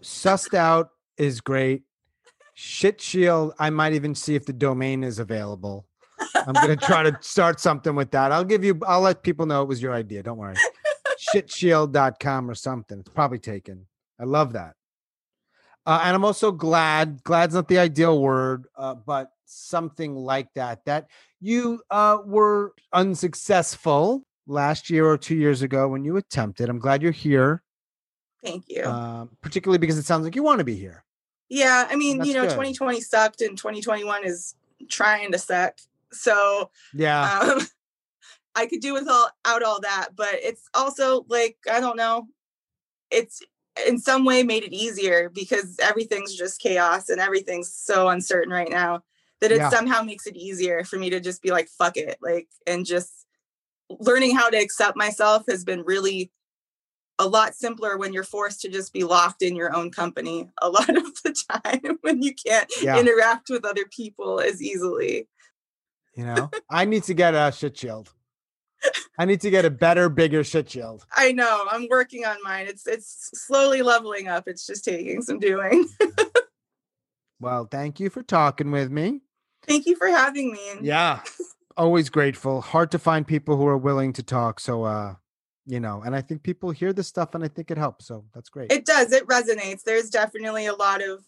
Sussed 0.00 0.54
out 0.54 0.90
is 1.16 1.40
great. 1.40 1.82
Shit 2.54 3.00
shield, 3.00 3.54
I 3.58 3.70
might 3.70 3.92
even 3.92 4.14
see 4.14 4.34
if 4.34 4.46
the 4.46 4.52
domain 4.52 5.04
is 5.04 5.18
available. 5.18 5.86
I'm 6.34 6.54
going 6.54 6.76
to 6.76 6.86
try 6.86 7.04
to 7.04 7.16
start 7.20 7.60
something 7.60 7.94
with 7.94 8.10
that. 8.12 8.32
I'll 8.32 8.44
give 8.44 8.64
you, 8.64 8.78
I'll 8.86 9.00
let 9.00 9.22
people 9.22 9.46
know 9.46 9.62
it 9.62 9.68
was 9.68 9.80
your 9.80 9.94
idea. 9.94 10.22
Don't 10.22 10.38
worry. 10.38 10.56
Shitshield.com 11.18 12.50
or 12.50 12.54
something. 12.54 13.00
It's 13.00 13.10
probably 13.10 13.38
taken. 13.38 13.86
I 14.20 14.24
love 14.24 14.52
that. 14.54 14.74
Uh, 15.86 16.00
and 16.04 16.14
I'm 16.14 16.24
also 16.24 16.52
glad, 16.52 17.22
glad's 17.24 17.54
not 17.54 17.68
the 17.68 17.78
ideal 17.78 18.20
word, 18.20 18.66
uh, 18.76 18.94
but 18.94 19.30
something 19.46 20.14
like 20.14 20.52
that, 20.54 20.84
that 20.84 21.08
you 21.40 21.80
uh, 21.90 22.18
were 22.26 22.74
unsuccessful 22.92 24.22
last 24.46 24.90
year 24.90 25.06
or 25.06 25.16
two 25.16 25.34
years 25.34 25.62
ago 25.62 25.88
when 25.88 26.04
you 26.04 26.16
attempted. 26.16 26.68
I'm 26.68 26.78
glad 26.78 27.02
you're 27.02 27.10
here. 27.12 27.62
Thank 28.44 28.64
you. 28.68 28.84
Um, 28.84 29.30
particularly 29.40 29.78
because 29.78 29.96
it 29.98 30.04
sounds 30.04 30.24
like 30.24 30.36
you 30.36 30.42
want 30.42 30.58
to 30.58 30.64
be 30.64 30.76
here. 30.76 31.04
Yeah. 31.48 31.86
I 31.88 31.96
mean, 31.96 32.22
you 32.22 32.34
know, 32.34 32.42
good. 32.42 32.50
2020 32.50 33.00
sucked 33.00 33.40
and 33.40 33.56
2021 33.56 34.24
is 34.24 34.54
trying 34.88 35.32
to 35.32 35.38
suck. 35.38 35.78
So, 36.12 36.70
yeah. 36.94 37.40
Um, 37.40 37.66
I 38.54 38.66
could 38.66 38.80
do 38.80 38.94
without 38.94 39.30
out 39.44 39.62
all 39.62 39.80
that, 39.80 40.10
but 40.16 40.34
it's 40.34 40.68
also 40.74 41.24
like, 41.28 41.56
I 41.70 41.80
don't 41.80 41.96
know, 41.96 42.28
it's 43.10 43.40
in 43.86 43.98
some 43.98 44.24
way 44.24 44.42
made 44.42 44.64
it 44.64 44.72
easier 44.72 45.28
because 45.28 45.78
everything's 45.80 46.34
just 46.34 46.60
chaos 46.60 47.08
and 47.08 47.20
everything's 47.20 47.72
so 47.72 48.08
uncertain 48.08 48.52
right 48.52 48.70
now 48.70 49.02
that 49.40 49.52
it 49.52 49.58
yeah. 49.58 49.70
somehow 49.70 50.02
makes 50.02 50.26
it 50.26 50.36
easier 50.36 50.84
for 50.84 50.98
me 50.98 51.10
to 51.10 51.20
just 51.20 51.42
be 51.42 51.50
like 51.50 51.68
fuck 51.68 51.96
it 51.96 52.18
like 52.20 52.48
and 52.66 52.86
just 52.86 53.26
learning 54.00 54.34
how 54.34 54.50
to 54.50 54.56
accept 54.56 54.96
myself 54.96 55.44
has 55.48 55.64
been 55.64 55.82
really 55.82 56.30
a 57.20 57.26
lot 57.26 57.54
simpler 57.54 57.96
when 57.96 58.12
you're 58.12 58.22
forced 58.22 58.60
to 58.60 58.68
just 58.68 58.92
be 58.92 59.02
locked 59.04 59.42
in 59.42 59.56
your 59.56 59.74
own 59.74 59.90
company 59.90 60.48
a 60.60 60.68
lot 60.68 60.88
of 60.88 61.22
the 61.22 61.34
time 61.50 61.98
when 62.00 62.22
you 62.22 62.34
can't 62.34 62.70
yeah. 62.82 62.98
interact 62.98 63.48
with 63.50 63.64
other 63.64 63.84
people 63.90 64.40
as 64.40 64.62
easily 64.62 65.28
you 66.14 66.24
know 66.24 66.50
i 66.70 66.84
need 66.84 67.04
to 67.04 67.14
get 67.14 67.34
a 67.34 67.52
shit 67.52 67.76
shield 67.76 68.12
I 69.18 69.24
need 69.24 69.40
to 69.40 69.50
get 69.50 69.64
a 69.64 69.70
better, 69.70 70.08
bigger 70.08 70.44
shit 70.44 70.70
shield. 70.70 71.04
I 71.12 71.32
know. 71.32 71.66
I'm 71.68 71.88
working 71.90 72.24
on 72.24 72.36
mine. 72.44 72.66
It's 72.68 72.86
it's 72.86 73.30
slowly 73.34 73.82
leveling 73.82 74.28
up. 74.28 74.46
It's 74.46 74.64
just 74.64 74.84
taking 74.84 75.22
some 75.22 75.40
doing. 75.40 75.88
well, 77.40 77.66
thank 77.68 77.98
you 77.98 78.10
for 78.10 78.22
talking 78.22 78.70
with 78.70 78.92
me. 78.92 79.22
Thank 79.66 79.86
you 79.86 79.96
for 79.96 80.06
having 80.06 80.52
me. 80.52 80.74
Yeah. 80.80 81.20
Always 81.76 82.10
grateful. 82.10 82.60
Hard 82.60 82.92
to 82.92 82.98
find 82.98 83.26
people 83.26 83.56
who 83.56 83.66
are 83.66 83.76
willing 83.76 84.12
to 84.14 84.22
talk. 84.22 84.60
So 84.60 84.84
uh 84.84 85.14
you 85.66 85.80
know, 85.80 86.00
and 86.02 86.16
I 86.16 86.22
think 86.22 86.42
people 86.42 86.70
hear 86.70 86.94
this 86.94 87.08
stuff 87.08 87.34
and 87.34 87.44
I 87.44 87.48
think 87.48 87.70
it 87.70 87.76
helps. 87.76 88.06
So 88.06 88.24
that's 88.34 88.48
great. 88.48 88.72
It 88.72 88.86
does. 88.86 89.12
It 89.12 89.26
resonates. 89.26 89.82
There's 89.82 90.08
definitely 90.08 90.64
a 90.64 90.72
lot 90.72 91.02
of 91.02 91.24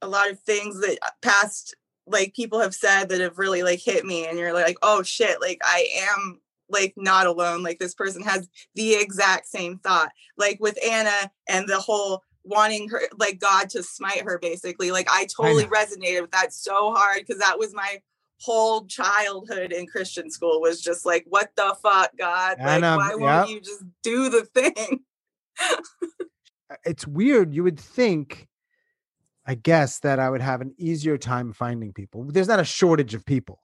a 0.00 0.06
lot 0.06 0.30
of 0.30 0.38
things 0.40 0.80
that 0.80 0.98
uh, 1.02 1.10
past 1.22 1.74
like 2.06 2.34
people 2.34 2.60
have 2.60 2.74
said 2.74 3.08
that 3.08 3.20
have 3.20 3.38
really 3.38 3.62
like 3.62 3.80
hit 3.80 4.04
me 4.04 4.26
and 4.26 4.38
you're 4.38 4.52
like, 4.52 4.76
"Oh 4.82 5.02
shit, 5.02 5.40
like 5.40 5.60
I 5.64 5.86
am 6.12 6.40
like 6.68 6.94
not 6.96 7.26
alone 7.26 7.62
like 7.62 7.78
this 7.78 7.94
person 7.94 8.22
has 8.22 8.48
the 8.74 8.94
exact 8.94 9.46
same 9.46 9.78
thought 9.78 10.10
like 10.36 10.58
with 10.60 10.78
anna 10.84 11.30
and 11.48 11.68
the 11.68 11.78
whole 11.78 12.22
wanting 12.44 12.88
her 12.88 13.02
like 13.18 13.38
god 13.38 13.68
to 13.68 13.82
smite 13.82 14.22
her 14.22 14.38
basically 14.38 14.90
like 14.90 15.06
i 15.10 15.26
totally 15.26 15.64
I 15.64 15.68
resonated 15.68 16.22
with 16.22 16.30
that 16.32 16.52
so 16.52 16.92
hard 16.94 17.18
because 17.18 17.40
that 17.40 17.58
was 17.58 17.74
my 17.74 18.00
whole 18.40 18.86
childhood 18.86 19.72
in 19.72 19.86
christian 19.86 20.30
school 20.30 20.60
was 20.60 20.80
just 20.80 21.04
like 21.04 21.24
what 21.28 21.50
the 21.56 21.76
fuck 21.82 22.10
god? 22.18 22.56
Like 22.60 22.82
um, 22.82 22.98
why 22.98 23.14
won't 23.14 23.48
yep. 23.48 23.54
you 23.54 23.60
just 23.60 23.84
do 24.02 24.28
the 24.28 24.44
thing? 24.44 25.00
Uh, 26.70 26.76
it's 26.84 27.06
weird 27.06 27.54
you 27.54 27.64
would 27.64 27.80
think 27.80 28.46
i 29.46 29.54
guess 29.54 30.00
that 30.00 30.18
i 30.18 30.28
would 30.28 30.42
have 30.42 30.60
an 30.60 30.74
easier 30.76 31.16
time 31.16 31.52
finding 31.52 31.94
people. 31.94 32.24
There's 32.24 32.46
not 32.46 32.60
a 32.60 32.64
shortage 32.64 33.14
of 33.14 33.24
people. 33.24 33.62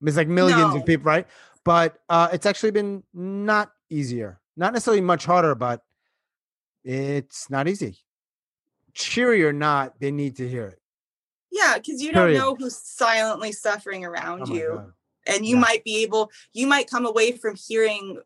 There's 0.00 0.16
like 0.16 0.28
millions 0.28 0.74
no. 0.74 0.80
of 0.80 0.86
people 0.86 1.04
right 1.04 1.26
but 1.68 1.98
uh, 2.08 2.30
it's 2.32 2.46
actually 2.46 2.70
been 2.70 3.02
not 3.12 3.70
easier. 3.90 4.40
Not 4.56 4.72
necessarily 4.72 5.02
much 5.02 5.26
harder, 5.26 5.54
but 5.54 5.82
it's 6.82 7.50
not 7.50 7.68
easy. 7.68 7.98
Cheery 8.94 9.44
or 9.44 9.52
not, 9.52 10.00
they 10.00 10.10
need 10.10 10.36
to 10.36 10.48
hear 10.48 10.68
it. 10.68 10.80
Yeah, 11.52 11.74
because 11.76 12.00
you 12.00 12.12
Period. 12.12 12.38
don't 12.38 12.42
know 12.42 12.54
who's 12.54 12.74
silently 12.74 13.52
suffering 13.52 14.02
around 14.02 14.44
oh 14.44 14.54
you. 14.54 14.72
God. 14.76 14.92
And 15.26 15.44
you 15.44 15.56
yeah. 15.56 15.60
might 15.60 15.84
be 15.84 16.02
able, 16.02 16.30
you 16.54 16.66
might 16.66 16.88
come 16.88 17.04
away 17.04 17.32
from 17.32 17.54
hearing 17.54 18.18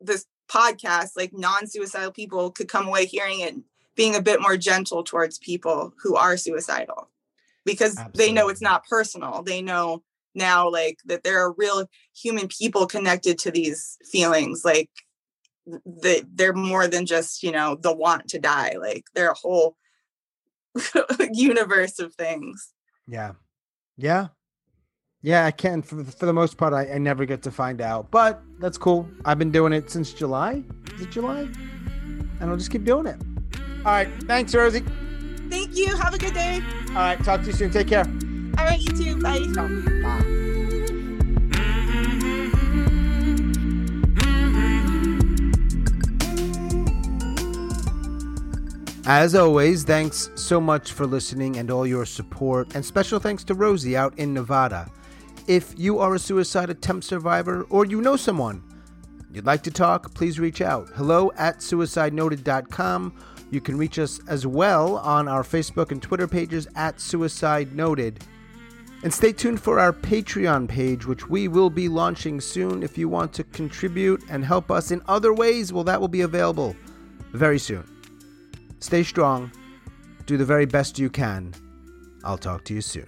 this 0.00 0.26
podcast, 0.48 1.10
like 1.16 1.32
non 1.32 1.68
suicidal 1.68 2.10
people 2.10 2.50
could 2.50 2.66
come 2.66 2.88
away 2.88 3.06
hearing 3.06 3.38
it 3.38 3.54
being 3.94 4.16
a 4.16 4.20
bit 4.20 4.42
more 4.42 4.56
gentle 4.56 5.04
towards 5.04 5.38
people 5.38 5.94
who 6.02 6.16
are 6.16 6.36
suicidal 6.36 7.08
because 7.64 7.96
Absolutely. 7.96 8.26
they 8.26 8.32
know 8.32 8.48
it's 8.48 8.60
not 8.60 8.84
personal. 8.88 9.44
They 9.44 9.62
know 9.62 10.02
now 10.34 10.68
like 10.70 10.98
that 11.04 11.22
there 11.24 11.40
are 11.40 11.54
real 11.56 11.86
human 12.14 12.48
people 12.48 12.86
connected 12.86 13.38
to 13.38 13.50
these 13.50 13.98
feelings 14.10 14.62
like 14.64 14.90
that 15.66 16.24
they're 16.34 16.52
more 16.52 16.86
than 16.88 17.06
just 17.06 17.42
you 17.42 17.52
know 17.52 17.76
the 17.76 17.94
want 17.94 18.28
to 18.28 18.38
die 18.38 18.74
like 18.80 19.04
they're 19.14 19.30
a 19.30 19.34
whole 19.34 19.76
universe 21.32 21.98
of 21.98 22.14
things. 22.14 22.72
Yeah. 23.06 23.32
Yeah. 23.96 24.28
Yeah 25.22 25.44
i 25.44 25.50
can 25.50 25.82
for, 25.82 26.02
for 26.04 26.26
the 26.26 26.32
most 26.32 26.56
part 26.56 26.72
I, 26.72 26.94
I 26.94 26.98
never 26.98 27.26
get 27.26 27.42
to 27.42 27.50
find 27.50 27.80
out 27.80 28.10
but 28.10 28.40
that's 28.58 28.78
cool. 28.78 29.08
I've 29.24 29.38
been 29.38 29.50
doing 29.50 29.72
it 29.72 29.90
since 29.90 30.12
july. 30.12 30.62
Is 30.94 31.02
it 31.02 31.10
july? 31.10 31.48
And 32.40 32.50
i'll 32.50 32.56
just 32.56 32.70
keep 32.70 32.84
doing 32.84 33.06
it. 33.06 33.16
All 33.84 33.92
right. 33.92 34.08
Thanks 34.24 34.54
rosie. 34.54 34.84
Thank 35.50 35.76
you. 35.76 35.96
Have 35.96 36.14
a 36.14 36.18
good 36.18 36.34
day. 36.34 36.62
All 36.90 36.94
right. 36.94 37.22
Talk 37.24 37.40
to 37.40 37.48
you 37.48 37.52
soon. 37.52 37.70
Take 37.70 37.88
care 37.88 38.06
all 38.60 38.66
right. 38.66 40.02
Bye. 40.02 40.40
As 49.06 49.34
always, 49.34 49.82
thanks 49.82 50.30
so 50.36 50.60
much 50.60 50.92
for 50.92 51.06
listening 51.06 51.56
and 51.56 51.70
all 51.70 51.86
your 51.86 52.06
support, 52.06 52.74
and 52.76 52.84
special 52.84 53.18
thanks 53.18 53.42
to 53.44 53.54
Rosie 53.54 53.96
out 53.96 54.16
in 54.18 54.32
Nevada. 54.32 54.90
If 55.48 55.74
you 55.76 55.98
are 55.98 56.14
a 56.14 56.18
suicide 56.18 56.70
attempt 56.70 57.06
survivor 57.06 57.66
or 57.70 57.84
you 57.84 58.00
know 58.02 58.14
someone 58.16 58.62
you'd 59.32 59.46
like 59.46 59.62
to 59.64 59.70
talk, 59.70 60.14
please 60.14 60.38
reach 60.38 60.60
out. 60.60 60.90
Hello 60.94 61.32
at 61.36 61.58
suicidenoted.com. 61.58 63.14
You 63.50 63.60
can 63.60 63.76
reach 63.76 63.98
us 63.98 64.20
as 64.28 64.46
well 64.46 64.98
on 64.98 65.26
our 65.26 65.42
Facebook 65.42 65.90
and 65.90 66.00
Twitter 66.00 66.28
pages 66.28 66.68
at 66.76 67.00
Suicide 67.00 67.74
Noted. 67.74 68.24
And 69.02 69.12
stay 69.12 69.32
tuned 69.32 69.60
for 69.60 69.78
our 69.78 69.92
Patreon 69.92 70.68
page, 70.68 71.06
which 71.06 71.28
we 71.28 71.48
will 71.48 71.70
be 71.70 71.88
launching 71.88 72.40
soon. 72.40 72.82
If 72.82 72.98
you 72.98 73.08
want 73.08 73.32
to 73.34 73.44
contribute 73.44 74.22
and 74.28 74.44
help 74.44 74.70
us 74.70 74.90
in 74.90 75.00
other 75.08 75.32
ways, 75.32 75.72
well, 75.72 75.84
that 75.84 76.00
will 76.00 76.08
be 76.08 76.20
available 76.20 76.76
very 77.32 77.58
soon. 77.58 77.84
Stay 78.80 79.02
strong. 79.02 79.50
Do 80.26 80.36
the 80.36 80.44
very 80.44 80.66
best 80.66 80.98
you 80.98 81.08
can. 81.08 81.54
I'll 82.24 82.38
talk 82.38 82.64
to 82.64 82.74
you 82.74 82.82
soon. 82.82 83.06